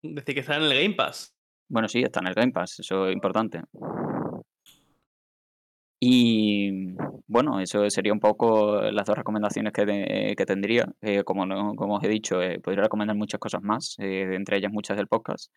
Decir 0.00 0.34
que 0.34 0.40
está 0.40 0.56
en 0.56 0.62
el 0.62 0.82
Game 0.82 0.94
Pass. 0.94 1.34
Bueno, 1.68 1.88
sí, 1.88 2.00
está 2.00 2.20
en 2.20 2.28
el 2.28 2.34
Game 2.34 2.52
Pass, 2.52 2.80
eso 2.80 3.08
es 3.08 3.12
importante. 3.12 3.60
Y 5.98 6.94
bueno, 7.26 7.60
eso 7.60 7.88
sería 7.90 8.12
un 8.12 8.20
poco 8.20 8.80
las 8.82 9.06
dos 9.06 9.16
recomendaciones 9.16 9.72
que, 9.72 10.34
que 10.36 10.46
tendría. 10.46 10.86
Eh, 11.00 11.24
como, 11.24 11.74
como 11.74 11.96
os 11.96 12.04
he 12.04 12.08
dicho, 12.08 12.42
eh, 12.42 12.60
podría 12.60 12.84
recomendar 12.84 13.16
muchas 13.16 13.40
cosas 13.40 13.62
más, 13.62 13.96
eh, 13.98 14.34
entre 14.34 14.58
ellas 14.58 14.72
muchas 14.72 14.96
del 14.96 15.08
podcast. 15.08 15.50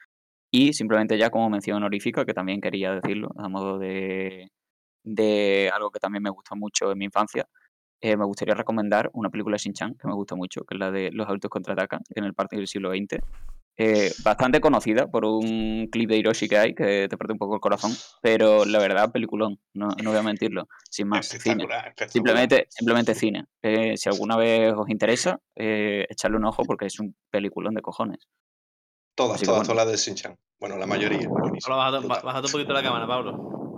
Y 0.52 0.74
simplemente 0.74 1.18
ya 1.18 1.30
como 1.30 1.50
mención 1.50 1.78
honorífica, 1.78 2.26
que 2.26 2.34
también 2.34 2.62
quería 2.62 2.94
decirlo, 2.96 3.30
a 3.38 3.50
modo 3.50 3.78
de, 3.80 4.50
de 5.04 5.72
algo 5.74 5.92
que 5.92 6.00
también 6.00 6.24
me 6.24 6.30
gusta 6.32 6.56
mucho 6.56 6.92
en 6.92 6.98
mi 6.98 7.06
infancia, 7.06 7.48
me 8.02 8.26
gustaría 8.26 8.56
recomendar 8.56 9.10
una 9.14 9.30
película 9.30 9.56
de 9.56 9.60
Shin-Chan 9.60 9.96
que 9.96 10.08
me 10.08 10.14
gusta 10.14 10.36
mucho, 10.36 10.62
que 10.64 10.76
es 10.76 10.80
la 10.80 10.90
de 10.90 11.12
Los 11.12 11.28
adultos 11.28 11.50
contraatacan, 11.52 12.02
en 12.16 12.24
el 12.24 12.34
parque 12.34 12.56
del 12.56 12.68
siglo 12.68 12.92
XX. 12.92 13.20
Eh, 13.82 14.12
bastante 14.26 14.60
conocida 14.60 15.08
por 15.08 15.24
un 15.24 15.88
clip 15.90 16.10
de 16.10 16.18
Hiroshi 16.18 16.50
que 16.50 16.58
hay 16.58 16.76
que 16.76 17.08
te 17.10 17.18
parte 17.18 17.32
un 17.32 17.40
poco 17.40 17.56
el 17.56 17.62
corazón, 17.62 17.94
pero 18.22 18.66
la 18.66 18.78
verdad, 18.78 19.10
peliculón, 19.10 19.58
no, 19.74 19.88
no 20.04 20.10
voy 20.10 20.20
a 20.20 20.22
mentirlo, 20.22 20.68
sin 20.90 21.08
más. 21.08 21.28
Cine. 21.28 21.66
Simplemente, 22.10 22.68
simplemente 22.70 23.16
cine. 23.16 23.46
Eh, 23.62 23.96
si 23.96 24.10
alguna 24.10 24.36
vez 24.36 24.74
os 24.76 24.90
interesa, 24.90 25.40
eh, 25.56 26.06
echarle 26.10 26.36
un 26.36 26.44
ojo 26.44 26.64
porque 26.66 26.88
es 26.88 27.00
un 27.00 27.16
peliculón 27.32 27.74
de 27.74 27.82
cojones. 27.82 28.28
Todas, 29.16 29.42
todas, 29.42 29.64
todas 29.64 29.78
las 29.78 29.88
de 29.88 29.98
Sinchan. 29.98 30.38
Bueno, 30.60 30.76
la 30.76 30.86
mayoría. 30.86 31.30
Bájate 31.30 32.48
un 32.48 32.52
poquito 32.52 32.74
la 32.74 32.84
cámara, 32.84 33.08
Pablo. 33.08 33.69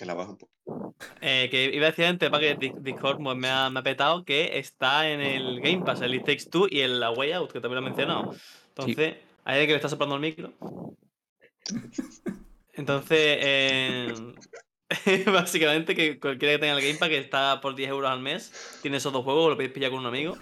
Que 0.00 0.06
la 0.06 0.14
baja 0.14 0.30
un 0.30 0.38
poco. 0.38 0.94
que 1.20 1.70
iba 1.74 1.86
a 1.86 1.90
decir 1.90 2.06
antes, 2.06 2.30
para 2.30 2.40
que 2.40 2.72
Discord 2.80 3.22
pues, 3.22 3.36
me, 3.36 3.50
ha, 3.50 3.68
me, 3.68 3.80
ha, 3.80 3.82
petado 3.82 4.24
que 4.24 4.58
está 4.58 5.10
en 5.10 5.20
el 5.20 5.60
Game 5.60 5.84
Pass, 5.84 6.00
el 6.00 6.14
It 6.14 6.24
Takes 6.24 6.46
Two 6.50 6.68
y 6.70 6.80
el 6.80 7.00
La 7.00 7.10
Way 7.10 7.32
Out, 7.32 7.52
que 7.52 7.60
también 7.60 7.82
lo 7.82 7.86
he 7.86 7.90
mencionado. 7.90 8.34
Entonces, 8.68 9.16
hay 9.44 9.52
alguien 9.52 9.66
que 9.66 9.72
le 9.72 9.76
está 9.76 9.90
soplando 9.90 10.14
el 10.14 10.22
micro. 10.22 10.54
Entonces, 12.72 13.18
eh, 13.42 14.14
básicamente 15.26 15.94
que 15.94 16.18
cualquiera 16.18 16.54
que 16.54 16.60
tenga 16.60 16.78
el 16.78 16.82
Game 16.82 16.98
Pass 16.98 17.10
que 17.10 17.18
está 17.18 17.60
por 17.60 17.74
10 17.74 17.90
euros 17.90 18.10
al 18.10 18.20
mes, 18.20 18.78
tiene 18.80 18.96
esos 18.96 19.12
dos 19.12 19.22
juegos, 19.22 19.50
lo 19.50 19.56
podéis 19.56 19.72
pillar 19.72 19.90
con 19.90 20.00
un 20.00 20.06
amigo. 20.06 20.38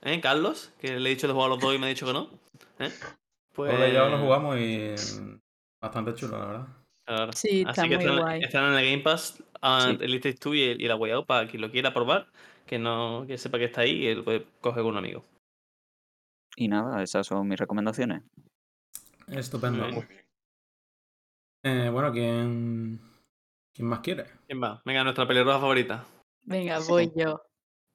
¿Eh? 0.00 0.18
Carlos, 0.22 0.72
que 0.80 0.98
le 0.98 1.10
he 1.10 1.14
dicho 1.14 1.26
de 1.26 1.34
jugar 1.34 1.48
a 1.48 1.54
los 1.56 1.60
dos 1.60 1.74
y 1.74 1.78
me 1.78 1.84
ha 1.84 1.90
dicho 1.90 2.06
que 2.06 2.14
no. 2.14 2.30
¿Eh? 2.78 2.90
Pues 3.52 3.92
ya 3.92 4.06
lo 4.06 4.18
jugamos 4.18 4.58
y 4.58 4.94
bastante 5.78 6.14
chulo, 6.14 6.38
la 6.38 6.46
verdad. 6.46 6.83
Sí, 7.34 7.64
Así 7.66 7.88
que 7.88 7.94
están, 7.96 8.18
guay. 8.18 8.42
están, 8.42 8.72
en 8.72 8.78
el 8.78 8.90
Game 8.90 9.02
Pass, 9.02 9.42
ah, 9.60 9.88
el 9.90 10.02
Elite 10.02 10.32
2 10.32 10.54
y, 10.54 10.62
el, 10.62 10.80
y 10.80 10.88
la 10.88 10.96
Way 10.96 11.12
Out 11.12 11.26
para 11.26 11.46
quien 11.46 11.60
lo 11.60 11.70
quiera 11.70 11.92
probar, 11.92 12.26
que 12.66 12.78
no 12.78 13.24
que 13.26 13.36
sepa 13.36 13.58
que 13.58 13.64
está 13.64 13.82
ahí 13.82 14.06
y 14.06 14.14
lo 14.14 14.24
puede 14.24 14.46
coger 14.60 14.82
con 14.82 14.92
un 14.92 14.98
amigo. 14.98 15.24
Y 16.56 16.68
nada, 16.68 17.02
esas 17.02 17.26
son 17.26 17.46
mis 17.46 17.58
recomendaciones. 17.58 18.22
Estupendo. 19.28 19.86
Eh, 21.62 21.88
bueno, 21.90 22.12
¿quién, 22.12 23.00
¿quién 23.74 23.88
más 23.88 24.00
quiere? 24.00 24.26
¿Quién 24.46 24.62
va? 24.62 24.82
Venga, 24.84 25.02
nuestra 25.02 25.26
pelirroja 25.26 25.60
favorita. 25.60 26.06
Venga, 26.42 26.78
voy 26.88 27.10
yo. 27.16 27.42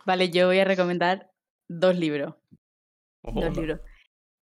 Vale, 0.05 0.29
yo 0.29 0.47
voy 0.47 0.59
a 0.59 0.65
recomendar 0.65 1.31
dos 1.67 1.95
libros. 1.97 2.35
Ojo, 3.23 3.41
dos 3.41 3.55
libros. 3.55 3.79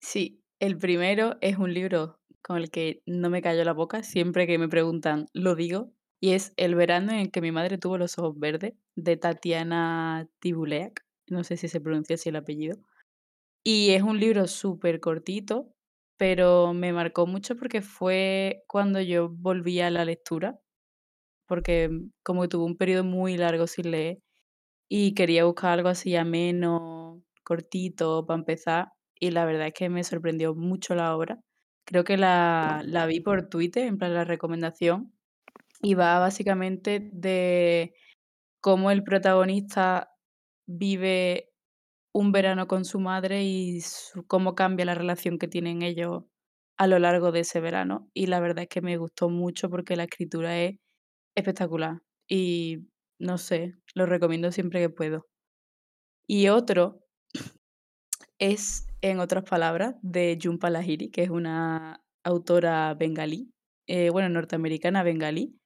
Sí, 0.01 0.41
el 0.59 0.77
primero 0.77 1.37
es 1.41 1.57
un 1.57 1.73
libro 1.73 2.16
con 2.41 2.57
el 2.57 2.71
que 2.71 3.01
no 3.05 3.29
me 3.29 3.41
callo 3.41 3.63
la 3.63 3.73
boca. 3.73 4.03
Siempre 4.03 4.47
que 4.47 4.57
me 4.57 4.69
preguntan, 4.69 5.27
lo 5.33 5.55
digo. 5.55 5.91
Y 6.19 6.31
es 6.33 6.53
El 6.57 6.75
verano 6.75 7.11
en 7.11 7.19
el 7.19 7.31
que 7.31 7.41
mi 7.41 7.51
madre 7.51 7.77
tuvo 7.77 7.97
los 7.97 8.17
ojos 8.17 8.39
verdes, 8.39 8.73
de 8.95 9.17
Tatiana 9.17 10.27
Tibuleak. 10.39 11.05
No 11.27 11.43
sé 11.43 11.57
si 11.57 11.67
se 11.67 11.81
pronuncia 11.81 12.15
así 12.15 12.29
el 12.29 12.37
apellido. 12.37 12.77
Y 13.63 13.91
es 13.91 14.01
un 14.03 14.19
libro 14.19 14.47
súper 14.47 14.99
cortito, 14.99 15.73
pero 16.17 16.73
me 16.73 16.93
marcó 16.93 17.27
mucho 17.27 17.55
porque 17.57 17.81
fue 17.81 18.63
cuando 18.67 19.01
yo 19.01 19.29
volví 19.29 19.81
a 19.81 19.91
la 19.91 20.05
lectura, 20.05 20.59
porque 21.47 21.89
mm, 21.89 22.11
como 22.23 22.43
que 22.43 22.47
tuve 22.49 22.65
un 22.65 22.77
periodo 22.77 23.03
muy 23.03 23.37
largo 23.37 23.67
sin 23.67 23.91
leer 23.91 24.19
y 24.89 25.13
quería 25.15 25.45
buscar 25.45 25.73
algo 25.73 25.89
así 25.89 26.15
ameno, 26.15 27.23
cortito, 27.43 28.25
para 28.27 28.39
empezar, 28.39 28.89
y 29.19 29.31
la 29.31 29.45
verdad 29.45 29.67
es 29.67 29.73
que 29.73 29.89
me 29.89 30.03
sorprendió 30.03 30.55
mucho 30.55 30.95
la 30.95 31.15
obra. 31.15 31.41
Creo 31.87 32.03
que 32.03 32.17
la, 32.17 32.83
la 32.85 33.05
vi 33.07 33.21
por 33.21 33.49
Twitter, 33.49 33.85
en 33.87 33.97
plan 33.97 34.13
la 34.13 34.25
recomendación, 34.25 35.13
y 35.81 35.95
va 35.95 36.19
básicamente 36.19 37.09
de 37.13 37.95
cómo 38.61 38.91
el 38.91 39.03
protagonista 39.03 40.11
vive 40.67 41.51
un 42.13 42.31
verano 42.33 42.67
con 42.67 42.85
su 42.85 42.99
madre 42.99 43.43
y 43.43 43.81
su- 43.81 44.25
cómo 44.27 44.55
cambia 44.55 44.85
la 44.85 44.95
relación 44.95 45.39
que 45.39 45.47
tienen 45.47 45.81
ellos 45.83 46.25
a 46.77 46.87
lo 46.87 46.99
largo 46.99 47.31
de 47.31 47.41
ese 47.41 47.61
verano. 47.61 48.09
Y 48.13 48.27
la 48.27 48.39
verdad 48.41 48.63
es 48.63 48.69
que 48.69 48.81
me 48.81 48.97
gustó 48.97 49.29
mucho 49.29 49.69
porque 49.69 49.95
la 49.97 50.03
escritura 50.05 50.59
es 50.61 50.77
espectacular 51.35 52.01
y 52.29 52.89
no 53.19 53.37
sé, 53.39 53.75
lo 53.95 54.05
recomiendo 54.07 54.51
siempre 54.51 54.81
que 54.81 54.89
puedo. 54.89 55.27
Y 56.27 56.47
otro 56.49 57.01
es, 58.39 58.86
en 59.09 59.19
otras 59.19 59.43
palabras, 59.43 59.95
de 60.01 60.37
Jhumpa 60.41 60.69
Lahiri, 60.69 61.09
que 61.11 61.23
es 61.23 61.29
una 61.29 62.01
autora 62.23 62.93
bengalí, 62.95 63.51
eh, 63.87 64.09
bueno, 64.09 64.29
norteamericana 64.29 65.03
bengalí, 65.03 65.57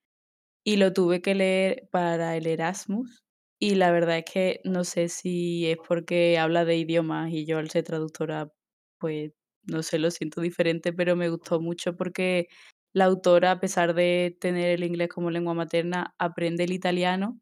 y 0.63 0.77
lo 0.77 0.93
tuve 0.93 1.21
que 1.21 1.35
leer 1.35 1.89
para 1.91 2.37
el 2.37 2.47
Erasmus. 2.47 3.23
Y 3.59 3.75
la 3.75 3.91
verdad 3.91 4.19
es 4.19 4.25
que 4.31 4.61
no 4.63 4.83
sé 4.83 5.09
si 5.09 5.67
es 5.69 5.77
porque 5.87 6.37
habla 6.39 6.65
de 6.65 6.77
idiomas 6.77 7.31
y 7.31 7.45
yo 7.45 7.59
al 7.59 7.69
ser 7.69 7.83
traductora, 7.85 8.51
pues 8.99 9.31
no 9.63 9.83
sé, 9.83 9.99
lo 9.99 10.11
siento 10.11 10.41
diferente, 10.41 10.93
pero 10.93 11.15
me 11.15 11.29
gustó 11.29 11.59
mucho 11.61 11.95
porque 11.95 12.47
la 12.93 13.05
autora, 13.05 13.51
a 13.51 13.59
pesar 13.59 13.93
de 13.93 14.37
tener 14.41 14.69
el 14.71 14.83
inglés 14.83 15.09
como 15.09 15.31
lengua 15.31 15.53
materna, 15.53 16.15
aprende 16.19 16.63
el 16.65 16.73
italiano 16.73 17.39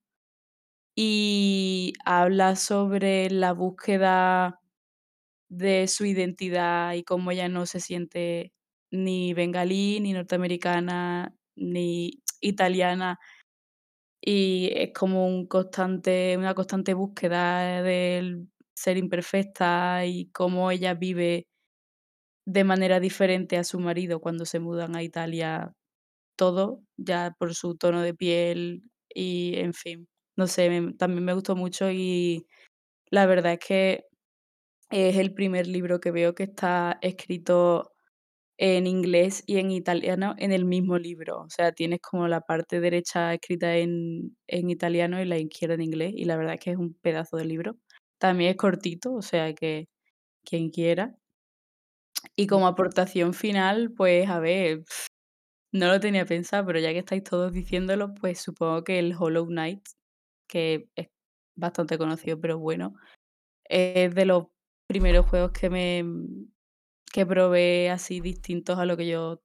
y 0.95 1.93
habla 2.05 2.55
sobre 2.55 3.29
la 3.29 3.53
búsqueda 3.53 4.59
de 5.49 5.87
su 5.87 6.05
identidad 6.05 6.93
y 6.93 7.03
cómo 7.03 7.31
ella 7.31 7.49
no 7.49 7.65
se 7.65 7.79
siente 7.79 8.53
ni 8.91 9.33
bengalí, 9.33 9.99
ni 9.99 10.13
norteamericana, 10.13 11.35
ni 11.55 12.21
italiana. 12.41 13.19
Y 14.21 14.71
es 14.75 14.91
como 14.93 15.25
un 15.27 15.47
constante 15.47 16.35
una 16.37 16.53
constante 16.53 16.93
búsqueda 16.93 17.81
del 17.83 18.47
ser 18.75 18.97
imperfecta 18.97 20.05
y 20.05 20.29
cómo 20.31 20.71
ella 20.71 20.93
vive 20.93 21.45
de 22.47 22.63
manera 22.63 22.99
diferente 22.99 23.57
a 23.57 23.63
su 23.63 23.79
marido 23.79 24.19
cuando 24.21 24.45
se 24.45 24.59
mudan 24.59 24.95
a 24.95 25.03
Italia, 25.03 25.73
todo, 26.37 26.83
ya 26.97 27.35
por 27.39 27.55
su 27.55 27.75
tono 27.77 28.01
de 28.01 28.13
piel 28.15 28.83
y, 29.13 29.53
en 29.57 29.73
fin, 29.73 30.07
no 30.37 30.47
sé, 30.47 30.69
también 30.99 31.25
me 31.25 31.33
gustó 31.33 31.55
mucho 31.55 31.91
y 31.91 32.47
la 33.11 33.25
verdad 33.27 33.53
es 33.53 33.59
que 33.59 34.05
es 34.89 35.17
el 35.17 35.33
primer 35.33 35.67
libro 35.67 35.99
que 35.99 36.11
veo 36.11 36.35
que 36.35 36.43
está 36.43 36.97
escrito 37.01 37.93
en 38.57 38.87
inglés 38.87 39.43
y 39.47 39.57
en 39.57 39.71
italiano 39.71 40.35
en 40.37 40.51
el 40.51 40.65
mismo 40.65 40.97
libro. 40.99 41.41
O 41.43 41.49
sea, 41.49 41.71
tienes 41.73 42.01
como 42.01 42.27
la 42.27 42.41
parte 42.41 42.81
derecha 42.81 43.33
escrita 43.33 43.77
en, 43.77 44.37
en 44.47 44.69
italiano 44.69 45.21
y 45.21 45.25
la 45.25 45.37
izquierda 45.39 45.75
en 45.75 45.81
inglés. 45.81 46.13
Y 46.15 46.25
la 46.25 46.37
verdad 46.37 46.55
es 46.55 46.59
que 46.61 46.71
es 46.71 46.77
un 46.77 46.93
pedazo 46.95 47.37
de 47.37 47.45
libro. 47.45 47.77
También 48.19 48.51
es 48.51 48.57
cortito, 48.57 49.13
o 49.13 49.21
sea 49.21 49.53
que 49.55 49.87
quien 50.45 50.69
quiera. 50.71 51.15
Y 52.35 52.47
como 52.47 52.67
aportación 52.67 53.33
final, 53.33 53.93
pues 53.95 54.29
a 54.29 54.39
ver, 54.39 54.83
no 55.73 55.87
lo 55.87 55.99
tenía 55.99 56.25
pensado, 56.25 56.65
pero 56.65 56.79
ya 56.79 56.91
que 56.93 56.99
estáis 56.99 57.23
todos 57.23 57.53
diciéndolo, 57.53 58.13
pues 58.15 58.41
supongo 58.41 58.83
que 58.83 58.99
el 58.99 59.15
Hollow 59.17 59.47
Knight, 59.47 59.87
que 60.47 60.89
es 60.95 61.09
bastante 61.55 61.97
conocido, 61.97 62.39
pero 62.41 62.59
bueno, 62.59 62.95
es 63.65 64.13
de 64.15 64.25
los 64.25 64.47
primeros 64.89 65.27
juegos 65.27 65.51
que 65.51 65.69
me 65.69 66.03
que 67.13 67.23
probé 67.25 67.91
así 67.91 68.21
distintos 68.21 68.79
a 68.79 68.85
lo 68.85 68.97
que 68.97 69.07
yo 69.07 69.41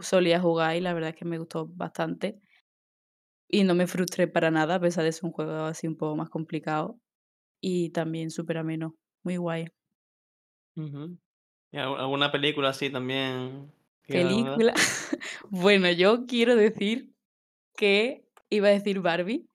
solía 0.00 0.40
jugar 0.40 0.76
y 0.76 0.80
la 0.80 0.92
verdad 0.92 1.10
es 1.10 1.16
que 1.16 1.24
me 1.24 1.38
gustó 1.38 1.66
bastante. 1.66 2.40
Y 3.50 3.64
no 3.64 3.74
me 3.74 3.86
frustré 3.86 4.28
para 4.28 4.50
nada, 4.50 4.76
a 4.76 4.80
pesar 4.80 5.04
de 5.04 5.12
ser 5.12 5.24
un 5.24 5.32
juego 5.32 5.52
así 5.64 5.88
un 5.88 5.96
poco 5.96 6.14
más 6.16 6.30
complicado, 6.30 7.00
y 7.60 7.90
también 7.90 8.30
súper 8.30 8.58
ameno, 8.58 8.94
muy 9.24 9.38
guay. 9.38 9.66
Ujú. 10.76 11.18
¿Y 11.72 11.78
algu 11.78 11.96
alguna 11.96 12.30
película 12.30 12.68
así 12.68 12.90
también 12.90 13.72
que 14.02 14.12
quieras 14.12 14.32
recomendar? 14.32 14.58
Película, 14.58 14.74
bueno, 15.50 15.90
yo 15.90 16.26
quiero 16.26 16.54
decir 16.54 17.10
que 17.76 18.24
iba 18.50 18.68
a 18.68 18.72
decir 18.72 19.00
Barbie, 19.00 19.48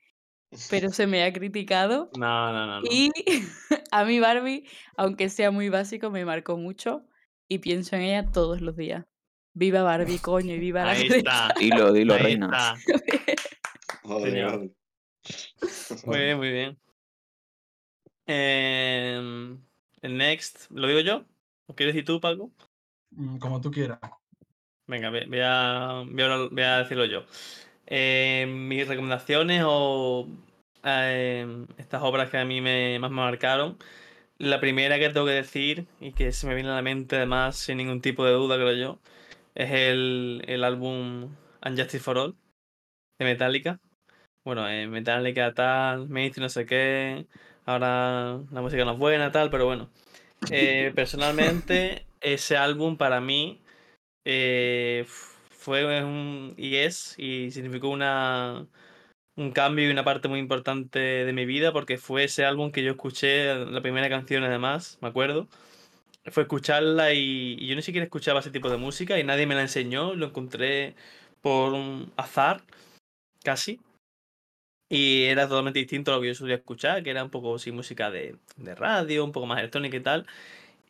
pero 0.70 0.90
se 0.90 1.08
me 1.08 1.24
ha 1.24 1.34
criticado 1.34 2.10
No, 2.18 2.52
no, 2.54 2.66
no, 2.68 2.82
no. 2.82 2.88
y 2.90 3.12
a 3.92 4.06
mí 4.06 4.20
Barbie, 4.20 4.68
aunque 4.98 5.30
sea 5.30 5.52
muy 5.52 5.70
básico, 5.70 6.10
me 6.12 6.26
marcó 6.26 6.58
mucho 6.58 7.04
y 7.48 7.60
pienso 7.60 7.96
en 7.96 8.04
ella 8.04 8.32
todos 8.32 8.62
los 8.62 8.76
días. 8.76 9.06
Viva 9.54 9.84
Barbie, 9.84 10.18
coño, 10.20 10.54
y 10.54 10.60
viva 10.60 10.84
la 10.84 10.92
Ahí 10.92 11.08
está, 11.08 11.54
Dilo, 11.60 11.94
dilo, 11.94 12.16
ahí 12.16 12.24
reina. 12.24 12.46
está. 12.48 12.76
Joder. 14.04 14.72
Muy 16.06 16.18
bien, 16.20 16.38
muy 16.38 16.52
bien. 16.52 16.78
Em, 18.26 19.62
el 20.02 20.18
next, 20.18 20.70
¿lo 20.72 20.88
digo 20.88 21.00
yo? 21.02 21.26
¿O 21.68 21.76
quieres 21.76 21.94
decir 21.94 22.06
tú, 22.06 22.20
Paco? 22.20 22.52
Mm, 23.12 23.38
Como 23.38 23.62
tú 23.62 23.72
quieras. 23.72 24.00
Venga, 24.88 25.10
voy 25.10 25.26
voy 25.28 25.40
a, 25.42 26.04
voy 26.06 26.24
a, 26.24 26.38
voy 26.50 26.62
a 26.64 26.78
decirlo 26.80 27.06
yo. 27.06 27.24
Eh, 27.88 28.46
mis 28.48 28.88
recomendaciones 28.88 29.64
o 29.66 30.28
eh, 30.84 31.66
estas 31.78 32.02
obras 32.04 32.30
que 32.30 32.38
a 32.38 32.46
mí 32.46 32.62
me, 32.62 33.00
más 33.00 33.12
me 33.12 33.18
marcaron. 33.18 33.78
La 34.38 34.60
primera 34.60 35.00
que 35.00 35.10
tengo 35.10 35.26
que 35.26 35.34
decir 35.34 35.88
y 36.00 36.12
que 36.14 36.32
se 36.32 36.48
me 36.48 36.56
viene 36.56 36.70
a 36.70 36.76
la 36.76 36.82
mente 36.82 37.18
además 37.18 37.58
sin 37.58 37.78
ningún 37.78 38.02
tipo 38.02 38.26
de 38.26 38.34
duda, 38.34 38.56
creo 38.56 38.74
yo, 38.74 39.00
es 39.56 39.72
el, 39.72 40.44
el 40.48 40.64
álbum 40.64 41.36
Unjustice 41.66 42.00
for 42.00 42.18
All 42.18 42.36
de 43.20 43.26
Metallica. 43.26 43.80
Bueno, 44.44 44.68
eh, 44.70 44.88
Metallica 44.88 45.54
tal, 45.54 46.10
Mainstream 46.10 46.44
no 46.44 46.50
sé 46.50 46.66
qué, 46.66 47.28
ahora 47.66 48.40
la 48.52 48.62
música 48.62 48.84
no 48.84 48.94
es 48.94 49.00
buena, 49.00 49.32
tal, 49.32 49.50
pero 49.50 49.66
bueno. 49.66 49.90
Eh, 50.52 50.92
personalmente, 50.96 52.06
ese 52.22 52.58
álbum 52.58 52.98
para 52.98 53.22
mí 53.22 53.62
eh, 54.26 55.06
fue 55.64 56.04
un, 56.04 56.54
y 56.58 56.76
es, 56.76 57.16
y 57.18 57.52
significó 57.52 57.90
una, 57.90 58.68
un 59.38 59.52
cambio 59.52 59.88
y 59.88 59.92
una 59.92 60.04
parte 60.04 60.28
muy 60.28 60.40
importante 60.40 61.00
de 61.00 61.34
mi 61.34 61.46
vida 61.46 61.74
porque 61.74 61.98
fue 61.98 62.26
ese 62.26 62.46
álbum 62.46 62.72
que 62.72 62.84
yo 62.84 62.92
escuché, 62.92 63.56
la 63.56 63.82
primera 63.82 64.10
canción 64.10 64.44
además, 64.44 64.98
me 65.02 65.10
acuerdo. 65.10 65.48
Fue 66.32 66.44
escucharla 66.44 67.14
y, 67.14 67.58
y 67.60 67.68
yo 67.68 67.76
ni 67.76 67.82
siquiera 67.84 68.06
escuchaba 68.06 68.42
ese 68.42 68.52
tipo 68.52 68.70
de 68.70 68.78
música 68.78 69.20
y 69.20 69.24
nadie 69.24 69.48
me 69.48 69.56
la 69.56 69.62
enseñó, 69.64 70.16
lo 70.16 70.28
encontré 70.28 70.96
por 71.42 71.74
un 71.74 72.12
azar, 72.18 72.64
casi. 73.44 73.82
Y 74.90 75.24
era 75.24 75.48
totalmente 75.48 75.80
distinto 75.80 76.12
a 76.12 76.16
lo 76.16 76.22
que 76.22 76.28
yo 76.30 76.36
solía 76.36 76.56
escuchar, 76.58 77.04
que 77.04 77.10
era 77.10 77.24
un 77.24 77.32
poco 77.32 77.58
sí, 77.58 77.72
música 77.72 78.12
de, 78.12 78.38
de 78.58 78.76
radio, 78.76 79.26
un 79.26 79.32
poco 79.32 79.48
más 79.48 79.60
electrónica 79.60 79.98
y 79.98 80.02
tal. 80.02 80.28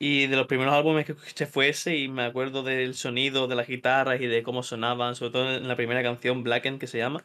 Y 0.06 0.28
de 0.28 0.36
los 0.36 0.48
primeros 0.48 0.74
álbumes 0.74 1.06
que 1.06 1.14
escuché 1.14 1.46
fue 1.46 1.70
ese 1.70 1.96
y 1.96 2.10
me 2.10 2.24
acuerdo 2.26 2.62
del 2.62 2.94
sonido 2.94 3.48
de 3.48 3.56
las 3.56 3.68
guitarras 3.68 4.20
y 4.20 4.28
de 4.28 4.44
cómo 4.44 4.62
sonaban, 4.62 5.16
sobre 5.16 5.32
todo 5.32 5.54
en 5.56 5.66
la 5.66 5.78
primera 5.78 6.04
canción, 6.04 6.44
Blacken, 6.44 6.78
que 6.78 6.88
se 6.88 6.98
llama. 6.98 7.24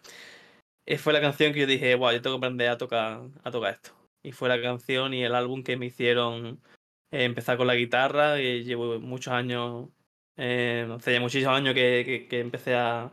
Eh, 0.86 0.98
fue 0.98 1.12
la 1.12 1.20
canción 1.20 1.52
que 1.52 1.60
yo 1.60 1.66
dije, 1.66 1.94
wow, 1.96 2.12
yo 2.12 2.22
tengo 2.22 2.36
que 2.40 2.46
aprender 2.46 2.70
a 2.70 2.78
tocar, 2.78 3.22
a 3.44 3.50
tocar 3.50 3.74
esto. 3.74 3.90
Y 4.22 4.32
fue 4.32 4.48
la 4.48 4.62
canción 4.62 5.14
y 5.14 5.24
el 5.24 5.34
álbum 5.34 5.64
que 5.64 5.76
me 5.76 5.86
hicieron 5.86 6.60
eh, 7.12 7.24
empezar 7.24 7.56
con 7.58 7.66
la 7.68 7.74
guitarra. 7.76 8.36
Llevo 8.38 9.00
muchos 9.00 9.32
años, 9.34 9.88
eh, 10.36 10.88
hace 10.96 11.14
ya 11.14 11.20
muchísimos 11.20 11.56
años 11.56 11.74
que, 11.74 12.26
que- 12.30 12.40
empecé 12.40 12.76
a, 12.76 13.10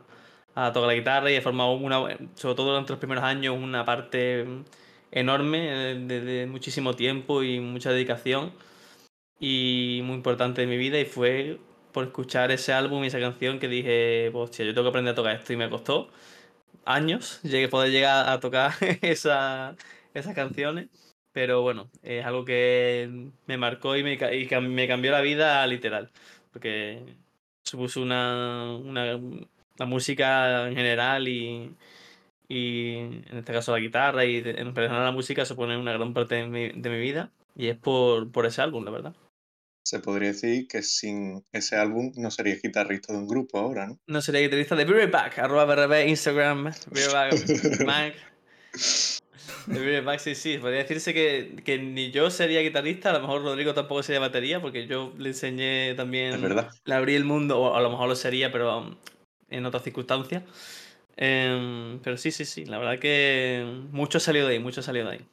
a 0.54 0.72
tocar 0.72 0.88
la 0.88 0.94
guitarra 0.94 1.30
y 1.32 1.34
he 1.36 1.40
formado 1.42 1.72
una, 1.74 1.98
sobre 2.34 2.54
todo 2.54 2.68
durante 2.68 2.92
los 2.92 2.98
primeros 3.00 3.24
años, 3.24 3.56
una 3.58 3.84
parte 3.84 4.46
enorme 5.10 5.92
eh, 5.92 5.94
de 5.96 6.46
muchísimo 6.46 6.94
tiempo 6.94 7.42
y 7.42 7.60
mucha 7.60 7.90
dedicación 7.92 8.52
y 9.40 10.00
muy 10.04 10.16
importante 10.16 10.62
de 10.62 10.66
mi 10.66 10.76
vida 10.76 10.98
y 11.00 11.04
fue 11.04 11.58
por 11.92 12.06
escuchar 12.06 12.50
ese 12.52 12.72
álbum 12.72 13.04
y 13.04 13.08
esa 13.08 13.20
canción 13.20 13.58
que 13.58 13.68
dije, 13.68 14.30
"Pues, 14.32 14.44
hostia, 14.50 14.64
yo 14.66 14.74
tengo 14.74 14.84
que 14.86 14.90
aprender 14.90 15.12
a 15.12 15.16
tocar 15.16 15.36
esto 15.36 15.52
y 15.52 15.56
me 15.56 15.70
costó 15.70 16.10
años 16.84 17.40
llegué, 17.42 17.68
poder 17.68 17.90
llegar 17.92 18.28
a 18.28 18.40
tocar 18.40 18.72
esa, 19.02 19.76
esas 20.14 20.34
canciones, 20.34 20.88
pero 21.32 21.62
bueno, 21.62 21.90
es 22.02 22.24
algo 22.24 22.44
que 22.44 23.30
me 23.46 23.56
marcó 23.58 23.96
y 23.96 24.02
me, 24.02 24.14
y 24.14 24.48
me 24.60 24.88
cambió 24.88 25.12
la 25.12 25.20
vida 25.20 25.66
literal, 25.66 26.10
porque 26.52 27.16
supuso 27.64 28.02
una, 28.02 28.76
una, 28.76 29.20
la 29.78 29.86
música 29.86 30.68
en 30.68 30.76
general 30.76 31.28
y, 31.28 31.74
y 32.48 32.94
en 32.96 33.38
este 33.38 33.52
caso 33.52 33.72
la 33.72 33.80
guitarra 33.80 34.24
y 34.24 34.38
en 34.44 34.74
personal 34.74 35.04
la 35.04 35.12
música 35.12 35.44
supone 35.44 35.76
una 35.78 35.92
gran 35.92 36.14
parte 36.14 36.36
de 36.36 36.46
mi, 36.46 36.68
de 36.70 36.90
mi 36.90 36.98
vida 37.00 37.32
y 37.56 37.68
es 37.68 37.76
por, 37.78 38.30
por 38.32 38.46
ese 38.46 38.62
álbum, 38.62 38.84
la 38.84 38.90
verdad. 38.90 39.16
Se 39.86 40.00
podría 40.00 40.32
decir 40.32 40.66
que 40.66 40.82
sin 40.82 41.44
ese 41.52 41.76
álbum 41.76 42.12
no 42.16 42.32
sería 42.32 42.56
guitarrista 42.60 43.12
de 43.12 43.20
un 43.20 43.28
grupo 43.28 43.60
ahora, 43.60 43.86
¿no? 43.86 44.00
No 44.08 44.20
sería 44.20 44.40
guitarrista 44.40 44.74
de 44.74 44.84
Be 44.84 44.92
Right 44.92 45.12
Back, 45.12 45.38
arroba 45.38 45.64
BRB, 45.64 46.08
Instagram, 46.08 46.64
Be 46.90 47.06
Right 47.06 47.12
Back, 47.12 47.80
Mac. 47.86 48.14
De 49.66 50.00
Back, 50.00 50.18
sí, 50.18 50.34
sí. 50.34 50.58
Podría 50.58 50.80
decirse 50.80 51.14
que, 51.14 51.62
que 51.64 51.78
ni 51.78 52.10
yo 52.10 52.30
sería 52.30 52.62
guitarrista, 52.62 53.10
a 53.10 53.12
lo 53.12 53.20
mejor 53.20 53.44
Rodrigo 53.44 53.74
tampoco 53.74 54.02
sería 54.02 54.18
batería, 54.18 54.60
porque 54.60 54.88
yo 54.88 55.14
le 55.18 55.28
enseñé 55.28 55.94
también. 55.94 56.34
Es 56.34 56.40
verdad. 56.40 56.68
Le 56.84 56.94
abrí 56.94 57.14
el 57.14 57.24
mundo, 57.24 57.60
o 57.60 57.76
a 57.76 57.80
lo 57.80 57.88
mejor 57.88 58.08
lo 58.08 58.16
sería, 58.16 58.50
pero 58.50 58.78
um, 58.78 58.96
en 59.50 59.66
otras 59.66 59.84
circunstancias. 59.84 60.42
Em, 61.16 62.00
pero 62.00 62.16
sí, 62.16 62.32
sí, 62.32 62.44
sí. 62.44 62.64
La 62.64 62.78
verdad 62.78 62.98
que 62.98 63.64
mucho 63.92 64.18
ha 64.18 64.20
salido 64.20 64.48
de 64.48 64.54
ahí, 64.54 64.58
mucho 64.58 64.80
ha 64.80 64.82
salido 64.82 65.08
de 65.08 65.12
ahí. 65.12 65.24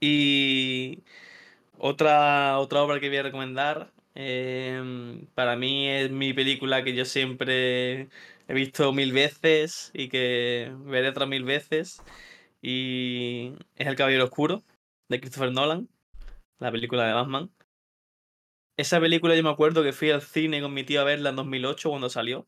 Y 0.00 1.02
otra, 1.82 2.58
otra 2.60 2.82
obra 2.82 3.00
que 3.00 3.08
voy 3.08 3.18
a 3.18 3.22
recomendar, 3.24 3.92
em, 4.14 5.26
para 5.34 5.56
mí 5.56 5.88
es 5.88 6.10
mi 6.12 6.32
película 6.32 6.84
que 6.84 6.94
yo 6.94 7.04
siempre 7.04 8.02
he 8.48 8.54
visto 8.54 8.92
mil 8.92 9.12
veces 9.12 9.90
y 9.92 10.08
que 10.08 10.72
veré 10.84 11.08
otras 11.08 11.28
mil 11.28 11.44
veces. 11.44 12.00
Y 12.62 13.52
es 13.76 13.88
El 13.88 13.96
Caballero 13.96 14.24
Oscuro, 14.24 14.62
de 15.08 15.20
Christopher 15.20 15.52
Nolan, 15.52 15.88
la 16.60 16.72
película 16.72 17.06
de 17.06 17.14
Batman. 17.14 17.50
Esa 18.76 19.00
película 19.00 19.34
yo 19.34 19.42
me 19.42 19.50
acuerdo 19.50 19.82
que 19.82 19.92
fui 19.92 20.10
al 20.10 20.22
cine 20.22 20.62
con 20.62 20.72
mi 20.74 20.84
tío 20.84 21.00
a 21.00 21.04
verla 21.04 21.30
en 21.30 21.36
2008 21.36 21.90
cuando 21.90 22.10
salió. 22.10 22.46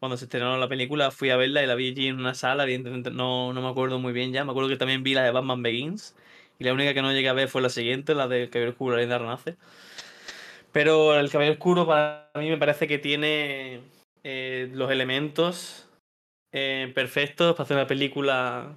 Cuando 0.00 0.16
se 0.16 0.24
estrenó 0.26 0.58
la 0.58 0.68
película 0.68 1.10
fui 1.12 1.30
a 1.30 1.36
verla 1.36 1.62
y 1.62 1.66
la 1.66 1.76
vi 1.76 1.90
allí 1.90 2.08
en 2.08 2.18
una 2.20 2.34
sala, 2.34 2.64
evidentemente 2.64 3.10
no, 3.12 3.52
no 3.52 3.62
me 3.62 3.68
acuerdo 3.68 3.98
muy 4.00 4.12
bien 4.12 4.32
ya. 4.32 4.44
Me 4.44 4.50
acuerdo 4.50 4.68
que 4.70 4.76
también 4.76 5.02
vi 5.04 5.14
la 5.14 5.24
de 5.24 5.30
Batman 5.30 5.62
Begins. 5.62 6.16
Y 6.58 6.64
la 6.64 6.72
única 6.72 6.94
que 6.94 7.02
no 7.02 7.12
llegué 7.12 7.28
a 7.28 7.32
ver 7.32 7.48
fue 7.48 7.62
la 7.62 7.68
siguiente, 7.68 8.14
la 8.14 8.28
de 8.28 8.48
Caballero 8.48 8.72
Oscuro, 8.72 8.92
la 8.92 8.96
leyenda 8.98 9.18
renace. 9.18 9.56
Pero 10.72 11.18
el 11.18 11.30
Caballero 11.30 11.54
Oscuro 11.54 11.86
para 11.86 12.30
mí 12.36 12.48
me 12.48 12.58
parece 12.58 12.86
que 12.86 12.98
tiene 12.98 13.80
eh, 14.22 14.68
los 14.72 14.90
elementos 14.90 15.88
eh, 16.52 16.90
perfectos 16.94 17.54
para 17.54 17.64
hacer 17.64 17.76
una 17.76 17.86
película 17.86 18.74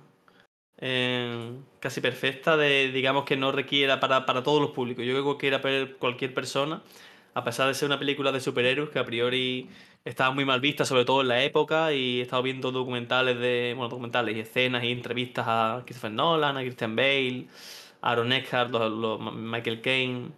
eh, 0.80 1.54
casi 1.80 2.02
perfecta, 2.02 2.58
de 2.58 2.92
digamos 2.92 3.26
que 3.26 3.38
no 3.38 3.52
requiera 3.52 4.00
para, 4.00 4.26
para 4.26 4.44
todos 4.44 4.62
los 4.62 4.72
públicos. 4.72 5.06
Yo 5.06 5.14
creo 5.14 5.60
que 5.60 5.96
cualquier 5.98 6.34
persona, 6.34 6.84
a 7.34 7.44
pesar 7.44 7.68
de 7.68 7.74
ser 7.74 7.88
una 7.88 8.00
película 8.00 8.32
de 8.32 8.42
superhéroes 8.42 8.90
que 8.90 9.00
a 9.00 9.06
priori 9.06 9.70
estaba 10.08 10.32
muy 10.32 10.46
mal 10.46 10.62
vista, 10.62 10.86
sobre 10.86 11.06
todo 11.06 11.22
en 11.22 11.28
la 11.28 11.44
época, 11.44 11.94
y 11.94 12.20
he 12.20 12.22
estado 12.22 12.44
viendo 12.44 12.72
documentales 12.72 13.38
de, 13.40 13.74
bueno, 13.76 13.90
documentales 13.90 14.36
y 14.36 14.40
escenas 14.40 14.84
y 14.84 14.92
entrevistas 14.92 15.46
a 15.48 15.84
Christopher 15.86 16.12
Nolan, 16.12 16.58
a 16.58 16.62
Christian 16.62 16.96
Bale, 16.96 17.48
a 18.02 18.12
Aaron 18.12 18.32
Eckhart, 18.34 18.72
los, 18.72 19.20
Michael 19.34 19.82
Caine, 19.82 20.32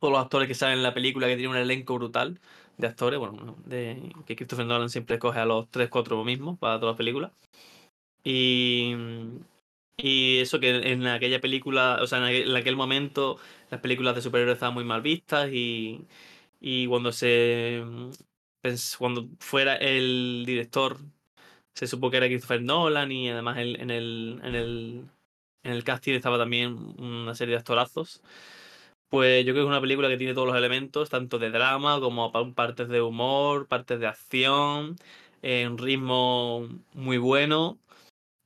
todos 0.00 0.12
los 0.12 0.22
actores 0.22 0.48
que 0.48 0.54
salen 0.54 0.78
en 0.78 0.82
la 0.82 0.94
película 0.94 1.26
que 1.26 1.36
tienen 1.36 1.52
un 1.52 1.56
elenco 1.56 1.94
brutal 1.94 2.40
de 2.76 2.86
actores, 2.86 3.18
bueno, 3.18 3.56
de, 3.64 4.12
que 4.26 4.36
Christopher 4.36 4.66
Nolan 4.66 4.90
siempre 4.90 5.16
escoge 5.16 5.38
a 5.38 5.46
los 5.46 5.70
3-4 5.70 6.24
mismos 6.24 6.58
para 6.58 6.78
todas 6.78 6.94
las 6.94 6.98
películas. 6.98 7.32
Y, 8.24 8.94
y 9.96 10.38
eso 10.38 10.60
que 10.60 10.70
en 10.92 11.06
aquella 11.06 11.40
película, 11.40 11.98
o 12.02 12.06
sea, 12.06 12.18
en 12.18 12.24
aquel, 12.24 12.50
en 12.50 12.56
aquel 12.56 12.76
momento 12.76 13.38
las 13.70 13.80
películas 13.80 14.14
de 14.14 14.22
superhéroes 14.22 14.56
estaban 14.56 14.74
muy 14.74 14.84
mal 14.84 15.02
vistas 15.02 15.50
y, 15.52 16.04
y 16.60 16.86
cuando 16.86 17.12
se 17.12 17.82
cuando 18.98 19.28
fuera 19.40 19.76
el 19.76 20.44
director 20.46 20.98
se 21.74 21.86
supo 21.86 22.10
que 22.10 22.18
era 22.18 22.26
Christopher 22.28 22.62
Nolan 22.62 23.12
y 23.12 23.30
además 23.30 23.58
el- 23.58 23.80
en 23.80 23.90
el 23.90 24.40
en 24.44 24.54
el 24.54 25.04
en 25.64 25.72
el 25.72 25.84
casting 25.84 26.14
estaba 26.14 26.38
también 26.38 26.76
una 26.98 27.34
serie 27.34 27.54
de 27.54 27.58
actorazos. 27.60 28.22
Pues 29.08 29.44
yo 29.46 29.52
creo 29.52 29.64
que 29.64 29.68
es 29.68 29.72
una 29.72 29.80
película 29.80 30.08
que 30.08 30.16
tiene 30.18 30.34
todos 30.34 30.48
los 30.48 30.56
elementos, 30.56 31.10
tanto 31.10 31.38
de 31.38 31.50
drama 31.50 32.00
como 32.00 32.32
pa- 32.32 32.52
partes 32.54 32.88
de 32.88 33.00
humor, 33.02 33.68
partes 33.68 34.00
de 34.00 34.06
acción, 34.08 34.96
un 35.42 35.78
ritmo 35.78 36.68
muy 36.94 37.18
bueno 37.18 37.78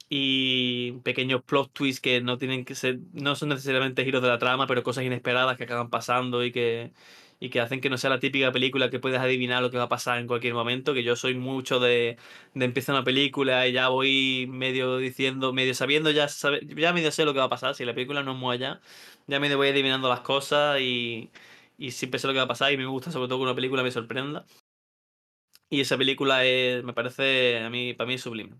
y 0.09 0.93
pequeños 1.05 1.43
plot 1.45 1.73
twists 1.73 2.01
que 2.01 2.21
no 2.21 2.39
tienen 2.39 2.65
que 2.65 2.75
ser, 2.75 2.99
no 3.13 3.37
son 3.37 3.51
necesariamente 3.51 4.05
giros 4.05 4.23
de 4.23 4.29
la 4.29 4.39
trama, 4.39 4.67
pero 4.67 4.83
cosas 4.83 5.05
inesperadas 5.05 5.57
que 5.57 5.65
acaban 5.65 5.91
pasando 5.91 6.45
y 6.45 6.53
que, 6.53 6.93
y 7.41 7.51
que 7.51 7.61
hacen 7.61 7.81
que 7.81 7.91
no 7.91 7.99
sea 7.99 8.11
la 8.11 8.21
típica 8.21 8.53
película 8.53 8.91
que 8.91 9.01
puedes 9.01 9.19
adivinar 9.21 9.63
lo 9.63 9.71
que 9.71 9.79
va 9.79 9.85
a 9.85 9.89
pasar 9.89 10.19
en 10.21 10.27
cualquier 10.27 10.55
momento, 10.55 10.95
que 10.95 11.03
yo 11.03 11.17
soy 11.17 11.35
mucho 11.35 11.81
de, 11.81 12.19
de 12.55 12.65
empezar 12.65 12.95
una 12.95 13.05
película 13.05 13.67
y 13.67 13.73
ya 13.73 13.89
voy 13.89 14.47
medio 14.49 14.99
diciendo, 14.99 15.53
medio 15.53 15.75
sabiendo, 15.75 16.11
ya, 16.11 16.29
sabe- 16.29 16.61
ya 16.77 16.93
medio 16.93 17.11
sé 17.13 17.25
lo 17.25 17.33
que 17.33 17.39
va 17.41 17.47
a 17.47 17.49
pasar, 17.49 17.75
si 17.75 17.85
la 17.85 17.95
película 17.95 18.23
no 18.23 18.33
es 18.33 18.39
muy 18.39 18.55
allá, 18.57 18.81
ya 19.27 19.41
medio 19.41 19.57
voy 19.57 19.69
adivinando 19.69 20.09
las 20.09 20.21
cosas 20.21 20.81
y, 20.81 21.31
y 21.79 21.91
siempre 21.93 22.19
sé 22.21 22.27
lo 22.27 22.33
que 22.35 22.39
va 22.39 22.45
a 22.45 22.49
pasar 22.49 22.73
y 22.73 22.77
me 22.77 22.87
gusta 22.87 23.11
sobre 23.11 23.29
todo 23.29 23.39
que 23.39 23.45
una 23.45 23.55
película 23.55 23.83
me 23.83 23.91
sorprenda. 23.91 24.45
Y 25.69 25.81
esa 25.81 25.97
película 25.97 26.45
es, 26.45 26.83
me 26.85 26.93
parece 26.93 27.59
a 27.61 27.71
mí, 27.71 27.95
para 27.95 28.09
mí 28.09 28.19
sublime 28.19 28.57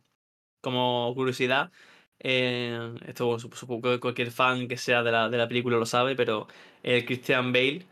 como 0.63 1.13
curiosidad, 1.17 1.73
eh, 2.21 2.95
esto 3.07 3.27
bueno, 3.27 3.41
sup- 3.41 3.55
supongo 3.57 3.93
que 3.93 4.01
cualquier 4.01 4.31
fan 4.33 4.69
que 4.69 4.77
sea 4.79 5.03
de 5.05 5.13
la, 5.13 5.29
de 5.31 5.39
la 5.39 5.49
película 5.49 5.79
lo 5.79 5.87
sabe, 5.87 6.17
pero 6.17 6.49
el 6.83 7.05
Christian 7.07 7.53
Bale 7.53 7.87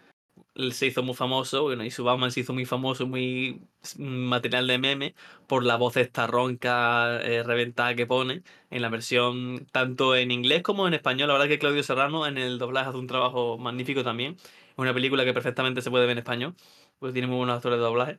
se 0.72 0.86
hizo 0.86 1.02
muy 1.02 1.14
famoso, 1.14 1.62
bueno, 1.62 1.84
y 1.84 1.90
su 1.90 2.04
Batman 2.04 2.32
se 2.32 2.40
hizo 2.40 2.52
muy 2.52 2.66
famoso, 2.66 3.06
muy 3.06 3.62
material 3.98 4.66
de 4.66 4.78
meme, 4.78 5.14
por 5.46 5.64
la 5.64 5.76
voz 5.76 5.96
esta 5.96 6.26
ronca, 6.26 7.20
eh, 7.22 7.42
reventada 7.44 7.94
que 7.94 8.06
pone 8.06 8.42
en 8.70 8.82
la 8.82 8.88
versión 8.88 9.66
tanto 9.72 10.16
en 10.16 10.30
inglés 10.30 10.62
como 10.62 10.88
en 10.88 10.94
español. 10.94 11.28
La 11.28 11.34
verdad 11.34 11.48
que 11.48 11.58
Claudio 11.58 11.82
Serrano 11.82 12.26
en 12.26 12.38
el 12.38 12.58
doblaje 12.58 12.88
hace 12.90 12.98
un 12.98 13.06
trabajo 13.06 13.58
magnífico 13.58 14.02
también. 14.04 14.36
Es 14.36 14.78
una 14.78 14.94
película 14.94 15.24
que 15.24 15.34
perfectamente 15.34 15.82
se 15.82 15.90
puede 15.90 16.06
ver 16.06 16.12
en 16.12 16.18
español, 16.18 16.54
porque 16.98 17.12
tiene 17.12 17.28
muy 17.28 17.36
buenos 17.38 17.56
actores 17.56 17.78
de 17.78 17.84
doblaje. 17.84 18.18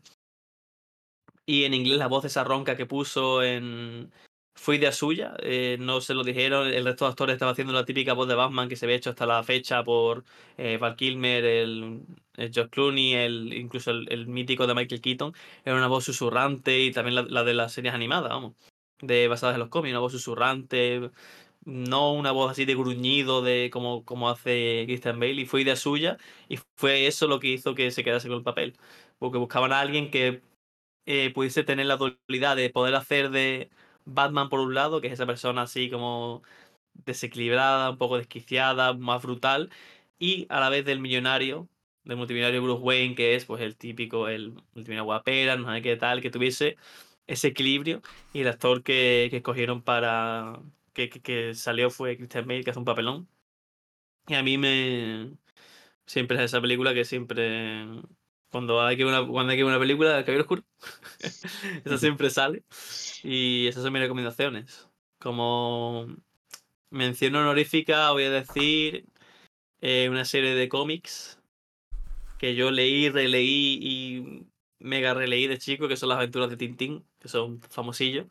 Y 1.46 1.64
en 1.66 1.74
inglés 1.74 1.98
la 1.98 2.08
voz 2.08 2.26
esa 2.26 2.44
ronca 2.44 2.78
que 2.78 2.86
puso 2.86 3.44
en... 3.44 4.12
Fue 4.60 4.76
idea 4.76 4.92
suya, 4.92 5.36
eh, 5.42 5.78
no 5.80 6.02
se 6.02 6.14
lo 6.14 6.22
dijeron, 6.22 6.68
el 6.68 6.84
resto 6.84 7.06
de 7.06 7.12
actores 7.12 7.34
estaba 7.34 7.54
haciendo 7.54 7.72
la 7.72 7.86
típica 7.86 8.12
voz 8.14 8.28
de 8.28 8.36
Batman 8.36 8.68
que 8.68 8.76
se 8.76 8.86
había 8.86 8.98
hecho 8.98 9.10
hasta 9.10 9.26
la 9.26 9.42
fecha 9.42 9.86
por 9.86 10.26
eh, 10.58 10.78
Val 10.78 10.98
Kilmer, 10.98 11.46
el, 11.46 12.02
el 12.36 12.54
George 12.54 12.70
Clooney, 12.70 13.14
el, 13.14 13.54
incluso 13.54 13.92
el, 13.92 14.28
mítico 14.28 14.68
de 14.68 14.76
Michael 14.76 15.00
Keaton. 15.00 15.34
Era 15.64 15.78
una 15.78 15.88
voz 15.88 16.04
susurrante 16.04 16.78
y 16.82 16.92
también 16.92 17.16
la, 17.16 17.22
la 17.22 17.44
de 17.46 17.54
las 17.54 17.72
series 17.72 17.94
animadas, 17.94 18.30
vamos, 18.32 18.56
de 19.02 19.30
basadas 19.30 19.56
en 19.56 19.62
los 19.62 19.70
cómics, 19.70 19.94
una 19.94 20.00
voz 20.02 20.12
susurrante, 20.12 21.10
no 21.64 22.14
una 22.14 22.32
voz 22.32 22.52
así 22.52 22.66
de 22.66 22.76
gruñido 22.76 23.42
de 23.42 23.70
como, 23.72 24.04
como 24.06 24.30
hace 24.30 24.84
Christian 24.88 25.20
Bale, 25.22 25.42
y 25.42 25.46
fue 25.46 25.62
idea 25.62 25.78
suya, 25.78 26.18
y 26.50 26.60
fue 26.76 27.08
eso 27.08 27.28
lo 27.28 27.40
que 27.40 27.48
hizo 27.48 27.76
que 27.76 27.92
se 27.92 28.04
quedase 28.04 28.28
con 28.28 28.38
el 28.40 28.44
papel. 28.44 28.78
Porque 29.20 29.38
buscaban 29.38 29.72
a 29.74 29.80
alguien 29.80 30.12
que 30.12 30.42
eh, 31.06 31.32
pudiese 31.34 31.64
tener 31.64 31.86
la 31.88 31.98
dualidad 31.98 32.56
de 32.56 32.70
poder 32.70 32.96
hacer 32.96 33.30
de 33.32 33.70
Batman 34.14 34.50
por 34.50 34.60
un 34.60 34.74
lado, 34.74 35.02
que 35.02 35.08
es 35.08 35.14
esa 35.14 35.26
persona 35.26 35.64
así 35.64 35.90
como 35.90 36.44
desequilibrada, 36.94 37.92
un 37.92 37.98
poco 37.98 38.18
desquiciada, 38.18 38.94
más 38.94 39.24
brutal, 39.24 39.70
y 40.20 40.48
a 40.50 40.60
la 40.60 40.70
vez 40.70 40.86
del 40.86 41.00
millonario, 41.00 41.70
del 42.04 42.18
multimillonario 42.18 42.64
Bruce 42.64 42.82
Wayne, 42.84 43.16
que 43.16 43.36
es 43.36 43.46
pues 43.46 43.62
el 43.62 43.76
típico, 43.78 44.28
el 44.28 44.52
multimillonario 44.74 45.06
guapera, 45.06 45.56
no 45.58 45.74
sé 45.74 45.82
qué 45.82 45.96
tal, 45.98 46.22
que 46.22 46.32
tuviese 46.32 46.78
ese 47.28 47.50
equilibrio, 47.50 48.02
y 48.34 48.42
el 48.42 48.48
actor 48.50 48.84
que, 48.84 49.28
que 49.32 49.38
escogieron 49.38 49.82
para... 49.82 50.62
Que, 50.94 51.10
que, 51.10 51.54
salió 51.56 51.90
fue 51.92 52.18
Christian 52.18 52.48
Bale, 52.48 52.64
que 52.64 52.72
hace 52.72 52.80
un 52.80 52.86
papelón. 52.86 53.28
Y 54.28 54.36
a 54.36 54.44
mí 54.44 54.58
me... 54.58 55.32
Siempre 56.06 56.38
es 56.38 56.44
esa 56.44 56.62
película 56.62 56.94
que 56.94 57.06
siempre... 57.06 57.86
Cuando 58.52 58.82
hay 58.82 58.98
que 58.98 59.06
ver 59.06 59.14
una, 59.14 59.28
cuando 59.28 59.52
hay 59.52 59.58
que 59.58 59.64
ver 59.64 59.72
una 59.72 59.80
película, 59.80 60.18
El 60.18 60.26
Caballero 60.26 60.44
Oscuro, 60.44 60.64
esa 61.86 61.98
siempre 61.98 62.30
sale. 62.30 62.64
Y 63.24 63.68
esas 63.68 63.84
son 63.84 63.94
mis 63.94 64.02
recomendaciones. 64.02 64.90
Como 65.20 66.08
mención 66.90 67.36
honorífica, 67.36 68.12
voy 68.12 68.24
a 68.24 68.32
decir 68.32 69.06
eh, 69.82 70.08
una 70.10 70.26
serie 70.26 70.56
de 70.56 70.70
cómics 70.70 71.40
que 72.40 72.56
yo 72.56 72.72
leí, 72.72 73.10
releí 73.10 73.80
y 73.82 74.46
mega 74.80 75.14
releí 75.14 75.48
de 75.48 75.58
chico, 75.60 75.88
que 75.88 75.98
son 75.98 76.10
las 76.10 76.18
aventuras 76.18 76.50
de 76.50 76.58
Tintín, 76.58 77.06
que 77.20 77.28
son 77.28 77.62
famosillos. 77.62 78.28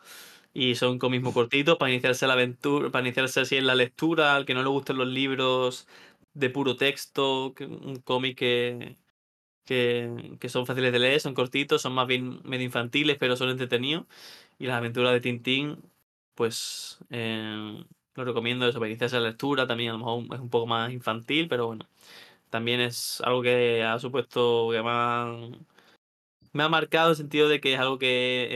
Y 0.54 0.74
son 0.76 0.98
cómics 0.98 1.22
muy 1.22 1.32
cortitos 1.32 1.76
para 1.78 1.92
iniciarse 1.92 2.26
la 2.26 2.32
aventura, 2.32 2.90
para 2.90 3.06
iniciarse 3.06 3.40
así 3.40 3.56
en 3.56 3.66
la 3.66 3.74
lectura, 3.74 4.34
al 4.34 4.46
que 4.46 4.54
no 4.54 4.62
le 4.62 4.68
gusten 4.70 4.96
los 4.98 5.08
libros 5.08 5.86
de 6.34 6.50
puro 6.50 6.76
texto, 6.76 7.54
un 7.60 8.00
cómic 8.04 8.38
que, 8.38 8.96
que, 9.68 10.36
que 10.40 10.48
son 10.48 10.66
fáciles 10.66 10.92
de 10.92 10.98
leer, 11.00 11.20
son 11.20 11.34
cortitos, 11.34 11.82
son 11.82 11.94
más 11.94 12.06
bien 12.08 12.40
medio 12.44 12.64
infantiles, 12.66 13.18
pero 13.18 13.36
son 13.36 13.50
entretenidos. 13.50 14.06
Y 14.58 14.66
las 14.66 14.76
aventuras 14.78 15.12
de 15.12 15.20
Tintín, 15.20 15.78
pues 16.34 16.98
eh, 17.10 17.84
lo 18.14 18.24
recomiendo 18.24 18.68
eso 18.68 18.78
para 18.78 18.90
iniciarse 18.90 19.16
la 19.20 19.28
lectura. 19.28 19.66
También 19.66 19.90
a 19.90 19.92
lo 19.94 19.98
mejor 20.00 20.24
es 20.36 20.40
un 20.40 20.50
poco 20.50 20.66
más 20.66 20.92
infantil, 20.92 21.48
pero 21.48 21.66
bueno, 21.68 21.88
también 22.50 22.80
es 22.80 23.20
algo 23.22 23.42
que 23.42 23.84
ha 23.84 23.98
supuesto 24.00 24.70
que 24.72 24.80
ha, 24.84 25.26
me 26.52 26.62
ha 26.62 26.68
marcado 26.68 27.10
el 27.10 27.16
sentido 27.16 27.48
de 27.48 27.60
que 27.60 27.74
es 27.74 27.80
algo 27.80 27.98
que 27.98 28.48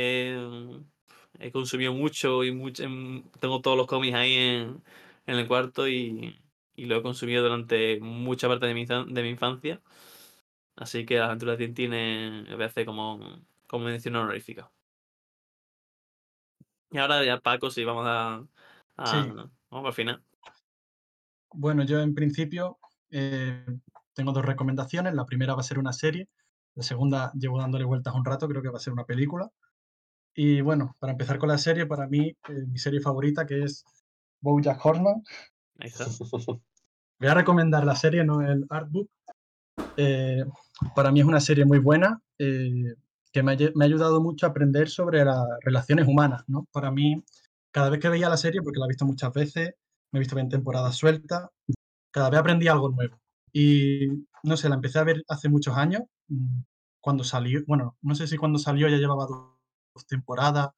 he, 1.40 1.46
he 1.48 1.52
consumido 1.52 1.92
mucho 1.92 2.44
y 2.44 2.52
mucho, 2.52 2.84
en- 2.84 3.24
tengo 3.40 3.60
todos 3.60 3.76
los 3.76 3.86
cómics 3.86 4.14
ahí 4.14 4.34
en, 4.34 4.82
en 5.26 5.36
el 5.38 5.46
cuarto 5.48 5.88
y, 5.88 6.38
y 6.76 6.86
lo 6.86 6.96
he 6.96 7.02
consumido 7.02 7.42
durante 7.42 7.98
mucha 8.00 8.48
parte 8.48 8.66
de 8.66 8.74
mi, 8.74 8.86
de 8.86 9.22
mi 9.22 9.28
infancia. 9.30 9.80
Así 10.76 11.04
que 11.04 11.18
las 11.18 11.26
aventuras 11.26 11.58
de 11.58 11.66
Tintín 11.66 11.90
voy 11.90 12.62
a 12.62 12.66
hacer 12.66 12.86
como, 12.86 13.20
como 13.66 13.84
mención 13.84 14.16
honorífica. 14.16 14.70
Y 16.90 16.98
ahora 16.98 17.24
ya 17.24 17.40
Paco, 17.40 17.70
sí, 17.70 17.84
vamos 17.84 18.04
a, 18.06 18.44
a- 18.96 19.06
Sí. 19.06 19.28
vamos 19.70 19.86
al 19.86 19.92
final. 19.92 20.22
Bueno, 21.54 21.84
yo 21.84 22.00
en 22.00 22.14
principio 22.14 22.78
eh, 23.10 23.64
tengo 24.14 24.32
dos 24.32 24.44
recomendaciones. 24.44 25.14
La 25.14 25.26
primera 25.26 25.54
va 25.54 25.60
a 25.60 25.64
ser 25.64 25.78
una 25.78 25.92
serie. 25.92 26.28
La 26.74 26.82
segunda 26.82 27.30
llevo 27.34 27.60
dándole 27.60 27.84
vueltas 27.84 28.14
un 28.14 28.24
rato, 28.24 28.48
creo 28.48 28.62
que 28.62 28.70
va 28.70 28.78
a 28.78 28.80
ser 28.80 28.92
una 28.92 29.04
película. 29.04 29.50
Y 30.34 30.62
bueno, 30.62 30.96
para 30.98 31.12
empezar 31.12 31.38
con 31.38 31.50
la 31.50 31.58
serie, 31.58 31.84
para 31.86 32.06
mí, 32.06 32.28
eh, 32.48 32.64
mi 32.66 32.78
serie 32.78 33.00
favorita, 33.00 33.44
que 33.46 33.64
es 33.64 33.84
BoJack 34.40 34.84
Horseman. 34.84 35.22
Ahí 35.78 35.88
está. 35.88 36.06
Voy 37.18 37.28
a 37.28 37.34
recomendar 37.34 37.84
la 37.84 37.94
serie, 37.94 38.24
no 38.24 38.40
el 38.40 38.64
artbook. 38.70 39.10
Eh, 39.96 40.44
para 40.94 41.10
mí 41.12 41.20
es 41.20 41.26
una 41.26 41.40
serie 41.40 41.64
muy 41.64 41.78
buena, 41.78 42.20
eh, 42.38 42.94
que 43.32 43.42
me 43.42 43.52
ha, 43.52 43.84
ayudado 43.84 44.20
mucho 44.20 44.46
a 44.46 44.50
aprender 44.50 44.88
sobre 44.88 45.24
las 45.24 45.44
relaciones 45.62 46.06
humanas. 46.06 46.44
¿no? 46.48 46.66
Para 46.72 46.90
mí, 46.90 47.22
cada 47.70 47.90
vez 47.90 48.00
que 48.00 48.08
veía 48.08 48.28
la 48.28 48.36
serie, 48.36 48.62
porque 48.62 48.78
la 48.78 48.86
he 48.86 48.88
visto 48.88 49.06
muchas 49.06 49.32
veces, 49.32 49.74
me 50.10 50.18
he 50.18 50.20
visto 50.20 50.38
en 50.38 50.48
temporadas 50.48 50.96
sueltas, 50.96 51.48
cada 52.10 52.30
vez 52.30 52.40
aprendí 52.40 52.68
algo 52.68 52.90
nuevo. 52.90 53.20
Y 53.52 54.08
no 54.42 54.56
sé, 54.56 54.68
la 54.68 54.76
empecé 54.76 54.98
a 54.98 55.04
ver 55.04 55.22
hace 55.28 55.48
muchos 55.48 55.76
años, 55.76 56.02
mm, 56.28 56.60
cuando 57.00 57.24
salió, 57.24 57.62
bueno, 57.66 57.96
no 58.02 58.14
sé 58.14 58.26
si 58.26 58.36
cuando 58.36 58.58
salió 58.58 58.88
ya 58.88 58.96
llevaba 58.96 59.26
dos 59.26 60.06
temporadas 60.06 60.70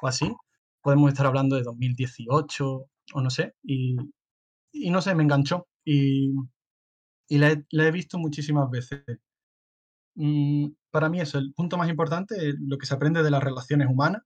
o 0.00 0.08
así. 0.08 0.34
Podemos 0.82 1.10
estar 1.10 1.26
hablando 1.26 1.56
de 1.56 1.62
2018 1.62 2.86
o 3.14 3.20
no 3.20 3.30
sé. 3.30 3.54
Y, 3.62 3.96
y 4.72 4.90
no 4.90 5.02
sé, 5.02 5.14
me 5.14 5.22
enganchó. 5.24 5.66
Y, 5.84 6.32
y 7.32 7.38
la, 7.38 7.86
he, 7.86 7.90
visto 7.90 8.18
muchísimas 8.18 8.68
veces. 8.68 9.02
Mm, 10.14 10.66
para 10.90 11.08
mí 11.08 11.18
eso, 11.18 11.38
el 11.38 11.54
punto 11.54 11.78
más 11.78 11.88
importante 11.88 12.34
es 12.50 12.56
lo 12.60 12.76
que 12.76 12.84
se 12.84 12.92
aprende 12.92 13.22
de 13.22 13.30
las 13.30 13.42
relaciones 13.42 13.88
humanas 13.88 14.20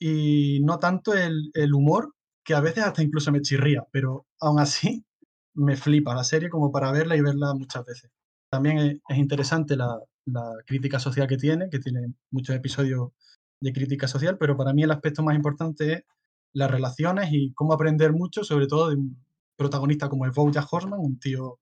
y 0.00 0.60
no 0.64 0.80
tanto 0.80 1.14
el, 1.14 1.52
el 1.54 1.72
humor, 1.72 2.12
que 2.44 2.54
a 2.54 2.60
veces 2.60 2.82
hasta 2.82 3.04
incluso 3.04 3.30
me 3.30 3.40
chirría, 3.40 3.86
pero 3.92 4.26
aún 4.40 4.58
así 4.58 5.04
me 5.54 5.76
flipa 5.76 6.12
la 6.12 6.24
serie 6.24 6.50
como 6.50 6.72
para 6.72 6.90
verla 6.90 7.16
y 7.16 7.20
verla 7.20 7.54
muchas 7.54 7.84
veces. 7.84 8.10
También 8.50 8.78
es, 8.78 8.98
es 9.08 9.18
interesante 9.18 9.76
la, 9.76 9.96
la 10.24 10.54
crítica 10.66 10.98
social 10.98 11.28
que 11.28 11.36
tiene, 11.36 11.70
que 11.70 11.78
tiene 11.78 12.14
muchos 12.32 12.56
episodios 12.56 13.12
de 13.60 13.72
crítica 13.72 14.08
social, 14.08 14.38
pero 14.38 14.56
para 14.56 14.72
mí 14.72 14.82
el 14.82 14.90
aspecto 14.90 15.22
más 15.22 15.36
importante 15.36 15.92
es 15.92 16.04
las 16.52 16.68
relaciones 16.68 17.28
y 17.30 17.52
cómo 17.52 17.74
aprender 17.74 18.12
mucho, 18.12 18.42
sobre 18.42 18.66
todo 18.66 18.90
de 18.90 18.96
un 18.96 19.24
protagonista 19.56 20.08
como 20.08 20.26
es 20.26 20.34
Bojack 20.34 20.66
Horseman, 20.72 20.98
un 20.98 21.20
tío 21.20 21.60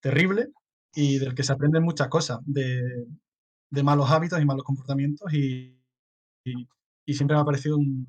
terrible 0.00 0.50
y 0.94 1.18
del 1.18 1.34
que 1.34 1.42
se 1.42 1.52
aprenden 1.52 1.82
muchas 1.82 2.08
cosas, 2.08 2.38
de, 2.44 3.06
malos 3.82 4.10
hábitos 4.10 4.40
y 4.40 4.44
malos 4.44 4.64
comportamientos 4.64 5.32
y, 5.32 5.74
siempre 7.06 7.36
me 7.36 7.42
ha 7.42 7.44
parecido 7.44 7.76
un, 7.76 8.06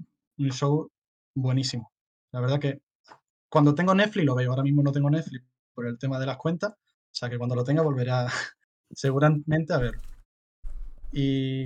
show 0.52 0.90
buenísimo. 1.36 1.92
La 2.32 2.40
verdad 2.40 2.60
que 2.60 2.82
cuando 3.50 3.76
tengo 3.76 3.94
Netflix 3.94 4.26
lo 4.26 4.36
veo, 4.36 4.52
ahora 4.52 4.64
mismo 4.64 4.84
no 4.84 4.92
tengo 4.92 5.10
Netflix 5.10 5.46
por 5.74 5.88
el 5.88 5.98
tema 5.98 6.20
de 6.20 6.26
las 6.26 6.38
cuentas, 6.38 6.72
o 6.72 7.16
sea 7.16 7.30
que 7.30 7.38
cuando 7.38 7.56
lo 7.56 7.64
tenga 7.64 7.82
volveré 7.82 8.12
a- 8.12 8.28
seguramente 8.92 9.74
a 9.74 9.78
verlo. 9.80 10.02
Y 11.12 11.66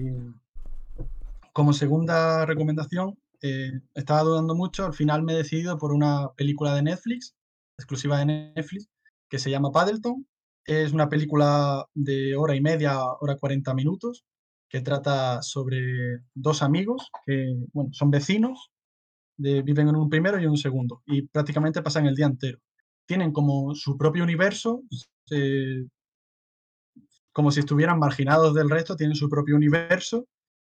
como 1.54 1.74
segunda 1.74 2.46
recomendación, 2.46 3.18
eh, 3.42 3.82
estaba 3.94 4.24
dudando 4.24 4.56
mucho, 4.56 4.86
al 4.86 4.94
final 4.94 5.22
me 5.22 5.34
he 5.34 5.38
decidido 5.38 5.78
por 5.78 5.92
una 5.92 6.30
película 6.36 6.74
de 6.74 6.82
Netflix, 6.82 7.36
exclusiva 7.78 8.18
de 8.20 8.26
Netflix, 8.26 8.90
que 9.34 9.40
se 9.40 9.50
llama 9.50 9.72
Paddleton. 9.72 10.28
Es 10.64 10.94
una 10.94 11.10
película 11.10 11.88
de 11.96 12.36
hora 12.36 12.56
y 12.56 12.62
media, 12.62 13.04
hora 13.20 13.36
40 13.36 13.74
minutos, 13.74 14.26
que 14.70 14.82
trata 14.82 15.42
sobre 15.42 16.20
dos 16.36 16.62
amigos 16.62 17.10
que, 17.26 17.56
bueno, 17.74 17.90
son 17.94 18.12
vecinos, 18.12 18.70
de- 19.36 19.64
viven 19.64 19.88
en 19.90 19.96
un 19.96 20.08
primero 20.08 20.40
y 20.40 20.44
en 20.44 20.52
un 20.52 20.58
segundo, 20.58 21.02
y 21.08 21.24
prácticamente 21.24 21.82
pasan 21.82 22.06
el 22.06 22.14
día 22.14 22.28
entero. 22.28 22.60
Tienen 23.08 23.32
como 23.32 23.74
su 23.74 23.98
propio 23.98 24.24
universo, 24.24 24.84
como 27.32 27.50
si 27.50 27.62
estuvieran 27.62 27.98
marginados 27.98 28.54
del 28.54 28.70
resto, 28.70 28.96
tienen 28.96 29.16
su 29.16 29.28
propio 29.30 29.56
universo 29.56 30.28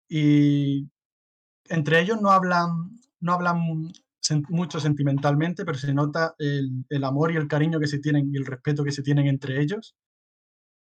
y 0.10 0.86
entre 1.70 2.02
ellos 2.02 2.22
no 2.22 2.32
hablan, 2.32 3.00
no 3.22 3.32
hablan 3.32 3.90
mucho 4.50 4.80
sentimentalmente, 4.80 5.66
pero 5.66 5.78
se 5.78 5.94
nota 5.94 6.36
el, 6.38 7.04
amor 7.04 7.32
y 7.32 7.38
el 7.38 7.48
cariño 7.48 7.80
que 7.80 7.88
se 7.88 8.00
tienen 8.00 8.30
y 8.34 8.38
el 8.38 8.46
respeto 8.46 8.84
que 8.84 8.92
se 8.92 9.04
tienen 9.04 9.28
entre 9.28 9.62
ellos. 9.62 9.96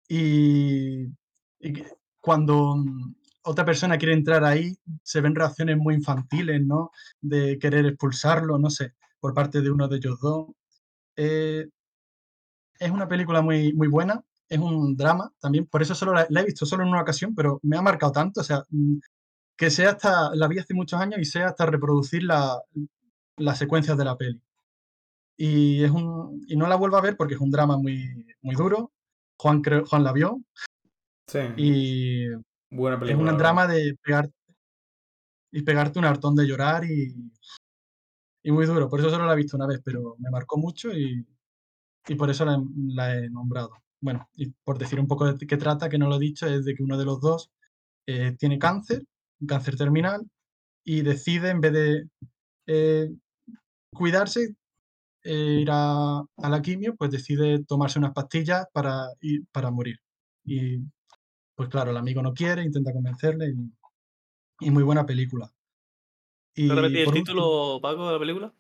Y, 0.08 1.08
cuando 2.21 2.76
mm, 2.78 3.15
otra 3.43 3.65
persona 3.65 3.98
quiere 3.98 4.13
entrar 4.13 4.43
ahí, 4.43 4.76
se 5.04 5.21
ven 5.21 5.36
reacciones 5.36 5.78
muy 5.78 5.95
infantiles, 5.95 6.62
¿no? 6.65 6.91
De 7.21 7.58
querer 7.60 7.86
expulsarlo, 7.86 8.58
no 8.58 8.69
sé, 8.69 8.93
por 9.19 9.34
parte 9.34 9.62
de 9.62 9.69
uno 9.71 9.88
de 9.88 9.98
ellos 9.98 10.19
dos. 10.19 10.48
Eh, 11.15 11.67
es 12.80 12.91
una 12.91 13.08
película 13.08 13.41
muy, 13.41 13.74
muy 13.74 13.88
buena, 13.88 14.21
es 14.50 14.60
un 14.60 14.95
drama 14.95 15.32
también, 15.39 15.65
por 15.67 15.82
eso 15.82 15.95
solo 15.95 16.13
la, 16.13 16.28
la 16.30 16.41
he 16.41 16.45
visto 16.45 16.65
solo 16.65 16.84
en 16.84 16.89
una 16.89 17.02
ocasión, 17.02 17.34
pero 17.36 17.60
me 17.63 17.78
ha 17.78 17.82
marcado 17.82 18.12
tanto, 18.12 18.41
o 18.41 18.43
sea, 18.43 18.63
mm, 18.69 18.98
que 19.58 19.69
sea 19.71 19.91
hasta, 19.91 20.36
la 20.36 20.48
vi 20.48 20.60
hace 20.60 20.74
muchos 20.74 21.00
años 21.00 21.19
y 21.19 21.26
sea 21.26 21.48
hasta 21.48 21.65
reproducir 21.65 22.24
la- 22.24 22.60
las 23.38 23.58
secuencias 23.58 23.98
de 23.98 24.06
la 24.06 24.17
peli. 24.17 24.41
Y, 25.38 25.84
es 25.84 25.91
un, 25.91 26.43
y 26.48 26.56
no 26.56 26.67
la 26.67 26.76
vuelvo 26.76 26.98
a 26.98 27.02
ver 27.02 27.17
porque 27.17 27.34
es 27.36 27.41
un 27.41 27.52
drama 27.52 27.78
muy, 27.78 28.26
muy 28.41 28.56
duro. 28.56 28.91
Juan, 29.38 29.62
creo, 29.62 29.86
Juan 29.86 30.04
la 30.04 30.13
vio 30.13 30.41
Sí. 31.28 31.39
y 31.58 32.28
Buena 32.69 32.95
es 32.95 33.02
película. 33.02 33.17
un 33.19 33.26
la 33.26 33.34
drama 33.38 33.67
de 33.67 33.98
pegar, 34.02 34.30
y 35.52 35.62
pegarte 35.63 36.00
un 36.00 36.06
hartón 36.06 36.36
de 36.36 36.45
llorar 36.48 36.86
y, 36.86 37.15
y 38.43 38.52
muy 38.52 38.65
duro. 38.65 38.89
Por 38.89 39.00
eso 39.00 39.10
solo 39.10 39.26
la 39.26 39.34
he 39.34 39.38
visto 39.38 39.58
una 39.58 39.67
vez, 39.67 39.82
pero 39.84 40.15
me 40.19 40.30
marcó 40.30 40.58
mucho 40.58 40.91
y, 40.93 41.26
y 42.08 42.15
por 42.15 42.30
eso 42.30 42.45
la, 42.45 42.56
he- 42.56 42.93
la 42.93 43.15
he 43.17 43.30
nombrado. 43.30 43.71
Bueno, 44.02 44.30
y 44.36 44.52
por 44.63 44.78
decir 44.78 45.00
un 45.00 45.08
poco 45.08 45.32
de 45.34 45.48
qué 45.48 45.58
trata, 45.58 45.89
que 45.89 45.98
no 45.98 46.08
lo 46.08 46.15
he 46.17 46.19
dicho, 46.19 46.45
es 46.48 46.63
de 46.65 46.76
que 46.76 46.84
uno 46.84 46.98
de 46.98 47.06
los 47.06 47.19
dos 47.21 47.50
eh, 48.08 48.36
tiene 48.38 48.60
cáncer, 48.60 49.04
un 49.39 49.48
cáncer 49.48 49.76
terminal, 49.78 50.30
y 50.84 51.02
decide, 51.02 51.50
en 51.50 51.62
vez 51.62 51.74
de 51.74 52.10
eh, 52.67 53.12
cuidarse, 53.95 54.55
eh, 55.23 55.60
ir 55.62 55.69
a, 55.71 56.19
a 56.19 56.49
la 56.49 56.62
quimio, 56.62 56.95
pues 56.95 57.10
decide 57.10 57.63
tomarse 57.65 57.97
unas 57.97 58.13
pastillas 58.13 58.67
para, 58.71 59.08
ir, 59.21 59.43
para 59.51 59.71
morir. 59.71 59.99
Y 60.43 60.77
pues 61.55 61.69
claro, 61.69 61.89
el 61.89 61.97
amigo 61.97 62.21
no 62.21 62.34
quiere, 62.34 62.63
intenta 62.63 62.93
convencerle 62.93 63.49
y, 63.49 64.67
y 64.67 64.71
muy 64.71 64.84
buena 64.84 65.05
película. 65.05 65.51
Y 66.53 66.67
¿Puedes 66.67 66.84
repetir 66.84 67.08
el 67.08 67.13
título, 67.13 67.79
Paco, 67.81 68.05
de 68.08 68.13
la 68.13 68.19
película? 68.19 68.53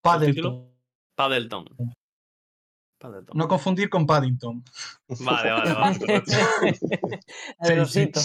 Paddleton. 0.00 0.72
Paddleton. 1.14 1.66
Paddleton. 2.98 3.36
No 3.36 3.46
confundir 3.46 3.90
con 3.90 4.06
Paddington. 4.06 4.64
Vale, 5.20 5.52
vale, 5.52 5.72
vale. 5.74 6.22
El 7.60 7.80
osito. 7.80 8.20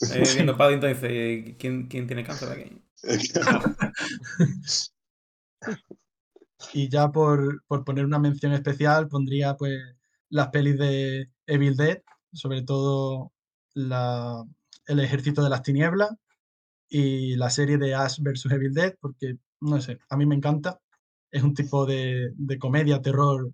Eh, 0.00 0.24
viendo 0.34 0.56
Paddington 0.56 0.92
dice, 0.92 1.56
¿quién, 1.58 1.86
¿quién 1.86 2.06
tiene 2.06 2.24
cáncer 2.24 2.50
aquí? 2.50 2.82
Y 6.72 6.88
ya 6.88 7.10
por, 7.12 7.62
por 7.66 7.84
poner 7.84 8.04
una 8.04 8.18
mención 8.18 8.52
especial, 8.52 9.08
pondría 9.08 9.56
pues 9.56 9.78
las 10.30 10.48
pelis 10.48 10.78
de 10.78 11.30
Evil 11.46 11.76
Dead, 11.76 12.02
sobre 12.32 12.62
todo 12.62 13.32
la, 13.74 14.44
El 14.86 15.00
Ejército 15.00 15.42
de 15.42 15.50
las 15.50 15.62
Tinieblas 15.62 16.10
y 16.88 17.36
la 17.36 17.50
serie 17.50 17.78
de 17.78 17.94
Ash 17.94 18.20
vs. 18.20 18.52
Evil 18.52 18.74
Dead, 18.74 18.96
porque, 19.00 19.38
no 19.60 19.80
sé, 19.80 19.98
a 20.10 20.16
mí 20.16 20.26
me 20.26 20.36
encanta. 20.36 20.80
Es 21.30 21.42
un 21.44 21.54
tipo 21.54 21.86
de, 21.86 22.30
de 22.36 22.58
comedia, 22.58 23.02
terror 23.02 23.52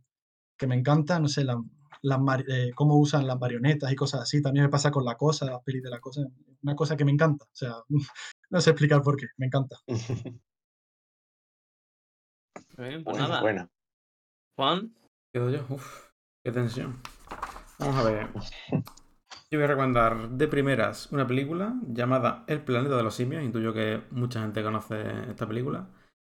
que 0.59 0.67
me 0.67 0.77
encanta. 0.77 1.21
No 1.21 1.29
sé, 1.29 1.45
la- 1.45 2.19
mari- 2.19 2.45
eh, 2.49 2.73
cómo 2.75 2.99
usan 2.99 3.27
las 3.27 3.39
marionetas 3.41 3.93
y 3.93 3.97
cosas 3.97 4.23
así. 4.23 4.43
También 4.43 4.67
me 4.67 4.71
pasa 4.71 4.91
con 4.93 5.05
La 5.05 5.17
Cosa, 5.17 5.47
las 5.47 5.63
pelis 5.65 5.83
de 5.85 5.91
La 5.91 6.01
Cosa. 6.01 6.23
Una 6.63 6.77
cosa 6.77 6.97
que 6.97 7.05
me 7.07 7.13
encanta. 7.13 7.47
O 7.47 7.51
sea, 7.55 7.75
no 8.51 8.61
sé 8.61 8.71
explicar 8.71 9.03
por 9.03 9.17
qué, 9.17 9.27
me 9.39 9.47
encanta. 9.47 9.77
Bien, 12.81 13.05
pues 13.05 13.19
buena, 13.19 13.29
nada. 13.29 13.41
buena. 13.43 13.71
Juan, 14.57 14.95
Quedo 15.35 15.51
yo. 15.51 15.67
Uf, 15.69 16.09
qué 16.43 16.51
tensión. 16.51 16.99
Vamos 17.79 17.97
a 17.97 18.05
ver. 18.05 18.29
Yo 19.51 19.59
voy 19.59 19.65
a 19.65 19.67
recomendar 19.67 20.31
de 20.31 20.49
primeras 20.49 21.13
una 21.13 21.27
película 21.27 21.75
llamada 21.89 22.45
El 22.47 22.63
planeta 22.63 22.97
de 22.97 23.03
los 23.03 23.15
simios. 23.15 23.45
Intuyo 23.45 23.75
que 23.75 24.03
mucha 24.13 24.41
gente 24.41 24.63
conoce 24.63 25.03
esta 25.29 25.47
película. 25.47 25.89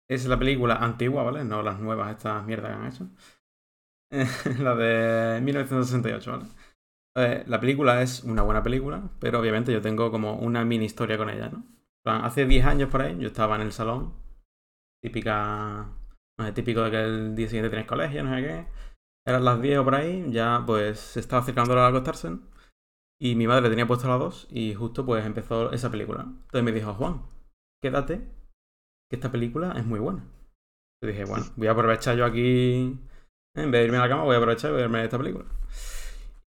Es 0.09 0.25
la 0.25 0.39
película 0.39 0.75
antigua, 0.75 1.23
¿vale? 1.23 1.43
No 1.43 1.61
las 1.61 1.79
nuevas, 1.79 2.09
estas 2.11 2.43
mierdas 2.43 2.71
que 2.71 2.75
han 2.75 2.87
hecho. 2.87 3.09
la 4.63 4.75
de 4.75 5.41
1968, 5.41 6.31
¿vale? 6.31 6.45
Eh, 7.17 7.43
la 7.45 7.59
película 7.59 8.01
es 8.01 8.23
una 8.23 8.41
buena 8.41 8.63
película, 8.63 9.09
pero 9.19 9.39
obviamente 9.39 9.71
yo 9.71 9.81
tengo 9.81 10.09
como 10.09 10.35
una 10.35 10.65
mini 10.65 10.85
historia 10.85 11.17
con 11.17 11.29
ella, 11.29 11.49
¿no? 11.49 11.57
En 11.59 12.03
plan, 12.03 12.25
Hace 12.25 12.45
10 12.45 12.65
años 12.65 12.89
por 12.89 13.03
ahí, 13.03 13.17
yo 13.19 13.27
estaba 13.27 13.55
en 13.55 13.61
el 13.61 13.71
salón, 13.71 14.13
típica, 15.01 15.89
no 16.41 16.47
sé, 16.47 16.53
típico 16.53 16.81
de 16.81 16.91
que 16.91 17.01
el 17.01 17.35
día 17.35 17.47
siguiente 17.47 17.69
tienes 17.69 17.87
colegio, 17.87 18.23
no 18.23 18.35
sé 18.35 18.41
qué. 18.41 18.65
Eran 19.25 19.45
las 19.45 19.61
10 19.61 19.79
o 19.79 19.83
por 19.83 19.95
ahí, 19.95 20.25
ya 20.29 20.63
pues 20.65 20.99
se 20.99 21.19
estaba 21.19 21.41
acercando 21.41 21.75
la 21.75 21.81
hora 21.81 21.91
de 21.91 21.97
acostarse. 21.97 22.39
Y 23.19 23.35
mi 23.35 23.45
madre 23.45 23.69
tenía 23.69 23.85
puesto 23.85 24.07
la 24.07 24.17
2 24.17 24.47
y 24.49 24.73
justo 24.73 25.05
pues 25.05 25.25
empezó 25.25 25.71
esa 25.71 25.91
película. 25.91 26.21
Entonces 26.21 26.63
me 26.63 26.71
dijo, 26.71 26.93
Juan, 26.95 27.21
quédate, 27.83 28.17
que 29.09 29.15
esta 29.15 29.31
película 29.31 29.73
es 29.77 29.85
muy 29.85 29.99
buena. 29.99 30.25
Yo 31.03 31.09
dije, 31.09 31.25
bueno, 31.25 31.45
voy 31.55 31.67
a 31.67 31.71
aprovechar 31.71 32.15
yo 32.15 32.25
aquí, 32.25 32.99
en 33.55 33.71
vez 33.71 33.81
de 33.81 33.85
irme 33.85 33.97
a 33.97 34.01
la 34.01 34.09
cama, 34.09 34.23
voy 34.23 34.35
a 34.35 34.39
aprovechar 34.39 34.71
y 34.71 34.73
voy 34.73 34.81
a 34.81 34.83
verme 34.85 35.03
esta 35.03 35.17
película. 35.17 35.45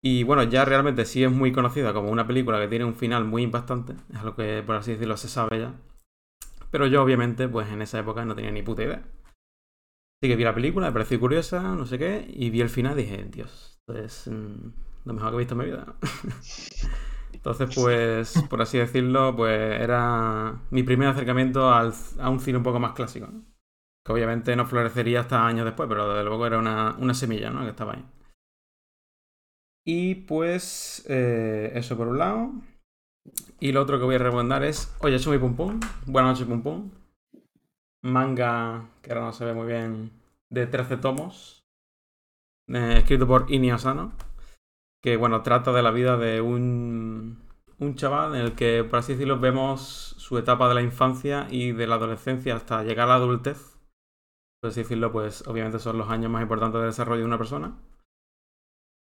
Y 0.04 0.24
bueno, 0.24 0.42
ya 0.44 0.64
realmente 0.64 1.04
sí 1.04 1.22
es 1.22 1.30
muy 1.30 1.52
conocida 1.52 1.92
como 1.92 2.10
una 2.10 2.26
película 2.26 2.58
que 2.58 2.68
tiene 2.68 2.84
un 2.84 2.94
final 2.94 3.24
muy 3.24 3.42
impactante, 3.42 3.94
es 4.12 4.18
algo 4.18 4.34
que 4.34 4.62
por 4.66 4.74
así 4.76 4.92
decirlo 4.92 5.16
se 5.16 5.28
sabe 5.28 5.60
ya. 5.60 5.74
Pero 6.70 6.86
yo 6.86 7.02
obviamente 7.02 7.48
pues 7.48 7.68
en 7.68 7.82
esa 7.82 8.00
época 8.00 8.24
no 8.24 8.34
tenía 8.34 8.50
ni 8.50 8.62
puta 8.62 8.82
idea. 8.82 9.02
Así 10.22 10.28
que 10.28 10.36
vi 10.36 10.44
la 10.44 10.54
película, 10.54 10.86
me 10.86 10.92
pareció 10.92 11.18
curiosa, 11.18 11.60
no 11.74 11.84
sé 11.84 11.98
qué, 11.98 12.24
y 12.32 12.50
vi 12.50 12.60
el 12.60 12.68
final 12.68 12.96
y 12.96 13.02
dije, 13.02 13.24
Dios, 13.24 13.80
esto 13.80 13.98
es 13.98 14.28
mm, 14.28 14.70
lo 15.06 15.14
mejor 15.14 15.30
que 15.30 15.34
he 15.34 15.38
visto 15.38 15.54
en 15.54 15.58
mi 15.58 15.64
vida. 15.64 15.96
Entonces, 17.32 17.74
pues, 17.74 18.40
por 18.48 18.62
así 18.62 18.78
decirlo, 18.78 19.34
pues 19.34 19.80
era 19.80 20.60
mi 20.70 20.84
primer 20.84 21.08
acercamiento 21.08 21.70
a 21.70 22.30
un 22.30 22.38
cine 22.38 22.58
un 22.58 22.62
poco 22.62 22.78
más 22.78 22.92
clásico. 22.92 23.32
Que 24.06 24.12
obviamente 24.12 24.54
no 24.54 24.64
florecería 24.64 25.22
hasta 25.22 25.44
años 25.44 25.64
después, 25.64 25.88
pero 25.88 26.08
desde 26.10 26.22
luego 26.22 26.46
era 26.46 26.60
una, 26.60 27.14
semilla, 27.14 27.50
¿no? 27.50 27.64
Que 27.64 27.70
estaba 27.70 27.94
ahí. 27.94 28.04
Y 29.84 30.14
pues, 30.14 31.04
eh, 31.08 31.72
eso 31.74 31.96
por 31.96 32.06
un 32.06 32.18
lado. 32.18 32.52
Y 33.58 33.72
lo 33.72 33.82
otro 33.82 33.98
que 33.98 34.04
voy 34.04 34.14
a 34.14 34.18
recomendar 34.18 34.62
es 34.62 34.94
Oye, 35.00 35.18
Chumi 35.18 35.38
Pum 35.38 35.56
Pum. 35.56 35.80
Buenas 36.06 36.34
noches, 36.34 36.46
Pum 36.46 36.62
Pum. 36.62 37.01
Manga, 38.02 38.90
que 39.02 39.10
ahora 39.12 39.26
no 39.26 39.32
se 39.32 39.44
ve 39.44 39.54
muy 39.54 39.66
bien, 39.66 40.12
de 40.50 40.66
13 40.66 40.96
tomos. 40.96 41.64
eh, 42.68 42.96
escrito 42.98 43.26
por 43.26 43.50
Ini 43.50 43.70
Asano. 43.70 44.12
Que, 45.02 45.16
bueno, 45.16 45.42
trata 45.42 45.72
de 45.72 45.82
la 45.82 45.90
vida 45.92 46.16
de 46.16 46.40
un, 46.40 47.38
un 47.78 47.94
chaval 47.96 48.34
en 48.36 48.42
el 48.42 48.54
que, 48.54 48.84
por 48.84 49.00
así 49.00 49.12
decirlo, 49.14 49.40
vemos 49.40 49.80
su 50.18 50.38
etapa 50.38 50.68
de 50.68 50.74
la 50.74 50.82
infancia 50.82 51.46
y 51.50 51.72
de 51.72 51.86
la 51.86 51.96
adolescencia 51.96 52.56
hasta 52.56 52.84
llegar 52.84 53.06
a 53.06 53.10
la 53.10 53.14
adultez. 53.16 53.78
Por 54.60 54.70
así 54.70 54.82
decirlo, 54.82 55.12
pues 55.12 55.46
obviamente 55.48 55.78
son 55.78 55.98
los 55.98 56.10
años 56.10 56.30
más 56.30 56.42
importantes 56.42 56.80
de 56.80 56.86
desarrollo 56.86 57.20
de 57.20 57.26
una 57.26 57.38
persona. 57.38 57.78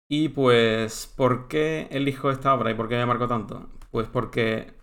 Y 0.10 0.30
pues, 0.30 1.06
¿por 1.16 1.48
qué 1.48 1.88
elijo 1.92 2.32
esta 2.32 2.54
obra 2.56 2.72
y 2.72 2.76
por 2.76 2.88
qué 2.90 2.96
me 2.96 3.06
marcó 3.06 3.28
tanto? 3.28 3.70
Pues 3.92 4.08
porque 4.08 4.74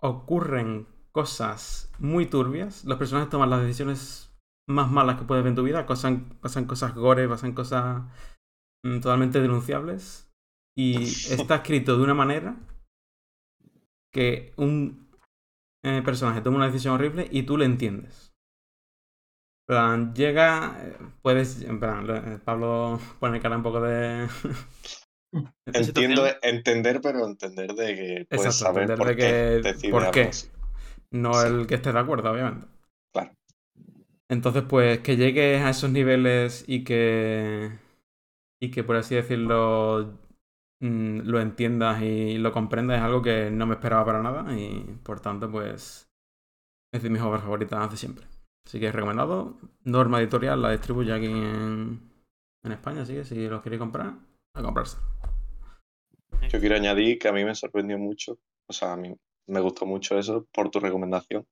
ocurren 0.00 0.86
cosas 1.16 1.90
muy 1.98 2.26
turbias. 2.26 2.84
Los 2.84 2.98
personajes 2.98 3.30
toman 3.30 3.48
las 3.48 3.62
decisiones 3.62 4.30
más 4.68 4.90
malas 4.90 5.16
que 5.18 5.24
puedes 5.24 5.42
ver 5.42 5.52
en 5.52 5.56
tu 5.56 5.62
vida. 5.62 5.86
Pasan, 5.86 6.38
pasan 6.42 6.66
cosas 6.66 6.94
gore, 6.94 7.26
pasan 7.26 7.54
cosas 7.54 8.02
mm, 8.84 9.00
totalmente 9.00 9.40
denunciables. 9.40 10.30
Y 10.76 11.04
está 11.32 11.56
escrito 11.56 11.96
de 11.96 12.04
una 12.04 12.12
manera 12.12 12.56
que 14.12 14.52
un 14.58 15.08
eh, 15.84 16.02
personaje 16.04 16.42
toma 16.42 16.58
una 16.58 16.66
decisión 16.66 16.92
horrible 16.94 17.26
y 17.30 17.44
tú 17.44 17.56
le 17.56 17.64
entiendes. 17.64 18.34
En 19.68 19.74
plan, 19.74 20.14
llega, 20.14 20.76
eh, 20.84 20.96
puedes, 21.22 21.62
en 21.62 21.80
plan, 21.80 22.06
eh, 22.10 22.38
Pablo 22.44 23.00
pone 23.18 23.40
cara 23.40 23.56
un 23.56 23.62
poco 23.62 23.80
de... 23.80 24.28
Entiendo, 25.66 26.24
situación. 26.24 26.36
entender, 26.42 27.00
pero 27.02 27.26
entender 27.26 27.74
de 27.74 27.94
que 27.94 28.26
puedes 28.28 28.46
Exacto, 28.54 28.74
saber 28.74 28.96
por 28.96 29.08
de 29.08 29.16
qué 29.16 29.60
que- 29.80 29.90
por 29.90 30.10
qué. 30.10 30.30
No 31.10 31.42
Sí. 31.42 31.44
el 31.44 31.66
que 31.66 31.74
esté 31.76 31.92
de 31.92 31.98
acuerdo, 31.98 32.30
obviamente. 32.30 32.66
Claro. 33.12 33.32
Entonces, 34.28 34.64
pues 34.68 35.00
que 35.00 35.16
llegues 35.16 35.62
a 35.62 35.70
esos 35.70 35.90
niveles 35.90 36.64
y 36.66 36.84
que. 36.84 37.72
y 38.60 38.70
que 38.70 38.84
por 38.84 38.96
así 38.96 39.14
decirlo. 39.16 40.18
mm, 40.80 41.20
lo 41.24 41.40
entiendas 41.40 42.02
y 42.02 42.38
lo 42.38 42.52
comprendas 42.52 42.98
es 42.98 43.04
algo 43.04 43.22
que 43.22 43.50
no 43.50 43.66
me 43.66 43.74
esperaba 43.76 44.04
para 44.06 44.22
nada 44.22 44.58
y 44.58 44.80
por 45.04 45.20
tanto, 45.20 45.50
pues. 45.50 46.08
es 46.92 47.02
de 47.04 47.10
mis 47.10 47.22
obras 47.22 47.42
favoritas 47.42 47.90
de 47.90 47.96
siempre. 47.98 48.26
Así 48.66 48.80
que 48.80 48.92
recomendado. 48.92 49.58
Norma 49.84 50.20
Editorial 50.20 50.62
la 50.62 50.72
distribuye 50.72 51.12
aquí 51.12 51.26
en, 51.26 52.00
en 52.64 52.72
España, 52.72 53.02
así 53.02 53.14
que 53.14 53.24
si 53.24 53.48
los 53.48 53.62
queréis 53.62 53.80
comprar, 53.80 54.14
a 54.54 54.62
comprarse. 54.62 54.98
Yo 56.50 56.60
quiero 56.60 56.76
añadir 56.76 57.18
que 57.18 57.28
a 57.28 57.32
mí 57.32 57.44
me 57.44 57.54
sorprendió 57.54 57.98
mucho, 57.98 58.38
o 58.66 58.72
sea, 58.72 58.92
a 58.92 58.96
mí 58.96 59.14
me 59.46 59.60
gustó 59.60 59.86
mucho 59.86 60.18
eso 60.18 60.46
por 60.52 60.70
tu 60.70 60.80
recomendación, 60.80 61.46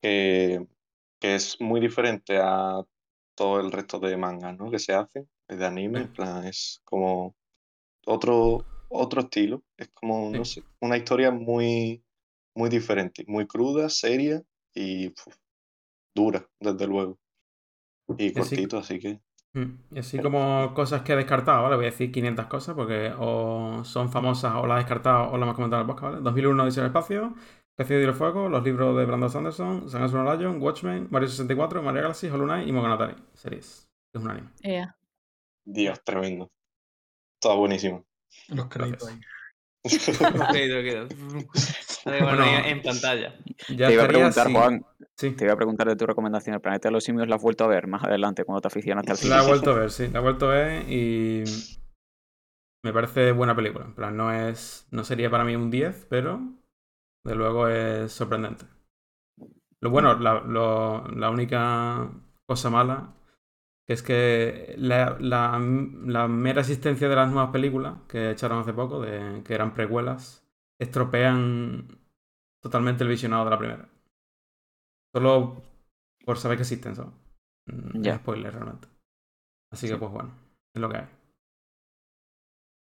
que, 0.00 0.66
que 1.20 1.34
es 1.34 1.60
muy 1.60 1.80
diferente 1.80 2.38
a 2.38 2.82
todo 3.34 3.60
el 3.60 3.72
resto 3.72 3.98
de 3.98 4.16
mangas, 4.16 4.56
¿no? 4.58 4.70
Que 4.70 4.78
se 4.78 4.92
hacen, 4.92 5.28
de 5.48 5.66
anime, 5.66 6.00
en 6.00 6.12
plan, 6.12 6.46
es 6.46 6.80
como 6.84 7.34
otro, 8.06 8.66
otro 8.88 9.22
estilo, 9.22 9.62
es 9.76 9.88
como, 9.90 10.30
no 10.30 10.44
sé, 10.44 10.64
una 10.80 10.96
historia 10.96 11.30
muy, 11.30 12.04
muy 12.54 12.68
diferente, 12.68 13.24
muy 13.26 13.46
cruda, 13.46 13.88
seria 13.88 14.42
y 14.74 15.14
dura, 16.14 16.48
desde 16.58 16.86
luego. 16.86 17.18
Y 18.18 18.32
cortito, 18.32 18.78
así 18.78 18.98
que 18.98 19.20
Y 19.52 19.98
así 19.98 20.18
como 20.20 20.72
cosas 20.74 21.02
que 21.02 21.12
he 21.12 21.16
descartado, 21.16 21.64
¿vale? 21.64 21.76
Voy 21.76 21.86
a 21.86 21.90
decir 21.90 22.12
500 22.12 22.46
cosas 22.46 22.74
porque 22.76 23.12
o 23.18 23.82
son 23.84 24.10
famosas 24.10 24.54
o 24.54 24.66
las 24.66 24.76
he 24.76 24.80
descartado 24.80 25.30
o 25.30 25.36
las 25.36 25.42
hemos 25.42 25.56
comentado 25.56 25.82
en 25.82 25.88
el 25.88 25.94
podcast, 25.94 26.12
¿vale? 26.12 26.22
2001 26.22 26.62
Odisea 26.62 26.82
del 26.84 26.90
Espacio, 26.90 27.34
Cecido 27.76 28.00
de 28.00 28.12
Fuego, 28.12 28.48
los 28.48 28.62
libros 28.62 28.96
de 28.96 29.06
Brandon 29.06 29.30
Sanderson, 29.30 29.90
San 29.90 30.02
Antonio 30.02 30.36
Lion, 30.36 30.62
Watchmen, 30.62 31.08
Mario 31.10 31.28
64, 31.28 31.82
Mario 31.82 32.02
Galaxy, 32.02 32.28
Hollow 32.28 32.46
Knight 32.46 32.68
y 32.68 32.72
Monogatari. 32.72 33.16
Series. 33.32 33.88
Es 34.14 34.22
un 34.22 34.30
anime. 34.30 34.50
Dios, 35.64 36.00
tremendo. 36.04 36.50
Todo 37.40 37.56
buenísimo. 37.56 38.04
Los 38.48 38.66
créditos 38.66 39.08
ahí. 39.08 39.20
Bueno, 42.04 42.24
Bueno. 42.24 42.44
en 42.44 42.82
pantalla. 42.82 43.34
Ya 43.76 43.86
Te 43.88 43.92
iba 43.92 44.04
a 44.04 44.08
preguntar, 44.08 44.52
Juan, 44.52 44.84
Sí, 45.16 45.30
te 45.32 45.44
iba 45.44 45.52
a 45.52 45.56
preguntar 45.56 45.86
de 45.86 45.96
tu 45.96 46.06
recomendación. 46.06 46.54
¿El 46.54 46.60
planeta 46.60 46.88
de 46.88 46.92
los 46.92 47.04
simios 47.04 47.28
la 47.28 47.36
has 47.36 47.42
vuelto 47.42 47.64
a 47.64 47.68
ver 47.68 47.86
más 47.86 48.02
adelante 48.04 48.44
cuando 48.44 48.62
te 48.62 48.68
aficionaste 48.68 49.10
al 49.12 49.16
cine? 49.18 49.34
la 49.34 49.42
he 49.42 49.46
vuelto 49.46 49.70
a 49.70 49.74
ver, 49.80 49.90
sí. 49.90 50.08
La 50.08 50.18
he 50.18 50.22
vuelto 50.22 50.50
a 50.50 50.54
ver 50.54 50.90
y 50.90 51.44
me 52.82 52.92
parece 52.92 53.32
buena 53.32 53.54
película. 53.54 53.84
En 53.84 53.94
plan, 53.94 54.16
no 54.16 54.32
es. 54.32 54.86
No 54.90 55.04
sería 55.04 55.30
para 55.30 55.44
mí 55.44 55.54
un 55.56 55.70
10, 55.70 56.06
pero 56.08 56.40
de 57.24 57.34
luego 57.34 57.68
es 57.68 58.12
sorprendente. 58.12 58.64
Lo 59.80 59.90
bueno, 59.90 60.18
la, 60.18 60.40
lo- 60.40 61.06
la 61.08 61.30
única 61.30 62.10
cosa 62.46 62.70
mala 62.70 63.14
que 63.90 63.94
es 63.94 64.02
que 64.04 64.74
la, 64.78 65.16
la- 65.18 65.58
la 65.58 66.28
mera 66.28 66.60
existencia 66.60 67.08
de 67.08 67.16
las 67.16 67.28
nuevas 67.28 67.50
películas 67.50 67.98
que 68.06 68.30
echaron 68.30 68.60
hace 68.60 68.72
poco, 68.72 69.00
de, 69.00 69.42
que 69.42 69.52
eran 69.52 69.74
precuelas, 69.74 70.46
estropean 70.78 71.88
totalmente 72.62 73.02
el 73.02 73.10
visionado 73.10 73.44
de 73.46 73.50
la 73.50 73.58
primera. 73.58 73.88
Solo 75.12 75.60
por 76.24 76.38
saber 76.38 76.56
que 76.58 76.62
existen, 76.62 76.94
¿sabes? 76.94 77.10
Mm, 77.66 78.02
Ya. 78.02 78.12
Es 78.14 78.18
spoiler 78.20 78.52
realmente. 78.54 78.86
Así 79.72 79.88
que 79.88 79.96
pues 79.96 80.12
bueno, 80.12 80.30
es 80.72 80.80
lo 80.80 80.88
que 80.88 80.96
hay. 80.98 81.08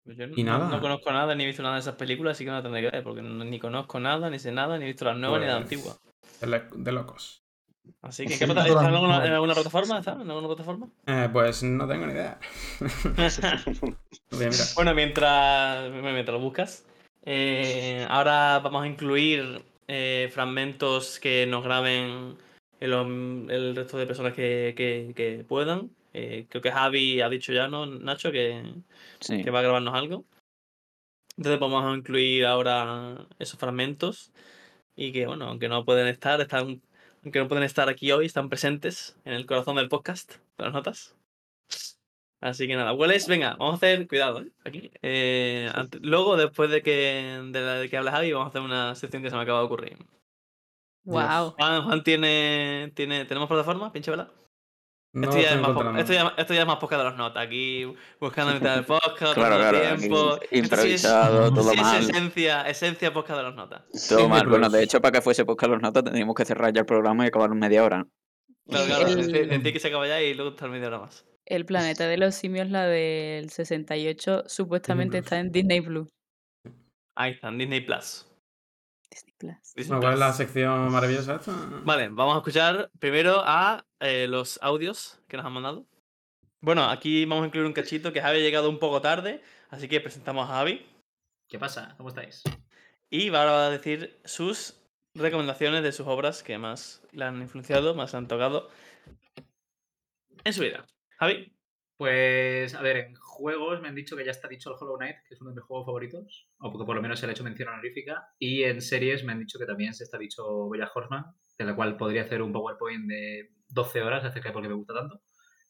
Pues 0.05 0.17
Yo 0.17 0.27
no, 0.27 0.35
Y 0.37 0.43
nada. 0.43 0.69
no 0.69 0.81
conozco 0.81 1.13
nada 1.13 1.37
ni 1.37 1.45
he 1.45 1.47
visto 1.47 1.63
nada 1.63 1.77
de 1.77 1.83
esas 1.83 1.95
películas, 1.95 2.33
así 2.37 2.43
que 2.45 2.51
no 2.51 2.57
la 2.57 2.63
tendré 2.65 2.83
que 2.83 2.91
ver, 2.91 3.05
porque 3.05 3.23
no- 3.23 3.45
ni 3.45 3.61
conozco 3.61 4.01
nada, 4.01 4.29
ni 4.29 4.41
sé 4.41 4.51
nada, 4.51 4.77
ni 4.77 4.87
he 4.87 4.89
visto 4.89 5.05
las 5.05 5.17
nuevas 5.17 5.41
ni 5.41 5.47
las 5.47 5.63
Pues, 5.63 5.73
antiguas. 6.43 6.75
De 6.85 6.91
locos. 6.91 7.46
Así 8.03 8.25
que, 8.27 8.35
¿en 8.35 8.39
Sí, 8.39 8.45
qué 8.45 8.53
¿está 8.53 8.67
en 8.67 8.77
alguna, 8.77 8.99
nuevas. 9.01 9.27
en 9.27 9.33
alguna 9.33 9.55
plataforma? 9.55 9.99
¿Está 9.99 10.13
en 10.13 10.31
alguna 10.31 10.47
plataforma? 10.49 10.89
Eh, 11.07 11.29
pues 11.33 11.63
no 11.63 11.87
tengo 11.89 12.07
ni 12.07 12.13
idea. 12.13 12.39
Bueno, 14.77 14.95
mientras, 14.95 15.91
mientras 15.91 16.29
lo 16.37 16.41
buscas, 16.41 16.85
eh, 17.25 18.07
ahora 18.09 18.59
vamos 18.61 18.83
a 18.85 18.87
incluir 18.87 19.63
eh, 19.89 20.29
fragmentos 20.33 21.19
que 21.21 21.47
nos 21.47 21.65
graben 21.65 22.37
el, 22.81 22.93
el 23.51 23.75
resto 23.77 23.97
de 23.99 24.07
personas 24.07 24.35
que, 24.35 24.75
que- 24.77 25.13
que 25.15 25.45
puedan. 25.45 25.91
Eh, 26.13 26.47
creo 26.49 26.63
que 26.63 26.73
Javi 26.73 27.21
ha 27.21 27.29
dicho 27.29 27.53
ya, 27.53 27.69
¿no, 27.69 27.87
Nacho? 27.87 28.31
Que, 28.33 28.63
Sí. 29.21 29.43
que 29.43 29.51
va 29.51 29.61
a 29.61 29.63
grabarnos 29.63 29.95
algo. 29.95 30.25
Entonces 31.37 31.61
vamos 31.61 31.85
a 31.85 31.95
incluir 31.97 32.47
ahora 32.47 33.27
esos 33.39 33.59
fragmentos 33.59 34.33
y 34.97 35.13
que, 35.13 35.27
bueno, 35.27 35.47
aunque 35.47 35.69
no 35.69 35.85
pueden 35.85 36.07
estar, 36.09 36.41
están, 36.41 36.81
aunque 37.27 37.41
no 37.41 37.49
pueden 37.49 37.65
estar 37.65 37.89
aquí 37.89 38.13
hoy, 38.13 38.27
están 38.27 38.49
presentes 38.49 39.19
en 39.25 39.33
el 39.33 39.47
corazón 39.47 39.75
del 39.75 39.89
podcast, 39.89 40.35
de 40.59 40.65
las 40.65 40.73
notas. 40.73 41.17
Así 42.41 42.69
que 42.69 42.77
nada, 42.77 42.93
hueles, 42.93 43.27
venga, 43.27 43.57
vamos 43.59 43.73
a 43.73 43.77
hacer, 43.79 44.07
cuidado, 44.07 44.43
¿eh? 44.43 44.53
aquí. 44.65 44.93
Eh, 45.03 45.69
luego, 46.03 46.37
después 46.37 46.71
de 46.71 46.83
que, 46.83 47.43
de, 47.51 47.61
la, 47.61 47.75
de 47.81 47.91
que 47.91 47.97
hable 47.97 48.13
Javi, 48.13 48.31
vamos 48.31 48.47
a 48.47 48.49
hacer 48.51 48.63
una 48.63 48.95
sección 48.95 49.25
que 49.25 49.31
se 49.31 49.35
me 49.35 49.43
acaba 49.43 49.59
de 49.59 49.65
ocurrir. 49.65 49.99
Wow. 51.03 51.55
Juan, 51.59 51.83
Juan 51.83 52.05
tiene, 52.05 52.93
tiene, 52.95 53.25
¿tenemos 53.25 53.49
plataforma? 53.49 53.93
Pinche 53.93 54.13
vela. 54.13 54.31
No 55.17 55.29
esto, 55.31 55.37
ya 55.37 55.43
es 55.43 55.47
estoy 55.47 55.57
más 55.63 55.65
po- 55.67 55.71
encontrando. 55.73 56.01
esto, 56.01 56.13
ya, 56.13 56.35
esto 56.37 56.55
ya 56.55 56.61
es 56.61 56.67
más 56.67 56.77
poca 56.77 56.99
de 56.99 57.05
los 57.05 57.17
notas. 57.17 57.43
Aquí 57.45 57.95
buscando 58.21 58.53
mitad 58.55 58.75
del 58.77 58.85
podcast, 58.85 59.35
Claro, 59.35 59.57
claro, 59.57 59.79
aquí 59.79 59.97
tiempo. 59.99 60.35
Esto 60.35 60.41
sí 60.41 60.49
es- 60.51 60.59
improvisado, 60.65 61.53
todo 61.55 61.71
sí 61.71 61.77
es 61.77 61.83
mal. 61.83 62.03
esencia, 62.11 62.63
esencia 62.63 63.13
podcast 63.13 63.39
de 63.39 63.43
los 63.45 63.55
notas. 63.55 63.83
Todo 64.09 64.29
mal. 64.29 64.47
Bueno, 64.47 64.69
de 64.69 64.83
hecho, 64.83 65.01
para 65.01 65.13
que 65.13 65.23
fuese 65.23 65.45
podcast 65.45 65.71
los 65.73 65.81
notas, 65.83 66.05
tendríamos 66.05 66.35
que 66.35 66.45
cerrar 66.45 66.73
ya 66.73 66.81
el 66.81 66.87
programa 66.87 67.25
y 67.25 67.29
acabar 67.29 67.51
en 67.51 67.59
media 67.59 67.83
hora. 67.85 68.07
Claro, 68.69 68.85
claro. 68.87 69.09
El- 69.09 69.63
que 69.63 69.81
se 69.81 69.89
acaba 69.89 70.07
ya 70.07 70.21
y 70.21 70.35
luego 70.35 70.51
estar 70.51 70.69
media 70.69 70.89
hora 70.89 70.99
más. 70.99 71.25
El 71.47 71.65
planeta 71.65 72.07
de 72.09 72.17
los 72.19 72.35
simios, 72.35 72.69
la 72.71 72.85
del 72.87 73.51
68, 73.51 74.45
supuestamente 74.49 75.19
está 75.19 75.39
en 75.39 75.53
Disney 75.53 75.81
Plus. 75.81 76.09
Ahí 77.15 77.33
están, 77.33 77.57
Disney 77.57 77.81
Plus. 77.81 78.27
Disney 79.11 79.35
Plus. 79.39 79.57
Disney 79.75 79.89
Bueno, 79.89 80.01
¿Cuál 80.01 80.15
es 80.15 80.21
la 80.21 80.33
sección 80.33 80.91
maravillosa 80.93 81.37
esta? 81.37 81.53
Vale, 81.85 82.09
vamos 82.11 82.35
a 82.35 82.39
escuchar 82.39 82.91
primero 82.99 83.43
a 83.45 83.85
eh, 84.01 84.27
los 84.29 84.59
audios 84.63 85.21
que 85.29 85.37
nos 85.37 85.47
han 85.47 85.53
mandado. 85.53 85.87
Bueno, 86.61 86.85
aquí 86.91 87.25
vamos 87.25 87.45
a 87.45 87.47
incluir 87.47 87.67
un 87.67 87.73
cachito 87.73 88.13
que 88.13 88.21
Javi 88.21 88.39
ha 88.39 88.43
llegado 88.43 88.69
un 88.69 88.79
poco 88.79 89.01
tarde, 89.01 89.43
así 89.71 89.89
que 89.89 90.01
presentamos 90.01 90.49
a 90.51 90.55
Javi 90.55 90.85
¿Qué 91.49 91.59
pasa? 91.59 91.95
¿Cómo 91.97 92.09
estáis? 92.09 92.43
y 93.09 93.29
va 93.31 93.67
a 93.67 93.71
decir 93.71 94.21
sus 94.25 94.81
recomendaciones 95.15 95.83
de 95.85 95.93
sus 95.93 96.09
obras 96.09 96.43
que 96.43 96.59
más 96.59 97.03
le 97.13 97.25
han 97.25 97.41
influenciado, 97.41 97.95
más 97.95 98.13
le 98.13 98.19
han 98.19 98.27
tocado 98.29 98.69
en 100.45 100.53
su 100.53 100.63
vida. 100.63 100.85
Javi, 101.19 101.53
Pues, 101.97 102.75
a 102.75 102.83
ver, 102.83 102.97
en 102.97 103.15
juegos 103.37 103.81
me 103.81 103.89
han 103.89 103.95
dicho 103.95 104.17
que 104.17 104.25
ya 104.25 104.31
está 104.31 104.49
dicho 104.49 104.71
el 104.71 104.77
Hollow 104.81 104.97
Knight, 104.97 105.17
que 105.29 105.35
es 105.35 105.41
uno 105.41 105.51
de 105.51 105.57
mis 105.57 105.65
juegos 105.65 105.87
favoritos, 105.87 106.49
o 106.59 106.73
porque 106.73 106.87
por 106.87 106.97
lo 106.97 107.03
menos 107.03 107.21
se 107.21 107.27
le 107.27 107.31
ha 107.31 107.35
hecho 107.35 107.45
mención 107.45 107.69
honorífica. 107.69 108.29
Y 108.39 108.65
en 108.65 108.81
series 108.81 109.25
me 109.25 109.33
han 109.33 109.39
dicho 109.39 109.59
que 109.59 109.67
también 109.67 109.95
se 109.95 110.05
está 110.05 110.19
dicho 110.19 110.69
Bella 110.69 110.91
Horseman, 110.93 111.25
de 111.59 111.65
la 111.65 111.77
cual 111.77 111.97
podría 111.97 112.23
hacer 112.23 112.43
un 112.43 112.53
PowerPoint 112.53 113.07
de 113.07 113.51
12 113.69 114.03
horas 114.03 114.25
acerca 114.25 114.49
de 114.49 114.53
por 114.53 114.63
qué 114.63 114.69
me 114.69 114.75
gusta 114.75 114.95
tanto, 114.95 115.23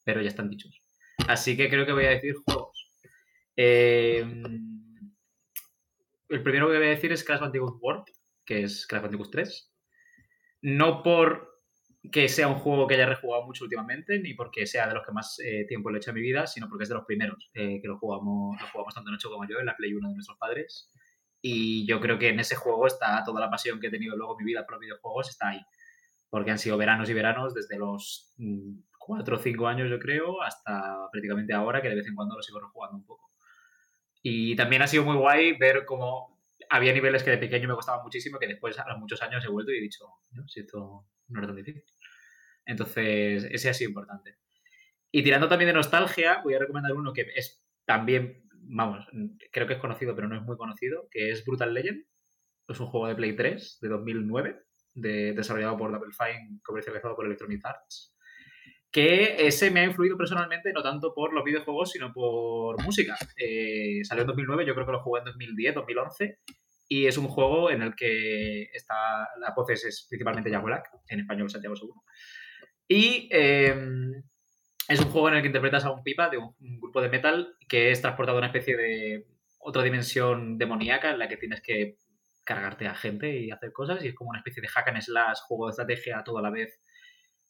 pero 0.04 0.22
ya 0.22 0.28
están 0.28 0.48
dichos. 0.48 0.82
Así 1.28 1.56
que 1.56 1.68
creo 1.68 1.86
que 1.86 1.92
voy 1.92 2.04
a 2.04 2.10
decir 2.10 2.34
juegos. 2.44 2.92
Eh, 3.56 4.24
el 6.28 6.42
primero 6.42 6.68
que 6.68 6.76
voy 6.76 6.86
a 6.86 6.90
decir 6.90 7.12
es 7.12 7.24
Crash 7.24 7.40
Bandicoot 7.40 7.78
World, 7.80 8.04
que 8.44 8.62
es 8.62 8.86
Crash 8.86 9.02
Bandicoot 9.02 9.30
3. 9.30 9.72
No 10.62 11.02
por 11.02 11.55
que 12.10 12.28
sea 12.28 12.48
un 12.48 12.56
juego 12.56 12.86
que 12.86 12.94
haya 12.94 13.06
rejugado 13.06 13.44
mucho 13.44 13.64
últimamente, 13.64 14.18
ni 14.18 14.34
porque 14.34 14.66
sea 14.66 14.88
de 14.88 14.94
los 14.94 15.04
que 15.04 15.12
más 15.12 15.38
eh, 15.40 15.64
tiempo 15.68 15.90
le 15.90 15.96
he 15.96 15.98
hecho 15.98 16.10
a 16.10 16.14
mi 16.14 16.20
vida, 16.20 16.46
sino 16.46 16.68
porque 16.68 16.84
es 16.84 16.88
de 16.88 16.94
los 16.94 17.04
primeros 17.04 17.50
eh, 17.54 17.80
que 17.80 17.88
lo 17.88 17.98
jugamos, 17.98 18.60
lo 18.60 18.66
jugamos 18.68 18.94
tanto 18.94 19.10
Nacho 19.10 19.30
como 19.30 19.46
yo 19.48 19.58
en 19.58 19.66
la 19.66 19.76
Play 19.76 19.94
1 19.94 20.08
de 20.08 20.14
nuestros 20.14 20.38
padres. 20.38 20.90
Y 21.40 21.86
yo 21.86 22.00
creo 22.00 22.18
que 22.18 22.28
en 22.28 22.40
ese 22.40 22.56
juego 22.56 22.86
está 22.86 23.22
toda 23.24 23.40
la 23.40 23.50
pasión 23.50 23.78
que 23.78 23.88
he 23.88 23.90
tenido 23.90 24.16
luego 24.16 24.36
en 24.38 24.44
mi 24.44 24.52
vida 24.52 24.64
por 24.64 24.74
los 24.74 24.80
videojuegos, 24.80 25.28
está 25.28 25.50
ahí. 25.50 25.60
Porque 26.28 26.50
han 26.50 26.58
sido 26.58 26.76
veranos 26.76 27.08
y 27.08 27.14
veranos 27.14 27.54
desde 27.54 27.78
los 27.78 28.34
4 28.98 29.36
o 29.36 29.38
5 29.38 29.66
años, 29.68 29.88
yo 29.88 29.98
creo, 29.98 30.42
hasta 30.42 31.08
prácticamente 31.12 31.52
ahora, 31.52 31.80
que 31.80 31.88
de 31.88 31.94
vez 31.94 32.06
en 32.06 32.14
cuando 32.14 32.36
lo 32.36 32.42
sigo 32.42 32.60
rejugando 32.60 32.96
un 32.96 33.06
poco. 33.06 33.30
Y 34.22 34.56
también 34.56 34.82
ha 34.82 34.86
sido 34.88 35.04
muy 35.04 35.16
guay 35.16 35.56
ver 35.56 35.84
cómo 35.84 36.36
había 36.68 36.92
niveles 36.92 37.22
que 37.22 37.30
de 37.30 37.38
pequeño 37.38 37.68
me 37.68 37.74
costaban 37.74 38.02
muchísimo, 38.02 38.38
que 38.38 38.48
después 38.48 38.78
a 38.78 38.96
muchos 38.96 39.22
años 39.22 39.44
he 39.44 39.48
vuelto 39.48 39.72
y 39.72 39.78
he 39.78 39.82
dicho, 39.82 40.04
no, 40.32 40.48
si 40.48 40.60
esto 40.60 41.06
no 41.28 41.38
era 41.38 41.46
tan 41.46 41.56
difícil. 41.56 41.82
Entonces, 42.66 43.44
ese 43.50 43.68
ha 43.70 43.74
sido 43.74 43.90
importante. 43.90 44.36
Y 45.10 45.22
tirando 45.22 45.48
también 45.48 45.68
de 45.68 45.74
nostalgia, 45.74 46.40
voy 46.42 46.54
a 46.54 46.58
recomendar 46.58 46.92
uno 46.92 47.12
que 47.12 47.26
es 47.34 47.64
también, 47.86 48.42
vamos, 48.52 49.06
creo 49.52 49.66
que 49.66 49.74
es 49.74 49.78
conocido, 49.78 50.14
pero 50.14 50.28
no 50.28 50.36
es 50.36 50.42
muy 50.42 50.56
conocido, 50.56 51.08
que 51.10 51.30
es 51.30 51.44
Brutal 51.44 51.72
Legend. 51.72 52.04
Es 52.68 52.80
un 52.80 52.86
juego 52.86 53.06
de 53.06 53.14
Play 53.14 53.36
3 53.36 53.78
de 53.80 53.88
2009, 53.88 54.60
de- 54.94 55.32
desarrollado 55.32 55.76
por 55.76 55.92
Double 55.92 56.12
Fine, 56.12 56.60
comercializado 56.64 57.14
por 57.14 57.24
Electronic 57.26 57.64
Arts. 57.64 58.12
Que 58.90 59.46
ese 59.46 59.70
me 59.70 59.80
ha 59.80 59.84
influido 59.84 60.16
personalmente, 60.16 60.72
no 60.72 60.82
tanto 60.82 61.14
por 61.14 61.32
los 61.32 61.44
videojuegos, 61.44 61.92
sino 61.92 62.12
por 62.12 62.82
música. 62.82 63.16
Eh, 63.36 64.00
salió 64.04 64.22
en 64.22 64.28
2009, 64.28 64.66
yo 64.66 64.74
creo 64.74 64.86
que 64.86 64.92
lo 64.92 65.02
jugué 65.02 65.20
en 65.20 65.26
2010, 65.26 65.74
2011. 65.74 66.38
Y 66.88 67.06
es 67.06 67.18
un 67.18 67.28
juego 67.28 67.70
en 67.70 67.82
el 67.82 67.94
que 67.94 68.62
está, 68.72 69.28
la 69.40 69.52
voz 69.56 69.68
es, 69.70 70.06
principalmente 70.08 70.50
Jack 70.50 70.64
en 71.08 71.20
español 71.20 71.50
Santiago 71.50 71.76
Seguro. 71.76 72.02
Y 72.88 73.28
eh, 73.32 73.74
es 74.88 75.00
un 75.00 75.10
juego 75.10 75.28
en 75.28 75.34
el 75.34 75.42
que 75.42 75.48
interpretas 75.48 75.84
a 75.84 75.90
un 75.90 76.02
pipa 76.02 76.28
de 76.28 76.38
un, 76.38 76.54
grupo 76.80 77.00
de 77.00 77.08
metal 77.08 77.56
que 77.68 77.90
es 77.90 78.00
transportado 78.00 78.38
a 78.38 78.40
una 78.40 78.48
especie 78.48 78.76
de 78.76 79.26
otra 79.58 79.82
dimensión 79.82 80.58
demoníaca 80.58 81.10
en 81.10 81.18
la 81.18 81.28
que 81.28 81.36
tienes 81.36 81.60
que 81.60 81.98
cargarte 82.44 82.86
a 82.86 82.94
gente 82.94 83.36
y 83.36 83.50
hacer 83.50 83.72
cosas. 83.72 84.04
Y 84.04 84.08
es 84.08 84.14
como 84.14 84.30
una 84.30 84.38
especie 84.38 84.60
de 84.60 84.68
hack 84.68 84.88
and 84.88 85.02
slash, 85.02 85.38
juego 85.46 85.66
de 85.66 85.70
estrategia 85.70 86.22
todo 86.24 86.38
a 86.38 86.42
la 86.42 86.50
vez. 86.50 86.80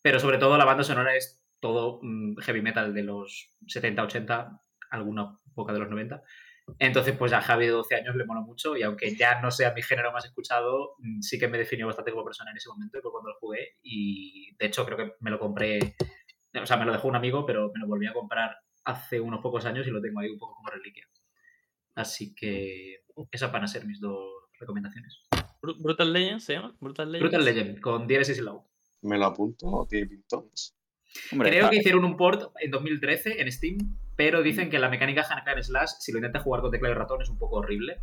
Pero 0.01 0.19
sobre 0.19 0.39
todo 0.39 0.57
la 0.57 0.65
banda 0.65 0.85
sonora 0.85 1.15
es 1.15 1.43
todo 1.61 1.99
mm, 2.03 2.39
heavy 2.39 2.63
metal 2.63 2.95
de 2.95 3.03
los 3.03 3.55
70, 3.67 4.03
80, 4.03 4.63
alguna 4.91 5.39
poca 5.55 5.73
de 5.73 5.81
los 5.81 5.91
90. 5.91 6.23
Entonces, 6.79 7.17
pues 7.17 7.33
a 7.33 7.41
Javi 7.41 7.67
de 7.67 7.73
12 7.73 7.95
años 7.95 8.17
le 8.17 8.25
moló 8.25 8.43
mucho 8.43 8.77
y 8.77 8.83
aunque 8.83 9.15
ya 9.17 9.41
no 9.41 9.51
sea 9.51 9.73
mi 9.73 9.83
género 9.83 10.13
más 10.13 10.25
escuchado, 10.25 10.95
mm, 10.99 11.21
sí 11.21 11.39
que 11.39 11.49
me 11.49 11.59
definió 11.59 11.87
bastante 11.87 12.11
como 12.11 12.25
persona 12.25 12.51
en 12.51 12.57
ese 12.57 12.69
momento 12.69 12.99
y 12.99 13.01
fue 13.03 13.13
cuando 13.13 13.31
lo 13.31 13.37
jugué 13.39 13.77
y 13.83 14.55
de 14.57 14.67
hecho 14.67 14.85
creo 14.85 14.97
que 14.99 15.13
me 15.21 15.31
lo 15.31 15.39
compré, 15.39 15.79
o 16.61 16.67
sea, 16.67 16.77
me 16.77 16.85
lo 16.85 16.93
dejó 16.93 17.07
un 17.09 17.17
amigo, 17.17 17.47
pero 17.47 17.71
me 17.73 17.81
lo 17.81 17.87
volví 17.87 18.07
a 18.07 18.13
comprar 18.13 18.57
hace 18.85 19.21
unos 19.21 19.41
pocos 19.41 19.65
años 19.65 19.87
y 19.87 19.91
lo 19.91 20.01
tengo 20.01 20.21
ahí 20.21 20.29
un 20.29 20.39
poco 20.39 20.57
como 20.57 20.69
reliquia. 20.71 21.07
Así 21.95 22.35
que 22.35 23.05
esas 23.31 23.51
van 23.53 23.65
a 23.65 23.69
ser 23.69 23.87
mis 23.87 24.01
dos 24.01 24.29
recomendaciones. 24.59 25.23
Bru- 25.63 25.77
Brutal 25.83 26.13
Legend 26.13 26.41
se 26.41 26.53
llama. 26.55 26.77
Brutal 26.81 27.11
Legend. 27.13 27.31
Brutal 27.31 27.45
Legend, 27.45 27.81
con 27.81 28.07
Diéresis 28.07 28.39
y 28.39 28.43
Low. 28.43 28.65
Me 29.03 29.19
lo 29.19 29.27
apunto, 29.27 29.87
Pintons. 29.89 30.77
Hombre, 31.33 31.49
Creo 31.51 31.61
está- 31.61 31.71
que 31.71 31.77
hicieron 31.77 32.05
un 32.05 32.17
port 32.17 32.53
en 32.61 32.71
2013 32.71 33.41
en 33.41 33.51
Steam, 33.53 33.79
pero 34.17 34.43
dicen 34.43 34.71
que 34.71 34.79
la 34.79 34.89
mecánica 34.89 35.23
hack 35.23 35.47
and 35.49 35.63
slash, 35.63 35.91
si 35.99 36.13
lo 36.13 36.19
intentas 36.19 36.43
jugar 36.43 36.63
con 36.63 36.71
teclado 36.71 36.95
y 36.95 36.99
ratón, 36.99 37.23
es 37.23 37.29
un 37.29 37.39
poco 37.39 37.57
horrible. 37.57 38.03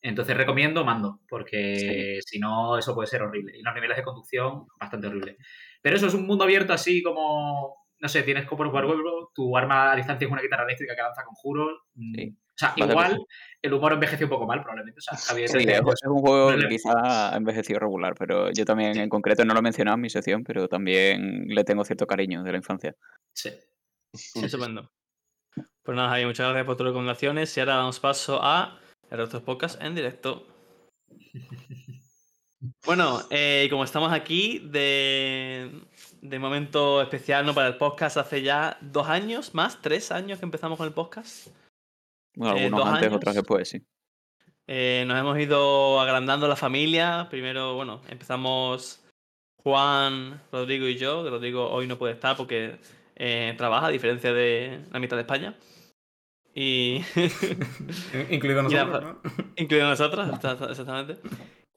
Entonces 0.00 0.36
recomiendo 0.36 0.84
mando, 0.84 1.20
porque 1.28 2.18
si 2.26 2.40
no, 2.40 2.76
eso 2.76 2.94
puede 2.94 3.06
ser 3.06 3.22
horrible. 3.22 3.56
Y 3.56 3.62
los 3.62 3.72
niveles 3.72 3.96
de 3.96 4.02
conducción, 4.02 4.66
bastante 4.78 5.06
horrible. 5.06 5.36
Pero 5.80 5.96
eso 5.96 6.08
es 6.08 6.14
un 6.14 6.26
mundo 6.26 6.42
abierto 6.42 6.72
así 6.72 7.02
como, 7.02 7.86
no 8.00 8.08
sé, 8.08 8.24
tienes 8.24 8.46
como 8.46 8.64
jugar 8.68 8.84
huevo, 8.84 9.30
tu 9.32 9.56
arma 9.56 9.92
a 9.92 9.96
distancia 9.96 10.26
es 10.26 10.32
una 10.32 10.42
guitarra 10.42 10.64
eléctrica 10.64 10.96
que 10.96 11.02
lanza 11.02 11.24
conjuros. 11.24 11.78
mm, 11.94 12.14
Sí. 12.16 12.36
O 12.54 12.54
sea, 12.54 12.74
Vale, 12.78 12.92
igual 12.92 13.26
el 13.62 13.72
humor 13.72 13.94
envejeció 13.94 14.26
un 14.26 14.30
poco 14.30 14.46
mal, 14.46 14.60
probablemente. 14.60 14.98
O 14.98 15.00
sea, 15.00 15.16
Javier 15.16 15.48
Sí, 15.48 15.64
de 15.64 15.72
es, 15.72 15.80
es 15.80 16.02
un 16.04 16.20
juego 16.20 16.52
no 16.52 16.58
que 16.58 16.68
quizá 16.68 17.32
ha 17.32 17.36
envejecido 17.36 17.80
regular, 17.80 18.14
pero 18.18 18.50
yo 18.52 18.66
también 18.66 18.98
en 18.98 19.08
concreto 19.08 19.44
no 19.44 19.54
lo 19.54 19.60
he 19.60 19.62
mencionado 19.62 19.94
en 19.94 20.02
mi 20.02 20.10
sección, 20.10 20.44
pero 20.44 20.68
también 20.68 21.46
le 21.46 21.64
tengo 21.64 21.82
cierto 21.84 22.06
cariño 22.06 22.42
de 22.42 22.52
la 22.52 22.58
infancia. 22.58 22.94
Sí. 23.32 23.50
Estupendo. 24.12 24.92
Pues 25.82 25.96
nada, 25.96 26.10
Javi, 26.10 26.26
muchas 26.26 26.46
gracias 26.48 26.66
por 26.66 26.76
tus 26.76 26.86
recomendaciones. 26.86 27.56
Y 27.56 27.60
ahora 27.60 27.76
damos 27.76 27.98
paso 28.00 28.40
a 28.42 28.78
el 29.10 29.18
resto 29.18 29.42
podcast 29.42 29.80
en 29.82 29.94
directo. 29.94 30.46
Bueno, 32.86 33.20
eh, 33.30 33.66
como 33.70 33.82
estamos 33.82 34.12
aquí 34.12 34.60
de, 34.60 35.68
de 36.20 36.38
momento 36.38 37.02
especial 37.02 37.44
¿no? 37.44 37.54
para 37.54 37.66
el 37.66 37.76
podcast 37.76 38.16
hace 38.18 38.42
ya 38.42 38.78
dos 38.80 39.08
años, 39.08 39.52
más, 39.52 39.82
tres 39.82 40.12
años 40.12 40.38
que 40.38 40.44
empezamos 40.44 40.78
con 40.78 40.86
el 40.86 40.92
podcast. 40.92 41.48
Bueno, 42.36 42.56
Eh, 42.56 42.64
algunos 42.66 42.86
antes, 42.86 43.02
años. 43.08 43.16
otros 43.16 43.34
después, 43.34 43.68
sí. 43.68 43.82
Eh, 44.68 45.02
nos 45.08 45.18
hemos 45.18 45.36
ido 45.40 46.00
agrandando 46.00 46.46
la 46.46 46.54
familia. 46.54 47.26
Primero, 47.30 47.74
bueno, 47.74 48.00
empezamos 48.08 49.02
Juan, 49.56 50.40
Rodrigo 50.52 50.86
y 50.86 50.96
yo. 50.96 51.28
Rodrigo 51.28 51.68
hoy 51.68 51.88
no 51.88 51.98
puede 51.98 52.14
estar 52.14 52.36
porque 52.36 52.78
eh, 53.16 53.54
trabaja, 53.58 53.86
a 53.86 53.90
diferencia 53.90 54.32
de 54.32 54.84
la 54.92 55.00
mitad 55.00 55.16
de 55.16 55.22
España. 55.22 55.56
Y 56.54 57.02
Incluido 58.30 58.62
la 58.62 58.68
nosotros, 58.68 58.90
fa- 58.90 59.00
¿no? 59.00 59.20
incluido 59.56 59.88
nosotros, 59.88 60.28
exactamente. 60.70 61.16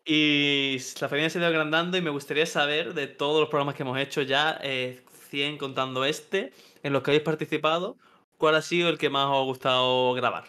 Y 0.05 0.77
la 1.01 1.09
familia 1.09 1.29
se 1.29 1.39
ha 1.39 1.41
ido 1.41 1.47
agrandando 1.47 1.97
y 1.97 2.01
me 2.01 2.09
gustaría 2.09 2.45
saber 2.45 2.93
de 2.93 3.07
todos 3.07 3.39
los 3.39 3.49
programas 3.49 3.75
que 3.75 3.83
hemos 3.83 3.97
hecho 3.99 4.21
ya, 4.21 4.59
eh, 4.61 5.01
100 5.29 5.57
contando 5.57 6.05
este, 6.05 6.51
en 6.83 6.93
los 6.93 7.01
que 7.01 7.11
habéis 7.11 7.23
participado, 7.23 7.97
¿cuál 8.37 8.55
ha 8.55 8.61
sido 8.61 8.89
el 8.89 8.97
que 8.97 9.09
más 9.09 9.25
os 9.27 9.37
ha 9.37 9.43
gustado 9.43 10.13
grabar? 10.13 10.43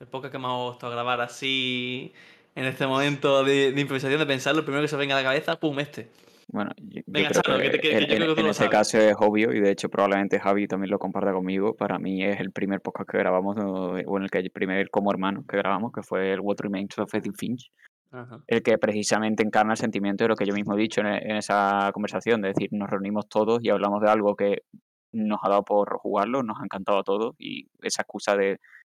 El 0.00 0.06
podcast 0.08 0.32
que 0.32 0.38
más 0.38 0.50
os 0.52 0.60
ha 0.60 0.70
gustado 0.72 0.92
grabar 0.92 1.20
así, 1.20 2.12
en 2.54 2.64
este 2.66 2.86
momento 2.86 3.42
de, 3.44 3.72
de 3.72 3.80
improvisación, 3.80 4.18
de 4.20 4.26
pensar 4.26 4.54
lo 4.54 4.62
primero 4.64 4.82
que 4.82 4.88
se 4.88 4.96
venga 4.96 5.16
a 5.16 5.22
la 5.22 5.28
cabeza, 5.28 5.58
¡pum! 5.58 5.78
Este. 5.80 6.08
Bueno, 6.50 6.70
yo, 6.78 7.00
yo 7.00 7.02
Venga, 7.06 7.28
creo 7.28 7.42
Chano, 7.42 7.58
que, 7.58 7.64
que 7.64 7.70
te- 7.70 7.80
que- 7.80 7.92
en, 7.98 8.00
yo 8.00 8.16
creo 8.16 8.34
que 8.34 8.40
en 8.40 8.46
lo 8.46 8.50
este 8.52 8.64
sabes. 8.64 8.78
caso 8.78 8.98
es 8.98 9.14
obvio 9.18 9.52
y 9.52 9.60
de 9.60 9.70
hecho 9.70 9.88
probablemente 9.90 10.40
Javi 10.40 10.66
también 10.66 10.90
lo 10.90 10.98
comparta 10.98 11.32
conmigo. 11.32 11.74
Para 11.76 11.98
mí 11.98 12.24
es 12.24 12.40
el 12.40 12.52
primer 12.52 12.80
podcast 12.80 13.08
que 13.10 13.18
grabamos, 13.18 13.56
o 13.58 14.16
en 14.16 14.22
el 14.22 14.30
que 14.30 14.38
el 14.38 14.50
primer 14.50 14.88
como 14.90 15.10
hermanos 15.10 15.44
que 15.46 15.56
grabamos, 15.58 15.92
que 15.92 16.02
fue 16.02 16.32
el 16.32 16.40
What 16.40 16.56
Remains 16.60 16.98
of 16.98 17.12
Edith 17.14 17.36
Finch, 17.36 17.70
Ajá. 18.10 18.40
el 18.46 18.62
que 18.62 18.78
precisamente 18.78 19.42
encarna 19.42 19.72
el 19.74 19.76
sentimiento 19.78 20.24
de 20.24 20.28
lo 20.28 20.36
que 20.36 20.46
yo 20.46 20.54
mismo 20.54 20.74
he 20.74 20.80
dicho 20.80 21.02
en, 21.02 21.06
en 21.08 21.36
esa 21.36 21.90
conversación, 21.92 22.40
de 22.40 22.48
decir, 22.48 22.70
nos 22.72 22.88
reunimos 22.88 23.28
todos 23.28 23.58
y 23.62 23.68
hablamos 23.68 24.00
de 24.00 24.08
algo 24.10 24.34
que 24.34 24.62
nos 25.12 25.40
ha 25.42 25.50
dado 25.50 25.64
por 25.64 25.98
jugarlo, 25.98 26.42
nos 26.42 26.58
ha 26.60 26.64
encantado 26.64 26.98
a 26.98 27.02
todos 27.02 27.34
y 27.38 27.66
esa 27.82 28.02
excusa 28.02 28.36
de 28.36 28.58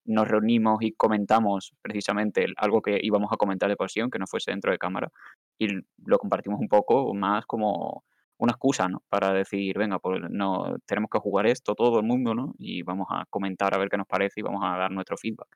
nos 0.08 0.28
reunimos 0.28 0.78
y 0.82 0.92
comentamos 0.92 1.72
precisamente 1.82 2.46
algo 2.56 2.82
que 2.82 2.98
íbamos 3.02 3.30
a 3.32 3.36
comentar 3.36 3.68
de 3.68 3.76
pasión, 3.76 4.10
que 4.10 4.18
no 4.18 4.26
fuese 4.26 4.50
dentro 4.50 4.72
de 4.72 4.78
cámara, 4.78 5.10
y 5.58 5.68
lo 6.04 6.18
compartimos 6.18 6.60
un 6.60 6.68
poco 6.68 7.14
más 7.14 7.46
como 7.46 8.04
una 8.38 8.52
excusa, 8.52 8.88
¿no? 8.88 9.02
Para 9.08 9.32
decir, 9.32 9.76
venga, 9.78 9.98
pues 9.98 10.20
no, 10.30 10.76
tenemos 10.86 11.10
que 11.10 11.18
jugar 11.18 11.46
esto 11.46 11.74
todo 11.74 11.98
el 12.00 12.06
mundo, 12.06 12.34
¿no? 12.34 12.54
Y 12.58 12.82
vamos 12.82 13.08
a 13.10 13.26
comentar 13.30 13.74
a 13.74 13.78
ver 13.78 13.88
qué 13.90 13.96
nos 13.98 14.06
parece 14.06 14.40
y 14.40 14.42
vamos 14.42 14.62
a 14.64 14.76
dar 14.78 14.90
nuestro 14.92 15.16
feedback. 15.16 15.48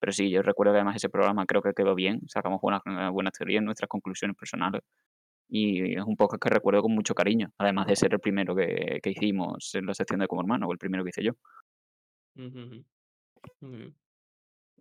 Pero 0.00 0.12
sí, 0.12 0.30
yo 0.30 0.42
recuerdo 0.42 0.72
que 0.72 0.78
además 0.78 0.96
ese 0.96 1.08
programa 1.10 1.46
creo 1.46 1.62
que 1.62 1.72
quedó 1.74 1.94
bien, 1.94 2.20
sacamos 2.28 2.60
buenas, 2.60 2.82
eh, 2.86 3.10
buenas 3.12 3.32
teorías, 3.34 3.62
nuestras 3.64 3.88
conclusiones 3.88 4.36
personales. 4.36 4.82
Y 5.48 5.96
es 5.96 6.04
un 6.04 6.16
podcast 6.16 6.42
que 6.42 6.50
recuerdo 6.50 6.82
con 6.82 6.94
mucho 6.94 7.14
cariño, 7.14 7.52
además 7.58 7.86
de 7.86 7.96
ser 7.96 8.12
el 8.14 8.20
primero 8.20 8.54
que, 8.56 9.00
que 9.02 9.10
hicimos 9.10 9.74
en 9.74 9.86
la 9.86 9.94
sección 9.94 10.20
de 10.20 10.28
Como 10.28 10.42
Hermano, 10.42 10.68
o 10.68 10.72
el 10.72 10.78
primero 10.78 11.04
que 11.04 11.10
hice 11.10 11.24
yo. 11.24 11.32
Ujú, 12.36 12.58
ujú. 12.60 12.78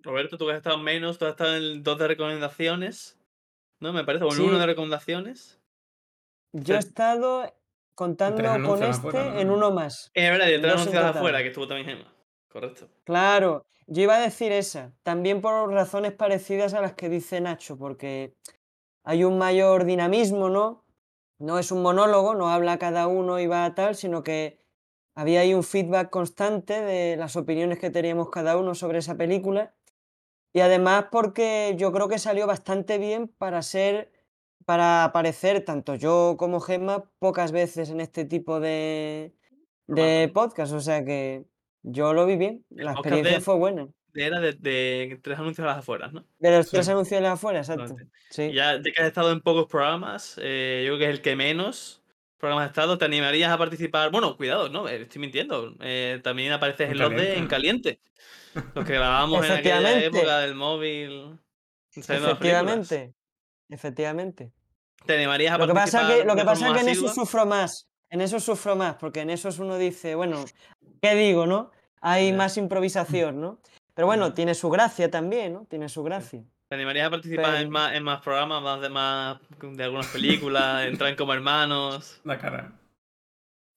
Roberto, 0.02 0.38
tú 0.38 0.46
que 0.46 0.52
has 0.52 0.58
estado 0.58 0.78
menos, 0.78 1.18
tú 1.18 1.26
has 1.26 1.32
estado 1.32 1.56
en 1.56 1.84
dos 1.84 1.98
de 1.98 2.08
recomendaciones. 2.08 3.18
¿No? 3.80 3.92
Me 3.92 4.04
parece, 4.04 4.24
o 4.24 4.30
en 4.30 4.36
Sí. 4.38 4.42
uno 4.42 4.58
de 4.58 4.66
recomendaciones. 4.66 5.60
Yo 6.54 6.76
he 6.76 6.80
estado 6.80 7.54
contando 7.94 8.44
con 8.66 8.82
este 8.84 9.42
en 9.42 9.50
uno 9.50 9.72
más. 9.72 10.12
Es 10.14 10.30
verdad, 10.32 10.48
y 10.48 10.50
de 10.52 10.56
En 10.56 10.62
tres 10.62 10.74
dos 10.74 10.82
en 10.82 10.88
anuncios 10.90 11.04
total. 11.06 11.18
afuera, 11.18 11.42
que 11.42 11.48
estuvo 11.50 11.68
también 11.68 11.88
Gemma. 11.88 12.14
Correcto. 12.48 12.88
Claro, 13.04 13.66
yo 13.88 14.04
iba 14.04 14.16
a 14.16 14.20
decir 14.22 14.52
esa, 14.54 14.94
también 15.04 15.42
por 15.42 15.70
razones 15.72 16.14
parecidas 16.14 16.74
a 16.74 16.82
las 16.82 16.94
que 16.94 17.10
dice 17.10 17.42
Nacho, 17.42 17.78
porque 17.78 18.34
hay 19.04 19.24
un 19.26 19.38
mayor 19.38 19.84
dinamismo, 19.84 20.50
¿no? 20.50 20.86
No 21.38 21.60
es 21.60 21.72
un 21.74 21.82
monólogo, 21.82 22.34
no 22.34 22.50
habla 22.50 22.80
cada 22.80 23.08
uno 23.08 23.40
y 23.42 23.48
va 23.48 23.66
a 23.66 23.76
tal, 23.76 23.96
sino 23.96 24.24
que 24.24 24.58
había 25.16 25.40
ahí 25.42 25.54
un 25.54 25.64
feedback 25.64 26.10
constante 26.10 26.82
de 26.82 27.16
las 27.18 27.36
opiniones 27.36 27.80
que 27.80 27.90
teníamos 27.90 28.30
cada 28.30 28.58
uno 28.58 28.76
sobre 28.76 29.00
esa 29.00 29.16
película. 29.16 29.74
Y 30.54 30.60
además 30.62 31.06
porque 31.12 31.76
yo 31.78 31.92
creo 31.92 32.08
que 32.08 32.20
salió 32.20 32.48
bastante 32.48 32.98
bien 32.98 33.28
para 33.28 33.62
ser, 33.62 34.12
para 34.66 35.04
aparecer 35.04 35.64
tanto 35.66 35.96
yo 35.96 36.36
como 36.38 36.60
Gemma 36.60 37.10
pocas 37.20 37.52
veces 37.52 37.90
en 37.90 38.00
este 38.00 38.26
tipo 38.26 38.60
de, 38.60 39.34
de 39.88 40.32
podcast. 40.34 40.74
O 40.74 40.80
sea 40.80 41.04
que 41.04 41.46
yo 41.84 42.14
lo 42.14 42.26
vi 42.26 42.36
bien, 42.38 42.66
la 42.70 42.92
experiencia 42.94 43.36
de- 43.36 43.42
fue 43.42 43.56
buena. 43.56 43.88
Era 44.18 44.40
de, 44.40 44.54
de 44.54 45.20
tres 45.22 45.38
anuncios 45.38 45.66
a 45.66 45.72
las 45.72 45.80
afueras, 45.80 46.14
¿no? 46.14 46.26
De 46.40 46.50
los 46.58 46.68
Sí. 46.68 46.78
tres 46.78 46.88
anuncios 46.88 47.18
de 47.20 47.24
las 47.24 47.34
afuera, 47.34 47.60
exacto. 47.60 47.98
Sí. 48.30 48.54
Ya, 48.54 48.78
ya 48.78 48.82
que 48.82 49.02
has 49.02 49.08
estado 49.08 49.34
en 49.34 49.42
pocos 49.42 49.66
programas, 49.68 50.40
eh, 50.42 50.86
yo 50.88 50.92
creo 50.96 51.00
que 51.00 51.04
es 51.06 51.10
el 51.18 51.22
que 51.22 51.36
menos 51.36 52.02
programas 52.38 52.66
has 52.66 52.70
estado, 52.72 52.98
¿te 52.98 53.06
animarías 53.06 53.52
a 53.52 53.58
participar? 53.58 54.12
Bueno, 54.12 54.36
cuidado, 54.38 54.70
no, 54.70 54.88
eh, 54.88 55.02
estoy 55.04 55.22
mintiendo. 55.22 55.76
eh, 55.82 56.20
también 56.24 56.52
apareces 56.52 56.92
En 56.92 56.98
los 56.98 57.10
de. 57.12 57.38
En 57.38 57.48
Caliente. 57.48 58.00
Los 58.74 58.86
que 58.86 58.94
grabábamos 58.94 59.46
en 59.46 59.52
aquella 59.52 60.04
época 60.04 60.40
del 60.40 60.56
móvil. 60.56 61.40
Efectivamente, 61.96 63.14
efectivamente. 63.70 64.52
¿Te 65.06 65.16
animarías 65.16 65.54
a 65.54 65.58
Lo 65.58 65.68
que 65.68 65.74
pasa 65.74 66.00
participar 66.00 66.18
que, 66.18 66.26
lo 66.26 66.36
de 66.36 66.42
que, 66.42 66.46
pasa 66.46 66.66
forma 66.66 66.76
que 66.76 66.82
en 66.82 66.90
eso 66.90 67.14
sufro 67.14 67.46
más. 67.46 67.88
En 68.10 68.22
eso 68.22 68.40
sufro 68.40 68.76
más, 68.76 68.96
porque 68.96 69.22
en 69.22 69.30
esos 69.30 69.60
uno 69.60 69.78
dice, 69.78 70.16
bueno, 70.16 70.46
¿qué 71.02 71.16
digo, 71.16 71.46
no? 71.46 71.72
Hay 72.02 72.34
más 72.34 72.58
improvisación, 72.58 73.42
¿no? 73.42 73.60
Pero 73.94 74.08
bueno, 74.08 74.28
Ya. 74.30 74.34
tiene 74.34 74.56
su 74.56 74.70
gracia 74.70 75.10
también, 75.10 75.54
¿no? 75.54 75.66
Tiene 75.66 75.90
su 75.90 76.04
gracia. 76.04 76.44
¿Te 76.68 76.76
animarías 76.76 77.08
a 77.08 77.12
participar 77.12 77.62
en, 77.62 77.70
más, 77.70 77.94
en 77.94 78.04
más 78.04 78.22
programas, 78.22 78.62
más 78.62 78.82
de, 78.82 78.90
más 78.90 79.40
de 79.62 79.84
algunas 79.84 80.08
películas, 80.08 80.86
entrar 80.88 81.12
en 81.12 81.16
como 81.16 81.34
hermanos? 81.34 82.22
La 82.24 82.40
cara. 82.40 82.72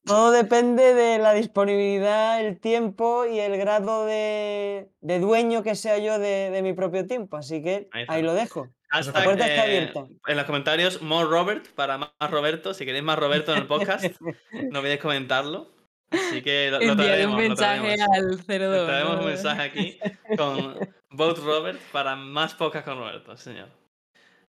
Todo 0.05 0.31
depende 0.31 0.95
de 0.95 1.19
la 1.19 1.33
disponibilidad, 1.33 2.43
el 2.43 2.59
tiempo 2.59 3.25
y 3.25 3.39
el 3.39 3.57
grado 3.57 4.05
de, 4.05 4.89
de 5.01 5.19
dueño 5.19 5.61
que 5.61 5.75
sea 5.75 5.99
yo 5.99 6.17
de, 6.17 6.49
de 6.49 6.61
mi 6.63 6.73
propio 6.73 7.05
tiempo. 7.05 7.37
Así 7.37 7.61
que 7.61 7.89
Ahí 8.07 8.23
lo 8.23 8.33
dejo. 8.33 8.69
Hashtag, 8.89 9.23
puerta 9.23 9.45
está 9.45 9.67
eh, 9.67 9.67
abierta. 9.67 10.07
En 10.25 10.37
los 10.37 10.45
comentarios, 10.45 11.01
more 11.03 11.29
Robert 11.29 11.67
para 11.75 11.99
más 11.99 12.11
Roberto. 12.31 12.73
Si 12.73 12.85
queréis 12.85 13.03
más 13.03 13.19
Roberto 13.19 13.51
en 13.51 13.59
el 13.59 13.67
podcast, 13.67 14.03
no 14.71 14.79
olvidéis 14.79 14.99
comentarlo. 14.99 15.67
Así 16.11 16.41
que 16.41 16.69
lo, 16.71 16.79
lo 16.79 16.91
Enviaré 16.93 17.25
un 17.25 17.33
lo 17.33 17.37
mensaje 17.37 17.95
traeremos. 17.95 18.09
al 18.17 18.43
Le 18.47 18.67
02. 18.67 18.87
traemos 18.87 19.19
un 19.19 19.25
mensaje 19.25 19.61
aquí 19.61 19.99
con 20.37 20.75
Vote 21.11 21.41
Robert 21.41 21.79
para 21.91 22.15
más 22.15 22.53
podcast 22.55 22.85
con 22.85 22.97
Roberto, 22.97 23.37
señor. 23.37 23.69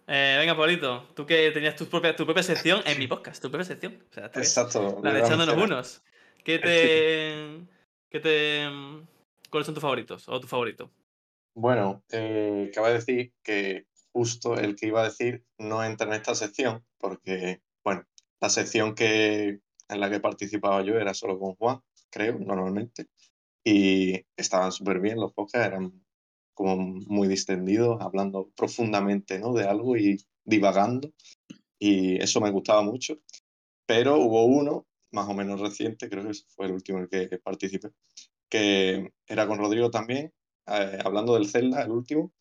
Eh, 0.06 0.36
venga, 0.38 0.56
Paulito, 0.56 1.08
tú 1.14 1.24
que 1.24 1.50
tenías 1.52 1.76
tu 1.76 1.86
propia, 1.86 2.14
tu 2.14 2.24
propia 2.26 2.42
sección 2.42 2.82
en 2.84 2.98
mi 2.98 3.06
podcast, 3.06 3.40
tu 3.40 3.50
propia 3.50 3.64
sección. 3.64 4.02
O 4.10 4.12
sea, 4.12 4.26
Exacto. 4.26 5.00
la 5.02 5.12
de 5.12 5.20
lo 5.20 5.24
echándonos 5.26 5.56
unos. 5.56 6.02
¿Qué 6.44 6.58
te, 6.58 7.66
¿Qué 8.10 8.20
te. 8.20 8.68
¿Cuáles 9.48 9.66
son 9.66 9.74
tus 9.74 9.80
favoritos? 9.82 10.28
¿O 10.28 10.40
tu 10.40 10.46
favorito? 10.46 10.90
Bueno, 11.54 12.02
eh, 12.10 12.70
cabe 12.74 12.92
decir 12.94 13.32
que 13.42 13.86
justo 14.12 14.56
el 14.56 14.76
que 14.76 14.88
iba 14.88 15.00
a 15.00 15.04
decir 15.04 15.44
no 15.58 15.82
entra 15.84 16.06
en 16.08 16.14
esta 16.14 16.34
sección, 16.34 16.84
porque, 16.98 17.62
bueno, 17.82 18.04
la 18.40 18.50
sección 18.50 18.94
que, 18.94 19.60
en 19.88 20.00
la 20.00 20.10
que 20.10 20.20
participaba 20.20 20.82
yo 20.82 20.94
era 20.98 21.14
solo 21.14 21.38
con 21.38 21.54
Juan, 21.56 21.80
creo, 22.10 22.38
normalmente, 22.38 23.06
y 23.64 24.24
estaban 24.36 24.72
súper 24.72 25.00
bien 25.00 25.18
los 25.18 25.32
podcasts, 25.32 25.68
eran 25.68 26.04
como 26.54 26.76
muy 26.76 27.26
distendidos, 27.28 28.00
hablando 28.00 28.50
profundamente, 28.56 29.38
¿no? 29.38 29.52
de 29.54 29.64
algo 29.64 29.96
y 29.96 30.24
divagando, 30.44 31.10
y 31.78 32.16
eso 32.22 32.40
me 32.40 32.50
gustaba 32.50 32.82
mucho, 32.82 33.18
pero 33.86 34.18
hubo 34.18 34.44
uno, 34.44 34.86
más 35.12 35.28
o 35.28 35.34
menos 35.34 35.60
reciente, 35.60 36.08
creo 36.08 36.24
que 36.24 36.38
fue 36.48 36.66
el 36.66 36.72
último 36.72 36.98
en 36.98 37.08
el 37.10 37.28
que 37.28 37.38
participé, 37.38 37.90
que 38.48 39.12
era 39.26 39.46
con 39.46 39.58
Rodrigo 39.58 39.90
también, 39.90 40.32
eh, 40.66 40.98
hablando 41.04 41.34
del 41.34 41.48
Zelda, 41.48 41.82
el 41.82 41.90
último, 41.90 42.32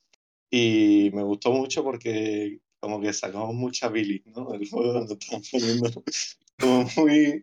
y 0.50 1.10
me 1.14 1.24
gustó 1.24 1.52
mucho 1.52 1.84
porque 1.84 2.60
como 2.80 3.02
que 3.02 3.14
sacamos 3.14 3.56
mucha 3.56 3.90
Billy, 3.90 4.22
¿no? 4.26 4.52
Del 4.52 4.70
juego 4.70 4.94
donde 4.94 5.14
estaban 5.14 5.42
poniendo 5.52 6.04
como 6.60 6.86
muy, 6.98 7.42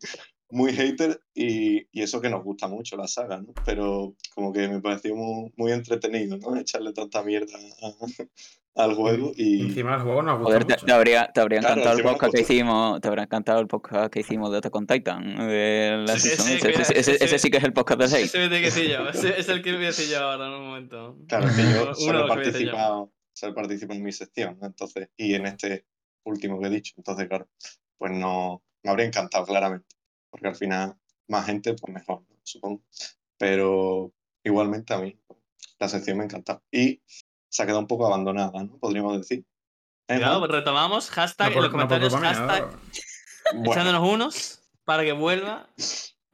muy 0.51 0.73
hater 0.73 1.21
y, 1.35 1.87
y 1.93 2.03
eso 2.03 2.21
que 2.21 2.31
nos 2.31 2.43
gusta 2.45 2.69
mucho 2.69 2.97
la 2.97 3.07
saga, 3.09 3.39
¿no? 3.41 3.53
Pero 3.65 4.15
como 4.35 4.53
que 4.53 4.69
me 4.69 4.81
pareció 4.81 5.15
muy, 5.17 5.53
muy 5.57 5.73
entretenido, 5.73 6.37
¿no? 6.39 6.57
Echarle 6.57 6.93
tanta 6.93 7.23
mierda 7.23 7.57
a- 7.83 8.83
al 8.85 8.95
juego 8.95 9.33
y... 9.37 9.63
Encima 9.63 9.97
el 9.97 10.03
juego 10.03 10.23
nos 10.23 10.39
gusta 10.39 10.45
Joder, 10.53 10.65
te, 10.65 10.75
mucho. 10.75 10.87
te 10.87 10.93
habría, 10.93 11.31
te 11.35 11.41
habría 11.41 11.59
Claro, 11.59 11.75
encantado 11.81 11.99
el 11.99 12.05
podcast 12.05 12.35
que 12.35 12.41
hicimos, 12.43 13.01
te 13.01 13.09
habría 13.09 13.25
encantado 13.25 13.61
el 13.61 13.67
podcast 13.67 14.13
que 14.13 14.21
hicimos 14.21 14.51
de 14.53 14.59
Attack 14.59 14.75
on 14.77 14.87
Titan. 14.87 15.37
de 15.49 16.05
la 16.07 16.17
Sí, 16.17 16.29
ese, 16.29 16.55
ese, 16.57 16.71
ese- 16.71 16.83
ese- 16.83 16.99
ese- 17.15 17.25
ese 17.25 17.39
sí 17.41 17.51
que 17.51 17.59
es 17.59 17.65
el 17.65 17.73
podcast 17.73 18.01
de 18.01 18.07
Ese 18.07 18.17
hate. 18.19 18.35
me 18.39 18.49
tiene 18.49 18.71
que 18.71 18.89
yo. 18.89 19.09
Ese 19.09 19.41
es 19.41 19.49
el 19.49 19.61
que 19.63 19.73
voy 19.73 19.85
a 19.85 19.87
decir 19.89 20.09
yo 20.09 20.19
ahora 20.21 20.47
en 20.47 20.53
un 20.55 20.67
momento. 20.69 21.19
Claro, 21.29 21.49
es 21.49 21.57
que 21.57 21.63
yo 21.63 21.83
uno 21.83 21.95
solo 21.95 22.25
he 22.25 22.29
participado, 22.29 23.13
solo 23.33 23.55
participo 23.55 23.93
en 23.93 24.03
mi 24.05 24.13
sección, 24.13 24.57
¿no? 24.61 24.67
entonces, 24.69 25.09
y 25.17 25.35
en 25.35 25.47
este 25.47 25.85
último 26.25 26.61
que 26.61 26.69
he 26.69 26.71
dicho, 26.71 26.95
entonces, 26.97 27.27
claro, 27.29 27.49
pues 27.99 28.13
no, 28.13 28.63
me 28.83 28.91
habría 28.91 29.07
encantado, 29.07 29.45
claramente, 29.47 29.97
porque 30.31 30.49
al 30.49 30.57
final, 30.57 30.97
más 31.29 31.47
gente, 31.47 31.75
pues 31.75 31.93
mejor, 31.93 32.23
¿no? 32.29 32.37
supongo. 32.43 32.83
Pero 33.39 34.13
igualmente 34.45 34.93
a 34.95 34.99
mí, 34.99 35.19
la 35.79 35.89
sección 35.89 36.17
me 36.19 36.25
ha 36.25 36.27
encantado. 36.27 36.63
Y 36.71 37.03
se 37.49 37.63
ha 37.63 37.67
quedado 37.67 37.81
un 37.81 37.87
poco 37.87 38.07
abandonada, 38.07 38.63
¿no? 38.63 38.79
Podríamos 38.79 39.17
decir. 39.19 39.45
¿Eh, 40.09 40.15
Cuidado, 40.17 40.39
Juan? 40.41 40.51
retomamos. 40.51 41.11
Hashtag 41.11 41.49
No 41.49 41.55
por- 41.55 41.57
en 41.57 41.63
los 41.63 41.73
no 41.73 41.79
por 41.79 41.89
comentarios. 41.89 42.21
mía, 42.21 42.35
hashtag 42.35 42.79
¿no? 43.55 43.71
echándonos 43.73 44.09
unos 44.09 44.61
para 44.85 45.05
que 45.05 45.13
vuelva 45.13 45.69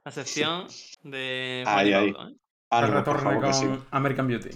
la 0.04 0.10
sección 0.12 0.66
de 1.02 1.64
Ahí, 1.66 1.92
ahí. 1.92 2.12
Pablo, 2.12 2.30
¿eh? 2.30 2.36
Ánimo, 2.70 2.94
retorne 2.98 3.22
favor, 3.22 3.44
que 3.46 3.52
sí. 3.52 3.64
con 3.66 3.86
American 3.90 4.26
Beauty. 4.26 4.50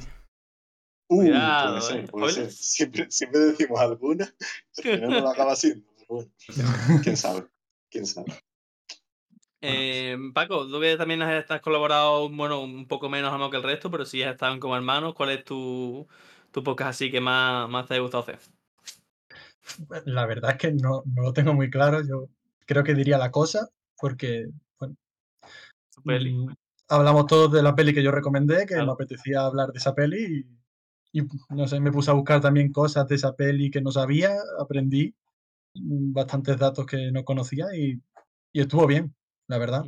Uh, 1.09 1.16
Cuidado, 1.16 1.78
puede 1.78 1.82
ser, 1.93 2.05
¿eh? 2.05 2.09
puede 2.09 2.32
ser. 2.32 2.51
Siempre, 2.53 3.11
siempre 3.11 3.41
decimos 3.41 3.80
alguna, 3.80 4.24
al 4.78 4.82
final 4.82 5.01
no 5.11 5.20
lo 5.20 5.28
acaba 5.30 5.55
siendo, 5.57 5.86
pero 5.97 6.07
bueno, 6.09 6.30
quién 7.05 7.16
sabe, 7.16 7.47
quién 7.91 8.07
sabe. 8.07 8.32
Eh, 9.62 10.16
Paco, 10.32 10.66
tú 10.66 10.80
que 10.80 10.97
también 10.97 11.20
has, 11.22 11.51
has 11.51 11.61
colaborado, 11.61 12.30
bueno, 12.30 12.62
un 12.62 12.88
poco 12.88 13.11
menos 13.11 13.38
lo 13.38 13.51
que 13.51 13.59
el 13.59 13.62
resto, 13.62 13.91
pero 13.91 14.07
sí 14.07 14.22
has 14.22 14.32
estado 14.32 14.59
como 14.59 14.76
hermanos. 14.76 15.14
¿Cuál 15.14 15.30
es 15.30 15.45
tu, 15.45 16.07
tu 16.51 16.62
podcast 16.62 16.91
así 16.91 17.11
que 17.11 17.20
más, 17.20 17.68
más 17.68 17.86
te 17.86 17.95
ha 17.95 18.01
gustado 18.01 18.22
hacer? 18.22 18.38
La 20.07 20.26
verdad 20.26 20.53
es 20.53 20.57
que 20.57 20.72
no, 20.72 21.03
no 21.05 21.22
lo 21.22 21.32
tengo 21.32 21.53
muy 21.53 21.68
claro. 21.68 22.03
Yo 22.03 22.28
creo 22.64 22.82
que 22.82 22.95
diría 22.95 23.18
la 23.18 23.30
cosa, 23.30 23.68
porque 23.99 24.49
bueno, 24.78 24.97
peli. 26.05 26.32
mm, 26.32 26.55
hablamos 26.88 27.26
todos 27.26 27.53
de 27.53 27.62
la 27.62 27.74
peli 27.74 27.93
que 27.93 28.03
yo 28.03 28.11
recomendé, 28.11 28.64
que 28.64 28.76
me 28.76 28.91
apetecía 28.91 29.43
hablar 29.43 29.72
de 29.72 29.78
esa 29.78 29.95
peli 29.95 30.47
y, 31.12 31.20
y, 31.20 31.26
no 31.51 31.68
sé, 31.68 31.80
me 31.80 31.93
puse 31.93 32.11
a 32.11 32.14
buscar 32.14 32.41
también 32.41 32.72
cosas 32.72 33.07
de 33.09 33.16
esa 33.16 33.36
peli 33.36 33.70
que 33.70 33.82
no 33.82 33.93
sabía, 33.93 34.34
aprendí 34.59 35.14
bastantes 35.75 36.59
datos 36.59 36.87
que 36.87 37.11
no 37.12 37.25
conocía 37.25 37.66
y, 37.77 38.01
y 38.53 38.61
estuvo 38.61 38.87
bien, 38.87 39.14
la 39.49 39.59
verdad. 39.59 39.85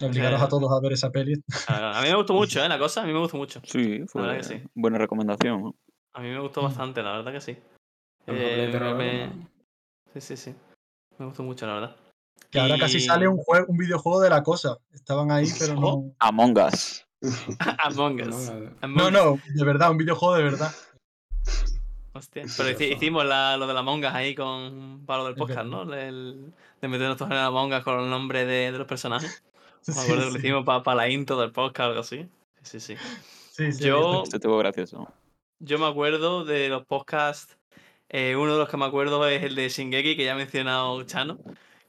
Obligaros 0.00 0.36
a 0.36 0.44
sea, 0.44 0.48
todos 0.48 0.70
a 0.72 0.80
ver 0.80 0.92
esa 0.92 1.10
peli. 1.10 1.42
A, 1.68 1.98
a 1.98 2.02
mí 2.02 2.08
me 2.08 2.16
gustó 2.16 2.34
mucho, 2.34 2.62
¿eh? 2.62 2.68
La 2.68 2.78
cosa, 2.78 3.02
a 3.02 3.06
mí 3.06 3.12
me 3.12 3.18
gustó 3.18 3.36
mucho. 3.38 3.60
Sí, 3.64 4.00
La 4.00 4.06
fue 4.06 4.22
verdad 4.22 4.36
que 4.38 4.42
sí. 4.44 4.62
buena 4.74 4.98
recomendación. 4.98 5.74
A 6.14 6.20
mí 6.20 6.28
me 6.28 6.40
gustó 6.40 6.60
Mm. 6.60 6.64
bastante, 6.64 7.02
la 7.02 7.12
verdad 7.16 7.32
que 7.32 7.40
sí. 7.40 7.56
Eh, 8.26 8.70
me- 8.96 9.26
no. 9.28 9.48
Sí, 10.12 10.20
sí, 10.20 10.36
sí. 10.36 10.54
Me 11.18 11.26
gustó 11.26 11.42
mucho, 11.42 11.66
la 11.66 11.74
verdad. 11.74 11.96
Que 12.50 12.60
ahora 12.60 12.78
casi 12.78 13.00
sale 13.00 13.26
un, 13.28 13.36
juego, 13.38 13.66
un 13.68 13.76
videojuego 13.76 14.20
de 14.20 14.30
la 14.30 14.42
cosa. 14.42 14.76
Estaban 14.92 15.30
ahí, 15.30 15.46
pero 15.58 15.74
no. 15.74 16.14
Among 16.18 16.58
Us. 16.58 17.06
Among 17.78 18.20
Us. 18.20 18.50
No, 18.88 19.10
no, 19.10 19.36
de 19.54 19.64
verdad, 19.64 19.90
un 19.90 19.96
videojuego 19.96 20.34
de 20.36 20.42
verdad. 20.42 20.72
Hostia. 22.16 22.44
Pero 22.56 22.70
hici- 22.70 22.92
hicimos 22.96 23.24
la- 23.24 23.56
lo 23.56 23.66
de 23.66 23.74
la 23.74 23.80
Among 23.80 24.00
Us 24.04 24.12
ahí 24.12 24.34
con 24.34 25.02
para 25.06 25.20
lo 25.20 25.26
del 25.26 25.34
podcast. 25.36 25.66
¿no? 25.66 25.82
El- 25.94 26.52
de 26.80 26.88
meternos 26.88 27.16
todos 27.16 27.30
en 27.30 27.36
la 27.36 27.46
Among 27.46 27.72
Us 27.72 27.82
con 27.84 28.00
el 28.00 28.10
nombre 28.10 28.44
de, 28.44 28.72
de 28.72 28.78
los 28.78 28.86
personajes. 28.86 29.42
Me 29.86 29.94
Sí, 29.94 30.00
acuerdo 30.00 30.22
que 30.22 30.26
lo 30.26 30.32
sí, 30.32 30.38
hicimos 30.38 30.64
para 30.64 30.94
la 30.96 31.08
intro 31.08 31.38
del 31.40 31.52
podcast 31.52 31.80
o 31.86 31.88
algo 31.90 32.00
así. 32.00 32.28
Sí, 32.62 32.80
sí. 32.80 32.96
sí, 33.52 33.72
sí, 33.72 33.84
Yo- 33.84 34.24
estuvo 34.32 34.58
gracioso. 34.58 35.08
Yo 35.60 35.78
me 35.78 35.86
acuerdo 35.86 36.44
de 36.44 36.68
los 36.68 36.84
podcasts. 36.84 37.56
eh, 38.08 38.36
uno 38.36 38.52
de 38.54 38.58
los 38.58 38.68
que 38.68 38.76
me 38.76 38.84
acuerdo 38.84 39.26
es 39.28 39.42
el 39.42 39.54
de 39.54 39.68
Shingeki, 39.68 40.16
que 40.16 40.24
ya 40.24 40.32
ha 40.32 40.36
mencionado 40.36 41.02
Chano. 41.04 41.38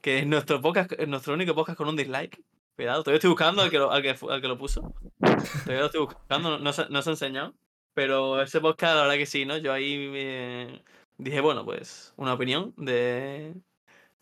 Que 0.01 0.19
es 0.19 0.27
nuestro 0.27 0.61
podcast, 0.61 0.91
es 0.93 1.07
nuestro 1.07 1.33
único 1.33 1.53
podcast 1.55 1.77
con 1.77 1.87
un 1.89 1.95
dislike. 1.95 2.39
Cuidado, 2.75 3.01
todavía 3.03 3.17
estoy 3.17 3.31
buscando 3.31 3.63
al 3.63 3.71
que 3.71 3.79
lo, 3.79 3.91
al 3.91 4.01
que, 4.03 4.15
al 4.29 4.39
que 4.41 4.47
lo 4.47 4.57
puso. 4.57 4.93
Todavía 5.19 5.79
lo 5.79 5.85
estoy 5.87 6.01
buscando, 6.01 6.51
no, 6.51 6.59
no 6.59 6.71
se, 6.71 6.87
no 6.89 7.01
se 7.01 7.09
ha 7.09 7.13
enseñado. 7.13 7.53
Pero 7.97 8.39
ese 8.43 8.61
podcast, 8.61 8.93
la 8.93 9.01
verdad 9.01 9.15
que 9.17 9.25
sí, 9.25 9.43
¿no? 9.45 9.57
Yo 9.57 9.73
ahí 9.73 9.97
me 9.97 10.83
dije, 11.17 11.41
bueno, 11.41 11.65
pues 11.65 12.13
una 12.15 12.35
opinión 12.35 12.71
de, 12.77 13.55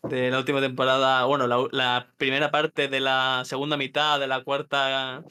de 0.02 0.30
la 0.30 0.38
última 0.38 0.62
temporada, 0.62 1.26
bueno, 1.26 1.46
la, 1.46 1.68
la 1.72 2.14
primera 2.16 2.50
parte 2.50 2.88
de 2.88 3.00
la 3.00 3.42
segunda 3.44 3.76
mitad 3.76 4.18
de 4.18 4.28
la 4.28 4.42
cuarta 4.42 5.22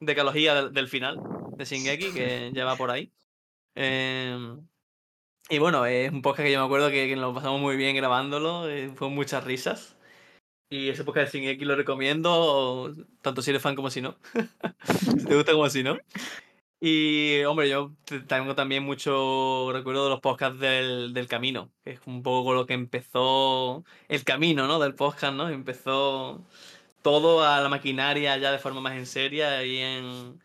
decalogía 0.00 0.52
del, 0.52 0.72
del 0.72 0.88
final 0.88 1.16
de 1.56 1.64
Shingeki, 1.64 2.12
que 2.12 2.50
ya 2.52 2.64
va 2.64 2.74
por 2.74 2.90
ahí. 2.90 3.12
Em, 3.76 4.66
y 5.48 5.58
bueno, 5.58 5.86
es 5.86 6.10
un 6.10 6.22
podcast 6.22 6.46
que 6.46 6.52
yo 6.52 6.58
me 6.58 6.66
acuerdo 6.66 6.90
que, 6.90 7.06
que 7.06 7.14
nos 7.14 7.32
pasamos 7.32 7.60
muy 7.60 7.76
bien 7.76 7.94
grabándolo, 7.94 8.68
eh, 8.68 8.90
fue 8.96 9.10
muchas 9.10 9.44
risas. 9.44 9.96
Y 10.68 10.88
ese 10.88 11.04
podcast 11.04 11.32
de 11.32 11.38
Shingeki 11.38 11.64
lo 11.64 11.76
recomiendo, 11.76 12.92
tanto 13.20 13.42
si 13.42 13.50
eres 13.50 13.62
fan 13.62 13.76
como 13.76 13.90
si 13.90 14.00
no. 14.00 14.16
si 14.84 15.24
te 15.24 15.36
gusta 15.36 15.52
como 15.52 15.70
si 15.70 15.84
no. 15.84 15.98
Y, 16.84 17.44
hombre, 17.44 17.68
yo 17.68 17.94
te- 18.04 18.20
tengo 18.20 18.54
también 18.56 18.82
mucho 18.82 19.70
recuerdo 19.72 20.04
de 20.04 20.10
los 20.10 20.20
podcasts 20.20 20.58
del, 20.58 21.12
del 21.14 21.28
camino, 21.28 21.72
que 21.84 21.92
es 21.92 22.00
un 22.06 22.22
poco 22.24 22.54
lo 22.54 22.66
que 22.66 22.74
empezó 22.74 23.84
el 24.08 24.24
camino, 24.24 24.66
¿no? 24.66 24.80
Del 24.80 24.94
podcast, 24.96 25.32
¿no? 25.34 25.48
Empezó 25.48 26.44
todo 27.02 27.44
a 27.44 27.60
la 27.60 27.68
maquinaria 27.68 28.36
ya 28.38 28.52
de 28.52 28.58
forma 28.58 28.80
más 28.80 28.94
en 28.96 29.06
seria 29.06 29.64
y 29.64 29.78
en... 29.78 30.40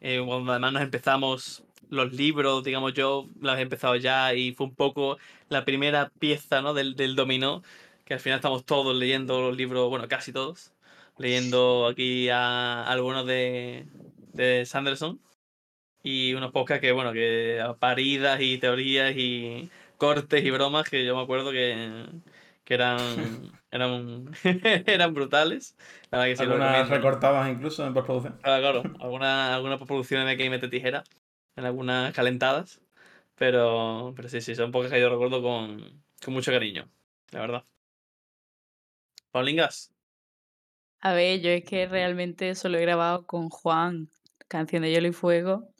eh, 0.00 0.22
cuando 0.26 0.52
además 0.52 0.72
nos 0.74 0.82
empezamos 0.82 1.64
los 1.90 2.12
libros, 2.12 2.64
digamos 2.64 2.94
yo, 2.94 3.26
los 3.40 3.58
he 3.58 3.62
empezado 3.62 3.96
ya 3.96 4.34
y 4.34 4.52
fue 4.54 4.66
un 4.66 4.74
poco 4.76 5.18
la 5.48 5.64
primera 5.64 6.10
pieza, 6.18 6.62
¿no? 6.62 6.74
Del, 6.74 6.96
del 6.96 7.16
dominó, 7.16 7.62
que 8.04 8.14
al 8.14 8.20
final 8.20 8.38
estamos 8.38 8.64
todos 8.66 8.96
leyendo 8.96 9.40
los 9.42 9.56
libros, 9.56 9.88
bueno, 9.90 10.08
casi 10.08 10.32
todos, 10.32 10.74
leyendo 11.18 11.86
aquí 11.86 12.28
a, 12.30 12.84
algunos 12.86 13.26
de, 13.26 13.88
de 14.32 14.66
Sanderson 14.66 15.20
y 16.06 16.34
unos 16.34 16.52
podcasts 16.52 16.80
que, 16.80 16.92
bueno, 16.92 17.12
que 17.12 17.60
a 17.60 17.74
paridas 17.74 18.40
y 18.40 18.58
teorías 18.58 19.12
y 19.16 19.68
cortes 19.98 20.44
y 20.44 20.50
bromas 20.52 20.88
que 20.88 21.04
yo 21.04 21.16
me 21.16 21.22
acuerdo 21.22 21.50
que, 21.50 22.06
que 22.64 22.74
eran, 22.74 23.50
eran, 23.72 24.30
eran 24.86 25.14
brutales. 25.14 25.76
La 26.12 26.18
verdad 26.18 26.30
que 26.32 26.36
sí, 26.36 26.46
lo 26.46 26.52
Algunas 26.52 26.88
recortadas 26.90 27.50
incluso 27.50 27.84
en 27.84 27.92
postproducción. 27.92 28.38
Claro, 28.40 28.62
claro. 28.62 28.96
Algunas 29.00 29.50
alguna 29.52 29.78
postproducciones 29.78 30.28
de 30.28 30.36
que 30.36 30.48
mete 30.48 30.68
tijera 30.68 31.02
en 31.56 31.64
algunas 31.64 32.14
calentadas. 32.14 32.80
Pero, 33.34 34.12
pero 34.16 34.28
sí, 34.28 34.40
sí, 34.40 34.54
son 34.54 34.70
pocas 34.70 34.92
que 34.92 35.00
yo 35.00 35.10
recuerdo 35.10 35.42
con, 35.42 36.04
con 36.24 36.34
mucho 36.34 36.52
cariño, 36.52 36.88
la 37.32 37.40
verdad. 37.40 37.64
Paulingas, 39.32 39.92
A 41.00 41.12
ver, 41.14 41.40
yo 41.40 41.50
es 41.50 41.64
que 41.64 41.86
realmente 41.86 42.54
solo 42.54 42.78
he 42.78 42.82
grabado 42.82 43.26
con 43.26 43.48
Juan, 43.48 44.10
Canción 44.48 44.82
de 44.82 44.90
Hielo 44.90 45.08
y 45.08 45.12
Fuego, 45.12 45.72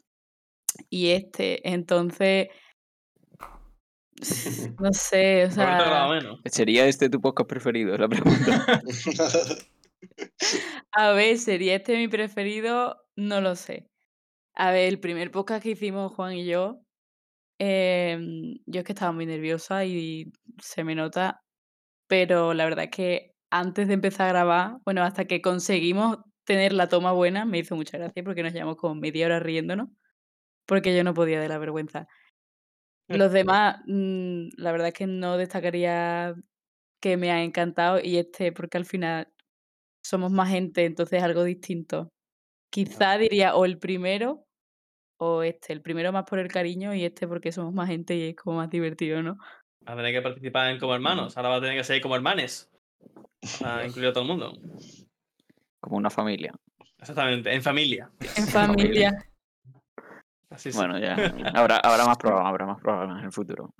y 0.89 1.09
este, 1.09 1.69
entonces, 1.69 2.47
no 4.79 4.93
sé, 4.93 5.45
o 5.45 5.49
¿por 5.49 5.55
qué 5.55 5.55
te 5.55 5.61
he 5.61 5.65
grabado 5.65 6.11
sea, 6.11 6.21
menos? 6.21 6.39
¿Sería 6.45 6.87
este 6.87 7.09
tu 7.09 7.21
podcast 7.21 7.49
preferido? 7.49 7.93
Es 7.93 7.99
la 7.99 8.09
pregunta. 8.09 8.81
a 10.91 11.11
ver, 11.11 11.37
¿sería 11.37 11.75
este 11.75 11.97
mi 11.97 12.07
preferido? 12.07 12.97
No 13.15 13.41
lo 13.41 13.55
sé. 13.55 13.89
A 14.55 14.71
ver, 14.71 14.87
el 14.87 14.99
primer 14.99 15.31
podcast 15.31 15.63
que 15.63 15.71
hicimos 15.71 16.13
Juan 16.13 16.33
y 16.33 16.45
yo, 16.45 16.81
em, 17.59 18.55
yo 18.65 18.79
es 18.79 18.85
que 18.85 18.93
estaba 18.93 19.11
muy 19.11 19.25
nerviosa 19.25 19.85
y 19.85 20.31
se 20.59 20.83
me 20.83 20.95
nota, 20.95 21.43
pero 22.07 22.53
la 22.53 22.65
verdad 22.65 22.85
es 22.85 22.91
que 22.91 23.35
antes 23.51 23.87
de 23.87 23.93
empezar 23.93 24.27
a 24.27 24.29
grabar, 24.29 24.77
bueno, 24.85 25.03
hasta 25.03 25.25
que 25.25 25.41
conseguimos 25.41 26.17
tener 26.43 26.73
la 26.73 26.89
toma 26.89 27.11
buena, 27.11 27.45
me 27.45 27.59
hizo 27.59 27.75
mucha 27.75 27.97
gracia 27.97 28.23
porque 28.23 28.43
nos 28.43 28.53
llevamos 28.53 28.77
como 28.77 28.95
media 28.95 29.27
hora 29.27 29.39
riéndonos, 29.39 29.89
porque 30.67 30.95
yo 30.95 31.03
no 31.03 31.13
podía 31.13 31.39
de 31.39 31.49
la 31.49 31.57
vergüenza. 31.57 32.07
Los 33.07 33.31
demás, 33.31 33.77
mm, 33.87 34.49
la 34.57 34.71
verdad 34.71 34.89
es 34.89 34.93
que 34.93 35.07
no 35.07 35.37
destacaría 35.37 36.35
que 37.01 37.15
me 37.15 37.31
ha 37.31 37.41
encantado 37.41 37.99
y 38.03 38.17
este 38.17 38.51
porque 38.51 38.77
al 38.77 38.85
final 38.85 39.29
somos 40.03 40.31
más 40.31 40.49
gente, 40.49 40.85
entonces 40.85 41.19
es 41.19 41.23
algo 41.23 41.43
distinto. 41.43 42.09
Quizá 42.69 43.17
diría 43.17 43.55
o 43.55 43.65
el 43.65 43.79
primero 43.79 44.45
o 45.19 45.41
este, 45.41 45.73
el 45.73 45.81
primero 45.81 46.11
más 46.11 46.25
por 46.25 46.39
el 46.39 46.49
cariño 46.49 46.93
y 46.93 47.05
este 47.05 47.27
porque 47.27 47.51
somos 47.51 47.73
más 47.73 47.87
gente 47.87 48.15
y 48.15 48.29
es 48.29 48.35
como 48.35 48.57
más 48.57 48.69
divertido, 48.69 49.23
¿no? 49.23 49.37
Va 49.87 49.93
a 49.93 49.95
tener 49.95 50.13
que 50.13 50.21
participar 50.21 50.71
en 50.71 50.79
como 50.79 50.93
hermanos. 50.93 51.37
Ahora 51.37 51.49
va 51.49 51.55
a 51.55 51.61
tener 51.61 51.77
que 51.77 51.83
ser 51.83 52.01
como 52.01 52.15
hermanes. 52.15 52.69
Para 53.61 53.85
incluir 53.87 54.09
a 54.09 54.13
todo 54.13 54.23
el 54.23 54.29
mundo. 54.29 54.53
Como 55.79 55.97
una 55.97 56.09
familia. 56.09 56.53
Exactamente, 56.99 57.53
en 57.53 57.63
familia. 57.63 58.11
En 58.35 58.47
familia. 58.47 59.29
Así. 60.49 60.71
Bueno, 60.71 60.97
ya. 60.99 61.13
Habrá, 61.53 61.77
habrá 61.77 62.05
más 62.05 62.17
programas, 62.17 62.49
habrá 62.49 62.65
más 62.65 62.81
programas 62.81 63.19
en 63.19 63.25
el 63.25 63.31
futuro. 63.31 63.73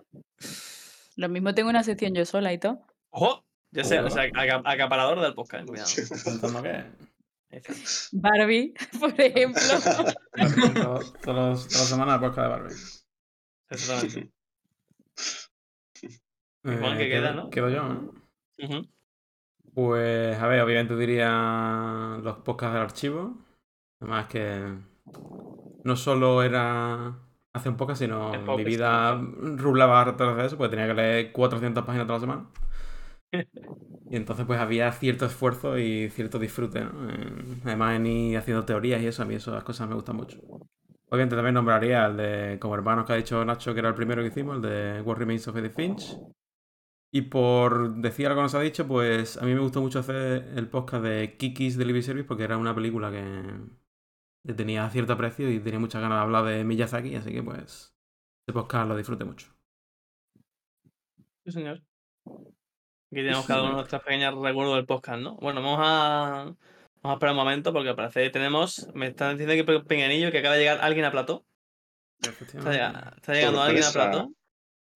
Lo 1.15 1.29
mismo 1.29 1.53
tengo 1.55 1.69
una 1.69 1.83
sección 1.83 2.13
yo 2.13 2.25
sola 2.25 2.51
y 2.53 2.59
todo. 2.59 2.85
¡Ojo! 3.11 3.43
Ya 3.71 3.83
sé, 3.83 3.99
o 3.99 4.09
sea, 4.09 4.23
aca- 4.23 4.61
acaparador 4.65 5.19
del 5.21 5.33
podcast, 5.33 5.67
cuidado. 5.67 5.89
Que 7.49 7.63
Barbie, 8.11 8.73
por 8.99 9.19
ejemplo. 9.21 9.61
todos- 10.73 10.73
todos 10.73 10.83
los- 10.83 11.13
todas 11.21 11.63
las 11.79 11.87
semanas 11.87 12.19
podcast 12.19 12.37
de 12.39 12.47
Barbie. 12.49 12.75
Exactamente. 13.69 14.31
Eh, 16.63 16.77
Juan, 16.79 16.97
¿qué 16.97 17.07
queda, 17.09 17.31
no? 17.33 17.49
Quedo 17.49 17.69
yo, 17.69 17.83
¿no? 17.83 18.11
Pues, 19.73 20.37
a 20.37 20.47
ver, 20.47 20.61
obviamente 20.61 20.95
diría 20.97 22.19
los 22.21 22.37
podcasts 22.39 22.73
del 22.73 22.83
archivo. 22.83 23.37
Además 24.01 24.27
que 24.27 24.73
no 25.87 25.95
solo 25.95 26.43
era 26.43 27.17
hacer 27.53 27.71
un 27.71 27.77
podcast, 27.77 28.01
sino 28.01 28.31
mi 28.55 28.63
vida 28.63 29.19
rulaba 29.55 30.01
alrededor 30.01 30.37
de 30.37 30.45
eso, 30.45 30.57
porque 30.57 30.75
tenía 30.75 30.87
que 30.87 30.93
leer 30.93 31.31
400 31.31 31.83
páginas 31.85 32.07
toda 32.07 32.19
la 32.19 32.21
semana. 32.21 32.49
Y 34.09 34.15
entonces 34.15 34.45
pues 34.45 34.57
había 34.57 34.89
cierto 34.93 35.25
esfuerzo 35.25 35.77
y 35.77 36.09
cierto 36.09 36.39
disfrute, 36.39 36.79
¿no? 36.79 36.91
Además 37.65 37.97
en 37.97 38.05
ir 38.05 38.37
haciendo 38.37 38.63
teorías 38.63 39.01
y 39.01 39.07
eso, 39.07 39.21
a 39.21 39.25
mí 39.25 39.35
esas 39.35 39.65
cosas 39.65 39.89
me 39.89 39.95
gustan 39.95 40.15
mucho. 40.15 40.39
Obviamente 41.09 41.35
también 41.35 41.55
nombraría 41.55 42.05
el 42.05 42.15
de 42.15 42.57
como 42.61 42.75
hermanos 42.75 43.05
que 43.05 43.11
ha 43.11 43.17
dicho 43.17 43.43
Nacho, 43.43 43.73
que 43.73 43.79
era 43.79 43.89
el 43.89 43.95
primero 43.95 44.21
que 44.21 44.29
hicimos, 44.29 44.55
el 44.55 44.61
de 44.61 45.01
What 45.01 45.17
Remains 45.17 45.45
of 45.49 45.57
Edith 45.57 45.75
Finch. 45.75 46.17
Y 47.11 47.23
por 47.23 47.95
decir 47.95 48.27
algo 48.27 48.39
que 48.39 48.43
nos 48.43 48.55
ha 48.55 48.61
dicho, 48.61 48.87
pues 48.87 49.35
a 49.35 49.45
mí 49.45 49.53
me 49.53 49.59
gustó 49.59 49.81
mucho 49.81 49.99
hacer 49.99 50.53
el 50.55 50.69
podcast 50.69 51.03
de 51.03 51.35
Kiki's 51.37 51.77
Delivery 51.77 52.03
Service 52.03 52.27
porque 52.27 52.43
era 52.43 52.57
una 52.57 52.73
película 52.73 53.11
que 53.11 53.43
le 54.47 54.53
tenía 54.53 54.89
cierto 54.89 55.13
aprecio 55.13 55.51
y 55.51 55.59
tenía 55.59 55.79
muchas 55.79 56.01
ganas 56.01 56.17
de 56.17 56.21
hablar 56.23 56.45
de 56.45 56.63
Miyazaki, 56.63 57.15
así 57.15 57.31
que 57.31 57.43
pues 57.43 57.93
ese 58.45 58.53
podcast 58.53 58.87
lo 58.87 58.95
disfruté 58.95 59.25
mucho. 59.25 59.47
Sí, 61.45 61.51
señor. 61.51 61.81
Aquí 62.25 63.21
tenemos 63.23 63.45
cada 63.45 63.63
uno 63.63 63.73
nuestras 63.73 64.01
pequeñas 64.03 64.33
recuerdos 64.35 64.75
del 64.75 64.85
podcast, 64.85 65.21
¿no? 65.21 65.35
Bueno, 65.37 65.61
vamos 65.61 65.79
a, 65.81 66.43
vamos 66.45 66.55
a 67.03 67.13
esperar 67.13 67.31
un 67.33 67.37
momento 67.37 67.71
porque 67.73 67.93
parece 67.93 68.23
que 68.23 68.29
tenemos. 68.31 68.89
Me 68.93 69.07
están 69.07 69.37
diciendo 69.37 69.53
que 69.55 69.63
Pe- 69.63 69.85
Peñanillo 69.85 70.31
que 70.31 70.39
acaba 70.39 70.55
de 70.55 70.61
llegar 70.61 70.79
alguien 70.81 71.05
a 71.05 71.11
plató. 71.11 71.45
Está, 72.21 72.71
llega- 72.71 73.13
está 73.15 73.33
llegando 73.33 73.61
alguien 73.61 73.83
a 73.85 73.91
plató. 73.91 74.31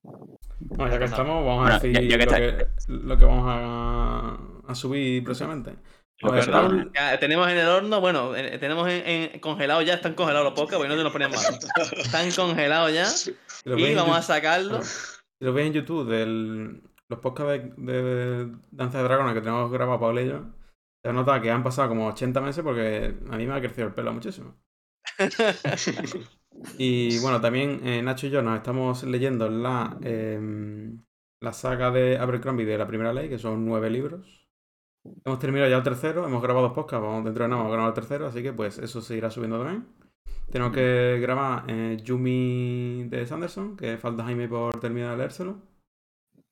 Bueno, 0.03 0.91
ya 0.91 0.99
que 0.99 1.05
estamos, 1.05 1.45
vamos 1.45 1.69
a 1.69 1.77
Bueno, 1.79 1.79
decir 1.79 2.09
ya- 2.09 2.17
ya 2.17 2.17
que 2.17 2.25
lo, 2.25 2.31
que, 2.57 2.67
lo 3.07 3.17
que 3.17 3.25
vamos 3.25 3.45
a, 3.47 4.71
a 4.71 4.75
subir 4.75 5.23
próximamente. 5.23 5.75
Pues. 6.21 6.45
Ya, 6.93 7.19
tenemos 7.19 7.49
en 7.49 7.57
el 7.57 7.67
horno, 7.67 7.99
bueno, 7.99 8.35
eh, 8.35 8.57
tenemos 8.59 8.87
en, 8.89 9.07
en- 9.07 9.39
congelados 9.39 9.85
ya, 9.85 9.95
están 9.95 10.13
congelados 10.13 10.45
los 10.45 10.53
podcasts, 10.53 10.77
porque 10.77 10.89
no 10.89 10.95
te 10.95 11.03
los 11.03 11.11
ponían 11.11 11.31
mal. 11.31 11.39
Están 11.97 12.31
congelados 12.31 12.93
ya 12.93 13.05
si 13.05 13.35
lo 13.65 13.75
veis 13.75 13.89
y 13.89 13.91
en 13.91 13.97
vamos 13.97 14.17
a 14.17 14.21
sacarlos. 14.21 14.87
Si 15.39 15.45
lo 15.45 15.53
veis 15.53 15.67
en 15.67 15.73
YouTube, 15.73 16.07
del, 16.07 16.81
los 17.09 17.19
podcasts 17.19 17.73
de, 17.77 18.03
de 18.03 18.55
Danza 18.71 18.99
de 18.99 19.03
Dragones 19.03 19.33
que 19.33 19.41
tenemos 19.41 19.71
grabado 19.71 19.99
Paul 19.99 20.19
y 20.19 20.27
yo, 20.27 20.41
se 21.03 21.11
nota 21.13 21.41
que 21.41 21.49
han 21.49 21.63
pasado 21.63 21.89
como 21.89 22.07
80 22.07 22.39
meses 22.41 22.63
porque 22.63 23.15
a 23.29 23.37
mí 23.37 23.47
me 23.47 23.53
ha 23.55 23.59
crecido 23.59 23.87
el 23.87 23.93
pelo 23.93 24.13
muchísimo. 24.13 24.55
Y 26.77 27.17
bueno, 27.19 27.39
también 27.41 27.79
eh, 27.87 28.01
Nacho 28.01 28.27
y 28.27 28.29
yo 28.29 28.41
nos 28.41 28.57
estamos 28.57 29.03
leyendo 29.03 29.49
la, 29.49 29.97
em, 30.03 31.01
la 31.41 31.53
saga 31.53 31.91
de 31.91 32.17
Abercrombie 32.17 32.65
de 32.65 32.77
la 32.77 32.87
primera 32.87 33.13
ley, 33.13 33.29
que 33.29 33.39
son 33.39 33.65
nueve 33.65 33.89
libros. 33.89 34.40
Hemos 35.03 35.39
terminado 35.39 35.69
ya 35.69 35.77
el 35.77 35.83
tercero, 35.83 36.25
hemos 36.27 36.41
grabado 36.41 36.67
dos 36.67 36.75
podcasts, 36.75 37.03
vamos 37.03 37.23
dentro 37.25 37.43
de 37.43 37.49
nada, 37.49 37.61
vamos 37.63 37.71
a 37.71 37.75
grabar 37.75 37.89
el 37.89 37.95
tercero, 37.95 38.27
así 38.27 38.43
que 38.43 38.53
pues 38.53 38.77
eso 38.77 39.01
se 39.01 39.17
irá 39.17 39.31
subiendo 39.31 39.57
también. 39.57 39.87
Tenemos 40.51 40.73
que 40.73 41.17
grabar 41.21 41.63
eh, 41.67 41.97
Yumi 42.03 43.07
de 43.09 43.25
Sanderson, 43.25 43.75
que 43.75 43.97
falta 43.97 44.23
Jaime 44.23 44.47
por 44.47 44.79
terminar 44.79 45.11
de 45.11 45.17
leérselo. 45.17 45.61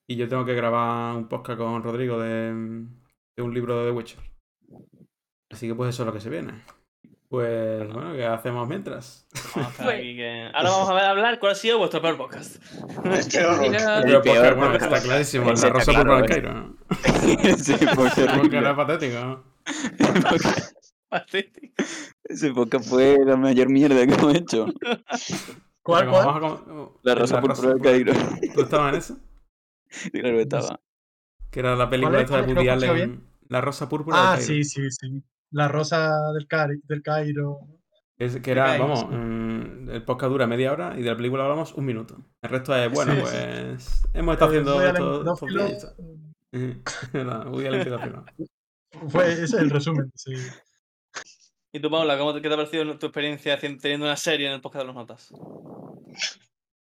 Y 0.08 0.16
yo 0.16 0.28
tengo 0.28 0.46
que 0.46 0.56
grabar 0.56 1.16
un 1.16 1.28
podcast 1.28 1.60
con 1.60 1.84
Rodrigo 1.84 2.20
de 2.20 2.52
un 2.52 3.54
libro 3.54 3.80
de 3.80 3.92
The 3.92 3.96
Witcher. 3.96 4.20
Así 5.52 5.68
que 5.68 5.76
pues 5.76 5.90
eso 5.90 6.04
es 6.04 6.08
lo 6.08 6.14
que 6.14 6.20
se 6.20 6.30
viene. 6.30 6.64
Pues 7.30 7.88
bueno, 7.94 8.14
¿qué 8.14 8.26
hacemos 8.26 8.68
mientras? 8.68 9.28
Vamos 9.56 9.80
a 9.80 9.86
que- 9.90 10.50
Ahora 10.52 10.70
vamos 10.72 10.90
a 10.90 10.94
ver 10.96 11.04
hablar 11.04 11.40
cuál 11.40 11.52
ha 11.52 11.56
sido 11.56 11.78
vuestro 11.78 12.02
peor 12.02 12.18
podcast. 12.18 12.56
El 13.06 13.28
peor 13.32 13.60
peor 13.60 14.24
podcast, 14.24 14.58
bueno, 14.58 14.72
podcast. 14.74 14.84
está 14.94 15.02
clarísimo, 15.04 15.52
Ese 15.52 15.68
la 15.68 15.74
rosa 15.74 15.86
por 15.94 16.02
claro, 16.02 16.18
Blanqueiro, 16.18 16.54
¿no? 16.54 16.78
sí, 17.58 17.74
fue 17.74 18.10
Porque 18.36 18.58
es 18.58 18.76
patético, 18.76 19.20
¿no? 19.20 19.44
Patético. 21.10 21.74
Ese 22.24 22.52
podcast 22.52 22.90
fue 22.90 23.18
la 23.24 23.38
mayor 23.38 23.70
mierda 23.70 24.08
que 24.08 24.14
hemos 24.14 24.34
hecho. 24.36 24.66
¿Cuál, 25.84 26.10
Pero 26.10 26.40
com- 26.40 26.90
La 27.04 27.14
rosa 27.16 27.42
púrpura 27.42 27.70
del 27.70 27.82
Cairo. 27.82 28.14
¿Tú 28.56 28.62
estabas 28.62 28.94
en 28.94 29.00
eso? 29.00 29.18
Claro 30.12 30.30
que 30.36 30.42
estaba. 30.42 30.80
Que 31.52 31.60
era 31.60 31.76
la 31.76 31.90
película 31.90 32.18
es? 32.20 32.24
esta 32.26 32.42
de. 32.42 32.54
Woody 32.54 32.66
¿No 32.66 32.74
escucho 32.74 32.92
Allen. 32.92 33.24
La 33.48 33.62
rosa 33.62 33.88
púrpura 33.90 34.18
Ah, 34.18 34.36
del 34.38 34.46
Cairo. 34.48 34.64
sí, 34.64 34.64
sí, 34.64 34.92
sí. 34.92 35.24
La 35.52 35.68
rosa 35.68 36.32
del, 36.34 36.48
Cari- 36.48 36.82
del 36.84 37.02
Cairo. 37.02 37.60
Es 38.18 38.38
que 38.42 38.52
era, 38.52 38.66
Cairo, 38.66 38.84
vamos, 38.84 39.00
sí. 39.00 39.06
mm, 39.08 39.90
el 39.92 40.04
podcast 40.04 40.32
dura 40.32 40.46
media 40.48 40.72
hora 40.74 40.94
y 40.98 41.02
de 41.04 41.10
la 41.10 41.16
película 41.16 41.44
hablamos 41.44 41.74
un 41.74 41.86
minuto. 41.86 42.18
El 42.42 42.50
resto 42.50 42.76
es, 42.76 42.92
bueno, 42.92 43.14
Sí, 43.14 43.20
pues 43.22 44.02
hemos 44.14 44.34
estado 44.34 44.54
Eh, 44.54 44.58
haciendo 44.60 44.82
esto 44.82 45.46
Allen 45.46 45.68
estos. 45.68 45.96
Fue 49.10 49.32
ese 49.32 49.44
es 49.44 49.54
el 49.54 49.70
resumen, 49.70 50.12
sí. 50.16 50.34
¿Y 51.72 51.80
tú, 51.80 51.90
Paula, 51.92 52.18
cómo 52.18 52.34
te, 52.34 52.42
qué 52.42 52.48
te 52.48 52.54
ha 52.56 52.58
parecido 52.58 52.98
tu 52.98 53.06
experiencia 53.06 53.54
haciendo- 53.54 53.80
teniendo 53.82 54.06
una 54.08 54.18
serie 54.18 54.48
en 54.48 54.54
el 54.54 54.62
podcast 54.62 54.82
de 54.84 54.88
los 54.88 54.96
notas? 54.96 55.32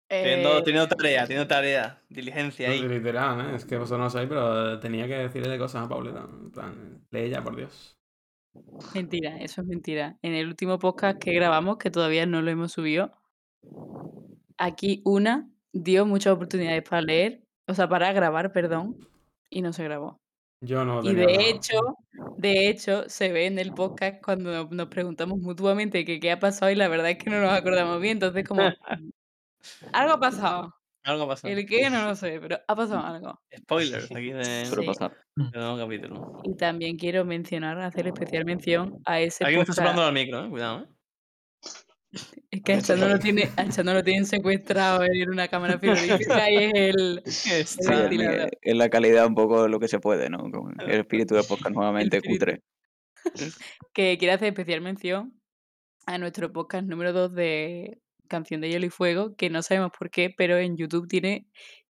Teniendo, 0.08 0.58
Eh, 0.58 0.62
teniendo 0.62 0.88
tarea, 0.94 1.22
teniendo 1.26 1.48
tarea, 1.48 2.00
diligencia 2.08 2.68
No, 2.68 2.74
ahí. 2.74 2.82
literal, 2.86 3.40
¿eh? 3.50 3.56
Es 3.56 3.64
que 3.64 3.76
vosotros 3.76 3.98
no 3.98 4.04
lo 4.04 4.10
sabéis, 4.10 4.28
pero 4.28 4.78
tenía 4.78 5.08
que 5.08 5.14
decirle 5.16 5.58
cosas 5.58 5.84
a 5.84 5.88
Pauleta. 5.88 6.20
En 6.30 6.50
plan, 6.52 7.06
lee 7.10 7.30
ya, 7.30 7.42
por 7.42 7.56
Dios. 7.56 7.95
Mentira, 8.94 9.36
eso 9.38 9.60
es 9.62 9.66
mentira. 9.66 10.18
En 10.22 10.34
el 10.34 10.46
último 10.48 10.78
podcast 10.78 11.18
que 11.18 11.32
grabamos, 11.32 11.78
que 11.78 11.90
todavía 11.90 12.26
no 12.26 12.42
lo 12.42 12.50
hemos 12.50 12.72
subido, 12.72 13.12
aquí 14.58 15.02
una 15.04 15.50
dio 15.72 16.06
muchas 16.06 16.34
oportunidades 16.34 16.82
para 16.88 17.02
leer, 17.02 17.44
o 17.66 17.74
sea, 17.74 17.88
para 17.88 18.12
grabar, 18.12 18.52
perdón, 18.52 18.96
y 19.50 19.62
no 19.62 19.72
se 19.72 19.84
grabó. 19.84 20.20
Yo 20.60 20.84
no 20.84 21.04
Y 21.04 21.14
de 21.14 21.26
nada. 21.26 21.42
hecho, 21.50 21.98
de 22.38 22.68
hecho, 22.68 23.08
se 23.08 23.32
ve 23.32 23.46
en 23.46 23.58
el 23.58 23.74
podcast 23.74 24.22
cuando 24.24 24.50
nos, 24.52 24.70
nos 24.70 24.88
preguntamos 24.88 25.38
mutuamente 25.38 26.04
que 26.04 26.18
qué 26.20 26.32
ha 26.32 26.38
pasado 26.40 26.70
y 26.70 26.74
la 26.76 26.88
verdad 26.88 27.10
es 27.10 27.18
que 27.18 27.30
no 27.30 27.40
nos 27.40 27.52
acordamos 27.52 28.00
bien. 28.00 28.14
Entonces, 28.14 28.44
como, 28.44 28.62
algo 29.92 30.14
ha 30.14 30.20
pasado. 30.20 30.75
Algo 31.06 31.22
ha 31.22 31.28
pasado. 31.28 31.54
El 31.54 31.66
qué 31.66 31.88
no 31.88 32.04
lo 32.04 32.16
sé, 32.16 32.38
pero 32.40 32.58
ha 32.66 32.74
pasado 32.74 33.00
algo. 33.06 33.40
Spoilers 33.56 34.10
aquí 34.10 34.32
de, 34.32 34.66
Suele 34.66 34.82
Sí. 34.82 34.86
pasar. 34.88 35.16
nuevo 35.36 35.78
capítulo. 35.78 36.42
Y 36.44 36.56
también 36.56 36.96
quiero 36.96 37.24
mencionar, 37.24 37.78
hacer 37.80 38.08
especial 38.08 38.44
mención 38.44 38.98
a 39.04 39.20
ese 39.20 39.44
Alguien 39.44 39.60
me 39.60 39.62
está 39.62 39.74
soplando 39.74 40.02
al 40.02 40.12
micro, 40.12 40.44
eh. 40.44 40.50
Cuidado, 40.50 40.80
eh. 40.82 40.86
Es 42.50 42.62
que 42.62 42.72
a 42.72 42.80
Chano 42.80 43.08
lo 43.08 43.18
tiene, 43.18 43.50
lo 43.84 44.02
tienen 44.02 44.26
secuestrado 44.26 45.04
en 45.04 45.30
una 45.30 45.48
cámara 45.48 45.78
frigorífica 45.78 46.50
y 46.50 46.56
es 46.56 46.72
el, 46.74 47.22
ventilador. 47.88 48.50
es 48.60 48.76
la 48.76 48.88
calidad 48.88 49.26
un 49.26 49.34
poco 49.34 49.68
lo 49.68 49.78
que 49.78 49.88
se 49.88 50.00
puede, 50.00 50.30
¿no? 50.30 50.38
Como 50.50 50.70
el 50.70 50.90
espíritu 50.90 51.34
de 51.34 51.44
podcast 51.44 51.74
nuevamente 51.74 52.20
cutre. 52.22 52.62
que 53.92 54.16
quiere 54.18 54.34
hacer 54.34 54.48
especial 54.48 54.80
mención 54.80 55.40
a 56.06 56.18
nuestro 56.18 56.52
podcast 56.52 56.86
número 56.86 57.12
2 57.12 57.34
de 57.34 58.00
Canción 58.26 58.60
de 58.60 58.68
Hielo 58.68 58.86
y 58.86 58.90
Fuego, 58.90 59.34
que 59.36 59.50
no 59.50 59.62
sabemos 59.62 59.92
por 59.96 60.10
qué, 60.10 60.34
pero 60.36 60.58
en 60.58 60.76
YouTube 60.76 61.08
tiene 61.08 61.46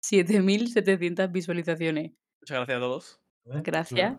7.700 0.01 1.31
visualizaciones. 1.31 2.11
Muchas 2.41 2.57
gracias 2.57 2.77
a 2.77 2.79
todos. 2.79 3.19
Gracias. 3.45 4.17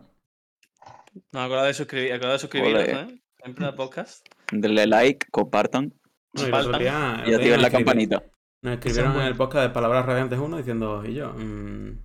No, 1.31 1.41
acordad 1.41 1.65
de, 1.65 1.73
suscribir, 1.73 2.13
acordad 2.13 2.33
de 2.33 2.39
suscribiros. 2.39 2.83
¿eh? 2.87 3.21
Siempre 3.41 3.65
al 3.65 3.75
podcast. 3.75 4.25
Denle 4.51 4.87
like, 4.87 5.27
compartan 5.31 5.93
No, 6.33 6.43
y 6.43 6.79
día, 6.79 7.15
activen 7.15 7.61
la 7.61 7.69
campanita. 7.69 8.23
Nos 8.61 8.75
escribieron 8.75 9.19
en 9.19 9.27
el 9.27 9.35
podcast 9.35 9.67
de 9.67 9.73
Palabras 9.73 10.05
Radiantes 10.05 10.39
1 10.39 10.57
diciendo, 10.57 11.03
y 11.05 11.15
yo, 11.15 11.33
mm, 11.33 11.99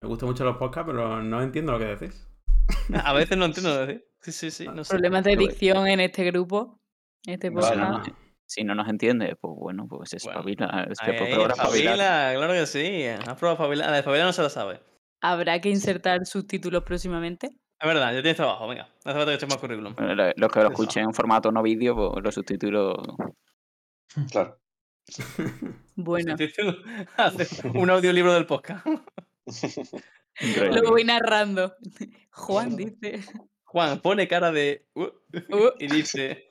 me 0.00 0.08
gustan 0.08 0.28
mucho 0.28 0.44
los 0.44 0.56
podcasts, 0.56 0.90
pero 0.90 1.22
no 1.22 1.42
entiendo 1.42 1.72
lo 1.72 1.78
que 1.78 1.84
decís. 1.84 2.26
A 3.04 3.12
veces 3.12 3.36
no 3.36 3.44
entiendo 3.44 3.74
lo 3.74 3.86
que 3.86 3.92
decir. 3.92 4.08
Sí, 4.20 4.32
sí, 4.32 4.50
sí. 4.50 4.66
No 4.66 4.84
sé. 4.84 4.90
Problemas 4.90 5.24
de 5.24 5.36
dicción 5.36 5.86
en 5.86 6.00
este 6.00 6.24
grupo. 6.24 6.80
en 7.26 7.34
Este 7.34 7.50
Vale, 7.50 7.68
podcast. 7.68 8.27
Si 8.48 8.64
no 8.64 8.74
nos 8.74 8.88
entiende, 8.88 9.36
pues 9.40 9.52
bueno, 9.56 9.86
pues 9.88 10.10
Bueno. 10.24 10.38
espabila. 10.40 10.86
Es 10.90 10.98
que 11.00 11.10
Ahí, 11.10 11.18
por 11.18 11.26
ahí, 11.26 11.32
probar 11.34 11.50
a 11.50 11.54
espabilar. 11.54 11.94
espabila, 11.94 12.32
claro 12.36 12.52
que 12.54 12.66
sí. 12.66 13.04
Has 13.06 13.38
probado 13.38 13.52
espabilar. 13.54 13.86
La 13.88 13.92
de 13.92 13.98
espabilar 13.98 14.26
no 14.26 14.32
se 14.32 14.42
la 14.42 14.48
sabe. 14.50 14.80
Habrá 15.20 15.60
que 15.60 15.68
insertar 15.68 16.24
subtítulos 16.26 16.82
próximamente. 16.84 17.48
Es 17.80 17.86
verdad, 17.86 18.08
ya 18.12 18.22
tienes 18.22 18.36
trabajo, 18.36 18.66
venga. 18.66 18.84
No 19.04 19.10
hace 19.10 19.18
falta 19.18 19.26
que 19.32 19.34
eches 19.36 19.48
más 19.48 19.58
currículum. 19.58 19.94
Bueno, 19.94 20.14
lo- 20.14 20.32
Los 20.36 20.50
que 20.50 20.60
lo 20.60 20.68
escuchen 20.70 21.04
en 21.04 21.12
formato 21.14 21.52
no 21.52 21.62
vídeo, 21.62 21.94
pues 21.94 22.24
los 22.24 22.34
subtítulos. 22.34 22.96
Claro. 24.30 24.58
Bueno, 26.00 26.36
un 27.74 27.90
audiolibro 27.90 28.32
del 28.34 28.46
podcast. 28.46 28.86
increíble. 30.40 30.80
lo 30.80 30.90
voy 30.90 31.02
narrando. 31.04 31.74
Juan 32.30 32.76
dice. 32.76 33.24
Juan 33.64 34.00
pone 34.00 34.28
cara 34.28 34.52
de. 34.52 34.86
"Uh", 34.94 35.06
"Uh". 35.32 35.70
y 35.80 35.88
dice. 35.88 36.46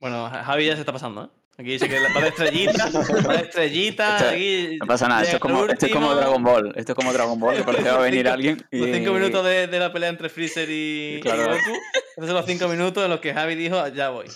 Bueno, 0.00 0.28
Ja- 0.28 0.44
Javi 0.44 0.66
ya 0.66 0.74
se 0.74 0.80
está 0.80 0.92
pasando, 0.92 1.24
¿eh? 1.24 1.28
Aquí 1.56 1.70
dice 1.70 1.88
que 1.88 2.00
va 2.00 2.20
de 2.20 2.28
estrellita, 2.28 2.90
va 2.90 3.36
de 3.36 4.28
aquí 4.28 4.76
No 4.80 4.86
pasa 4.86 5.06
nada, 5.06 5.22
esto 5.22 5.36
es, 5.36 5.40
como, 5.40 5.64
esto 5.66 5.86
es 5.86 5.92
como 5.92 6.06
último. 6.08 6.20
Dragon 6.20 6.42
Ball. 6.42 6.72
Esto 6.74 6.92
es 6.92 6.96
como 6.96 7.12
Dragon 7.12 7.38
Ball, 7.38 7.56
que 7.56 7.62
parece 7.64 7.84
que 7.84 7.90
va 7.90 7.96
a 7.98 8.02
venir 8.02 8.28
alguien. 8.28 8.58
Y... 8.72 8.78
Los 8.80 8.88
cinco 8.96 9.12
minutos 9.12 9.44
de, 9.44 9.68
de 9.68 9.78
la 9.78 9.92
pelea 9.92 10.08
entre 10.08 10.28
Freezer 10.28 10.68
y, 10.68 11.20
Claro. 11.22 11.42
Goku. 11.44 11.78
Esos 12.16 12.26
son 12.26 12.34
los 12.34 12.46
cinco 12.46 12.66
minutos 12.66 13.04
en 13.04 13.10
los 13.10 13.20
que 13.20 13.32
Javi 13.32 13.54
dijo, 13.54 13.86
ya 13.88 14.10
voy. 14.10 14.26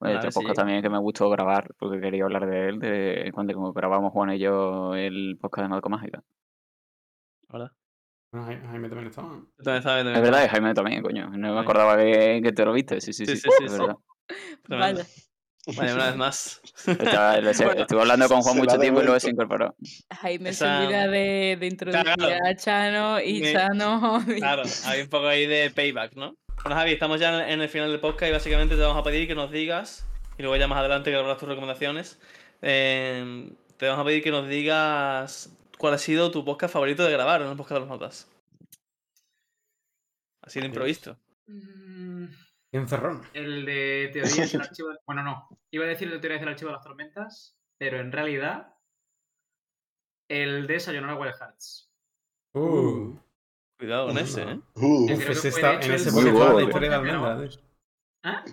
Bueno, 0.00 0.18
otro 0.18 0.30
podcast 0.32 0.56
también 0.56 0.82
que 0.82 0.90
me 0.90 0.98
gustó 0.98 1.30
grabar, 1.30 1.68
porque 1.78 2.00
quería 2.00 2.24
hablar 2.24 2.46
de 2.46 2.68
él, 2.68 2.78
de 2.80 3.30
cuando 3.32 3.72
grabamos 3.72 4.12
Juan 4.12 4.32
y 4.32 4.38
yo 4.40 4.96
el 4.96 5.38
podcast 5.40 5.62
de 5.66 5.68
Marco 5.68 5.88
Mágica. 5.88 6.22
Hola. 7.50 7.72
Bueno, 8.32 8.46
Jaime 8.70 8.88
también 8.88 9.08
estaba. 9.08 9.28
También 9.62 10.06
Es 10.16 10.22
verdad. 10.22 10.48
Jaime 10.50 10.74
también, 10.74 11.02
coño. 11.02 11.28
No 11.36 11.54
me 11.54 11.60
acordaba 11.60 11.96
que, 11.98 12.40
que 12.42 12.52
te 12.52 12.64
lo 12.64 12.72
viste. 12.72 13.00
Sí, 13.00 13.12
sí, 13.12 13.26
Sí, 13.26 13.36
sí. 13.36 13.42
sí, 13.42 13.48
sí, 13.58 13.64
es 13.66 13.78
verdad. 13.78 13.96
Vaya. 14.68 15.04
Vale, 15.76 15.94
una 15.94 16.06
vez 16.06 16.16
más. 16.16 16.60
Estaba- 16.86 17.40
lo 17.40 17.54
sé, 17.54 17.64
Bueno, 17.66 17.82
estuve 17.82 18.00
hablando 18.00 18.26
con 18.28 18.40
Juan 18.42 18.54
se 18.54 18.60
mucho 18.62 18.78
tiempo 18.80 19.00
y 19.00 19.04
luego 19.04 19.20
se 19.20 19.30
incorporó. 19.30 19.76
Jaime 20.20 20.52
se 20.52 20.64
Esa- 20.64 20.80
olvida 20.82 21.06
de, 21.06 21.56
de 21.60 21.66
introducir 21.66 22.04
Claro. 22.14 22.36
a 22.44 22.54
Chano 22.56 23.20
y 23.20 23.40
Me- 23.42 23.52
Chano. 23.52 24.24
Claro, 24.38 24.62
hay 24.86 25.02
un 25.02 25.08
poco 25.08 25.26
ahí 25.28 25.46
de 25.46 25.70
payback, 25.70 26.14
¿no? 26.14 26.34
Bueno, 26.64 26.76
Javi, 26.76 26.92
estamos 26.92 27.20
ya 27.20 27.48
en 27.48 27.60
el 27.60 27.68
final 27.68 27.90
del 27.92 28.00
podcast 28.00 28.30
y 28.30 28.32
básicamente 28.32 28.74
te 28.74 28.80
vamos 28.80 28.96
a 28.98 29.02
pedir 29.04 29.28
que 29.28 29.34
nos 29.36 29.52
digas, 29.52 30.04
y 30.38 30.42
luego 30.42 30.56
ya 30.56 30.66
más 30.66 30.78
adelante 30.78 31.10
que 31.12 31.34
tus 31.38 31.48
recomendaciones, 31.48 32.18
eh, 32.62 33.50
te 33.76 33.86
vamos 33.86 34.02
a 34.02 34.06
pedir 34.06 34.22
que 34.22 34.30
nos 34.32 34.48
digas 34.48 35.50
cuál 35.82 35.94
ha 35.94 35.98
sido 35.98 36.30
tu 36.30 36.44
podcast 36.44 36.72
favorito 36.72 37.02
de 37.04 37.10
grabar 37.10 37.42
en 37.42 37.48
el 37.48 37.56
podcast 37.56 37.74
de 37.74 37.80
las 37.80 37.88
notas. 37.88 38.30
Así 40.40 40.60
de 40.60 40.66
improviso. 40.66 41.18
Mm, 41.48 42.26
encerrón. 42.70 43.24
El 43.34 43.66
de 43.66 44.10
teorías 44.12 44.52
del 44.52 44.60
archivo. 44.60 44.90
de- 44.90 44.98
Bueno, 45.04 45.24
no. 45.24 45.48
Iba 45.72 45.84
a 45.86 45.88
decir 45.88 46.06
el 46.06 46.14
de 46.14 46.20
teorías 46.20 46.40
del 46.40 46.50
archivo 46.50 46.68
de 46.70 46.76
las 46.76 46.84
tormentas, 46.84 47.58
pero 47.80 47.98
en 47.98 48.12
realidad. 48.12 48.76
El 50.30 50.68
de 50.68 50.78
Sayonara 50.78 51.16
Wild 51.16 51.34
Hearts. 51.34 51.90
Uh. 52.54 53.18
Cuidado 53.76 54.06
con 54.06 54.18
ese, 54.18 54.42
¿eh? 54.42 54.60
Uh, 54.76 55.12
Uf, 55.12 55.30
ese 55.30 55.48
está, 55.48 55.80
en 55.82 55.92
ese 55.94 56.12
podcast 56.12 56.28
estaba 56.28 56.52
la 56.54 56.62
historia 56.62 56.90
de 56.90 56.94
almendra. 56.94 57.48
¿Ah? 58.22 58.44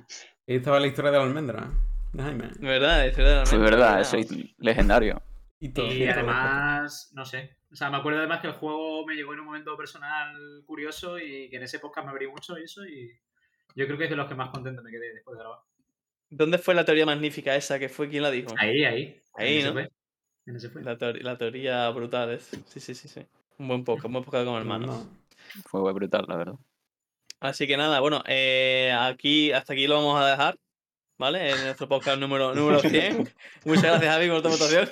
Ahí 0.47 0.55
estaba 0.55 0.79
la 0.79 0.87
historia 0.87 1.11
de 1.11 1.17
la 1.19 1.23
almendra. 1.25 1.71
De 2.11 2.23
Jaime. 2.23 2.47
De 2.47 2.67
verdad, 2.67 3.03
de 3.03 3.11
verdad. 3.11 3.45
Fue 3.45 3.59
verdad, 3.59 4.03
soy 4.03 4.55
legendario. 4.57 5.21
Y 5.59 5.69
todo. 5.69 5.87
Y 5.91 5.99
todo. 5.99 6.11
además, 6.11 7.11
no 7.13 7.25
sé. 7.25 7.57
O 7.71 7.75
sea, 7.75 7.89
me 7.89 7.97
acuerdo 7.97 8.19
además 8.19 8.41
que 8.41 8.47
el 8.47 8.53
juego 8.53 9.05
me 9.05 9.15
llegó 9.15 9.33
en 9.33 9.41
un 9.41 9.45
momento 9.47 9.75
personal 9.77 10.63
curioso 10.65 11.19
y 11.19 11.49
que 11.49 11.57
en 11.57 11.63
ese 11.63 11.79
podcast 11.79 12.05
me 12.05 12.11
abrí 12.11 12.27
mucho 12.27 12.57
y 12.57 12.63
eso. 12.63 12.85
Y 12.85 13.11
yo 13.75 13.85
creo 13.85 13.97
que 13.97 14.05
es 14.05 14.09
de 14.09 14.15
los 14.15 14.27
que 14.27 14.35
más 14.35 14.49
contento 14.49 14.81
me 14.81 14.89
quedé 14.91 15.13
después 15.13 15.37
de 15.37 15.43
grabar. 15.43 15.59
¿Dónde 16.29 16.57
fue 16.57 16.75
la 16.75 16.85
teoría 16.85 17.05
magnífica 17.05 17.55
esa 17.55 17.79
que 17.79 17.89
fue 17.89 18.09
quien 18.09 18.23
la 18.23 18.31
dijo? 18.31 18.51
Ahí, 18.57 18.83
ahí. 18.83 19.21
Ahí, 19.35 19.63
¿no? 19.63 19.73
La, 20.81 20.97
teor- 20.97 21.21
la 21.21 21.37
teoría 21.37 21.89
brutal 21.89 22.31
es. 22.31 22.43
Sí, 22.65 22.79
sí, 22.79 22.95
sí, 22.95 23.07
sí. 23.07 23.25
Un 23.57 23.67
buen 23.67 23.83
podcast, 23.83 24.05
un 24.05 24.13
buen 24.13 24.23
podcast 24.23 24.45
como 24.45 24.57
hermanos. 24.57 24.87
No. 24.87 25.61
Fue 25.65 25.93
brutal, 25.93 26.25
la 26.27 26.37
verdad. 26.37 26.55
Así 27.39 27.67
que 27.67 27.77
nada, 27.77 27.99
bueno, 27.99 28.21
eh, 28.27 28.91
aquí, 28.99 29.51
hasta 29.51 29.73
aquí 29.73 29.87
lo 29.87 29.95
vamos 29.95 30.21
a 30.21 30.27
dejar, 30.29 30.57
¿vale? 31.19 31.51
En 31.51 31.63
nuestro 31.65 31.87
podcast 31.87 32.19
número, 32.19 32.55
número 32.55 32.79
100. 32.89 33.29
Muchas 33.65 33.83
gracias, 33.83 34.11
Javi, 34.13 34.29
por 34.29 34.41
tu 34.41 34.49
votación. 34.49 34.89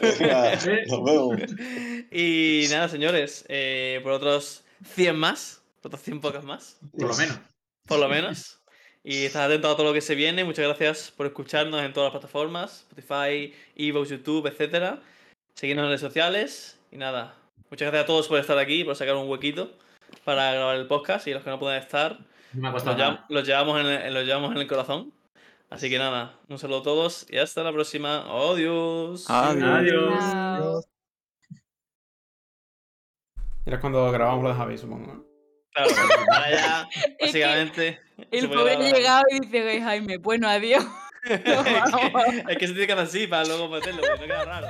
nos 0.87 1.03
vemos. 1.03 1.37
y 2.11 2.65
nada, 2.69 2.87
señores, 2.89 3.45
eh, 3.47 3.99
por 4.03 4.11
otros 4.11 4.63
100 4.93 5.15
más, 5.17 5.63
por 5.81 5.89
otros 5.89 6.03
100 6.03 6.21
podcasts 6.21 6.45
más, 6.47 6.77
Por 6.91 7.07
lo 7.09 7.15
menos. 7.15 7.39
por 7.87 7.99
lo 7.99 8.07
menos. 8.09 8.53
Y 9.03 9.23
estad 9.25 9.45
atentos 9.45 9.71
a 9.73 9.75
todo 9.77 9.87
lo 9.87 9.93
que 9.93 10.01
se 10.01 10.15
viene. 10.15 10.43
Muchas 10.43 10.65
gracias 10.65 11.11
por 11.15 11.25
escucharnos 11.25 11.81
en 11.81 11.93
todas 11.93 12.11
las 12.11 12.19
plataformas, 12.19 12.85
Spotify, 12.97 13.53
Evox, 13.77 14.09
YouTube, 14.09 14.47
etcétera. 14.47 15.01
Seguidnos 15.55 15.83
en 15.83 15.87
redes 15.87 16.01
sociales. 16.01 16.77
Y 16.91 16.97
nada, 16.97 17.33
muchas 17.69 17.87
gracias 17.87 18.03
a 18.03 18.07
todos 18.07 18.27
por 18.27 18.37
estar 18.37 18.57
aquí, 18.57 18.83
por 18.83 18.97
sacar 18.97 19.15
un 19.15 19.29
huequito 19.29 19.71
para 20.25 20.51
grabar 20.53 20.75
el 20.75 20.87
podcast. 20.87 21.25
Y 21.27 21.31
los 21.33 21.41
que 21.41 21.49
no 21.49 21.57
puedan 21.57 21.81
estar, 21.81 22.19
los, 22.53 22.83
los 23.29 23.47
llevamos 23.47 23.79
en 23.79 23.85
el, 23.85 24.13
los 24.13 24.25
llevamos 24.25 24.51
en 24.51 24.57
el 24.57 24.67
corazón. 24.67 25.13
Así 25.69 25.89
que 25.89 25.99
nada, 25.99 26.39
un 26.47 26.57
saludo 26.57 26.79
a 26.79 26.83
todos 26.83 27.25
y 27.29 27.37
hasta 27.37 27.61
la 27.63 27.73
próxima. 27.73 28.25
Adiós. 28.29 29.29
Adiós. 29.29 30.85
Era 33.65 33.81
cuando 33.81 34.09
grabamos 34.11 34.43
lo 34.43 34.49
de 34.49 34.55
Javi, 34.55 34.77
supongo. 34.77 35.13
¿no? 35.13 35.25
Claro, 35.73 35.89
ahora 36.33 36.51
ya, 36.51 36.89
que 36.89 37.25
básicamente. 37.25 37.99
El 38.31 38.49
pobre 38.49 38.75
ha 38.75 38.79
llegado 38.79 39.23
y 39.29 39.41
dice, 39.41 39.61
"Oye, 39.61 39.81
Jaime, 39.81 40.17
bueno, 40.17 40.47
adiós. 40.47 40.85
es, 41.25 41.41
que, 41.41 42.51
es 42.51 42.57
que 42.57 42.67
se 42.67 42.73
tiene 42.73 42.87
que 42.87 42.93
hacer 42.93 43.05
así 43.05 43.27
para 43.27 43.43
luego 43.43 43.67
meterlo, 43.67 44.01
porque 44.01 44.21
no 44.21 44.25
queda 44.25 44.45
raro. 44.45 44.67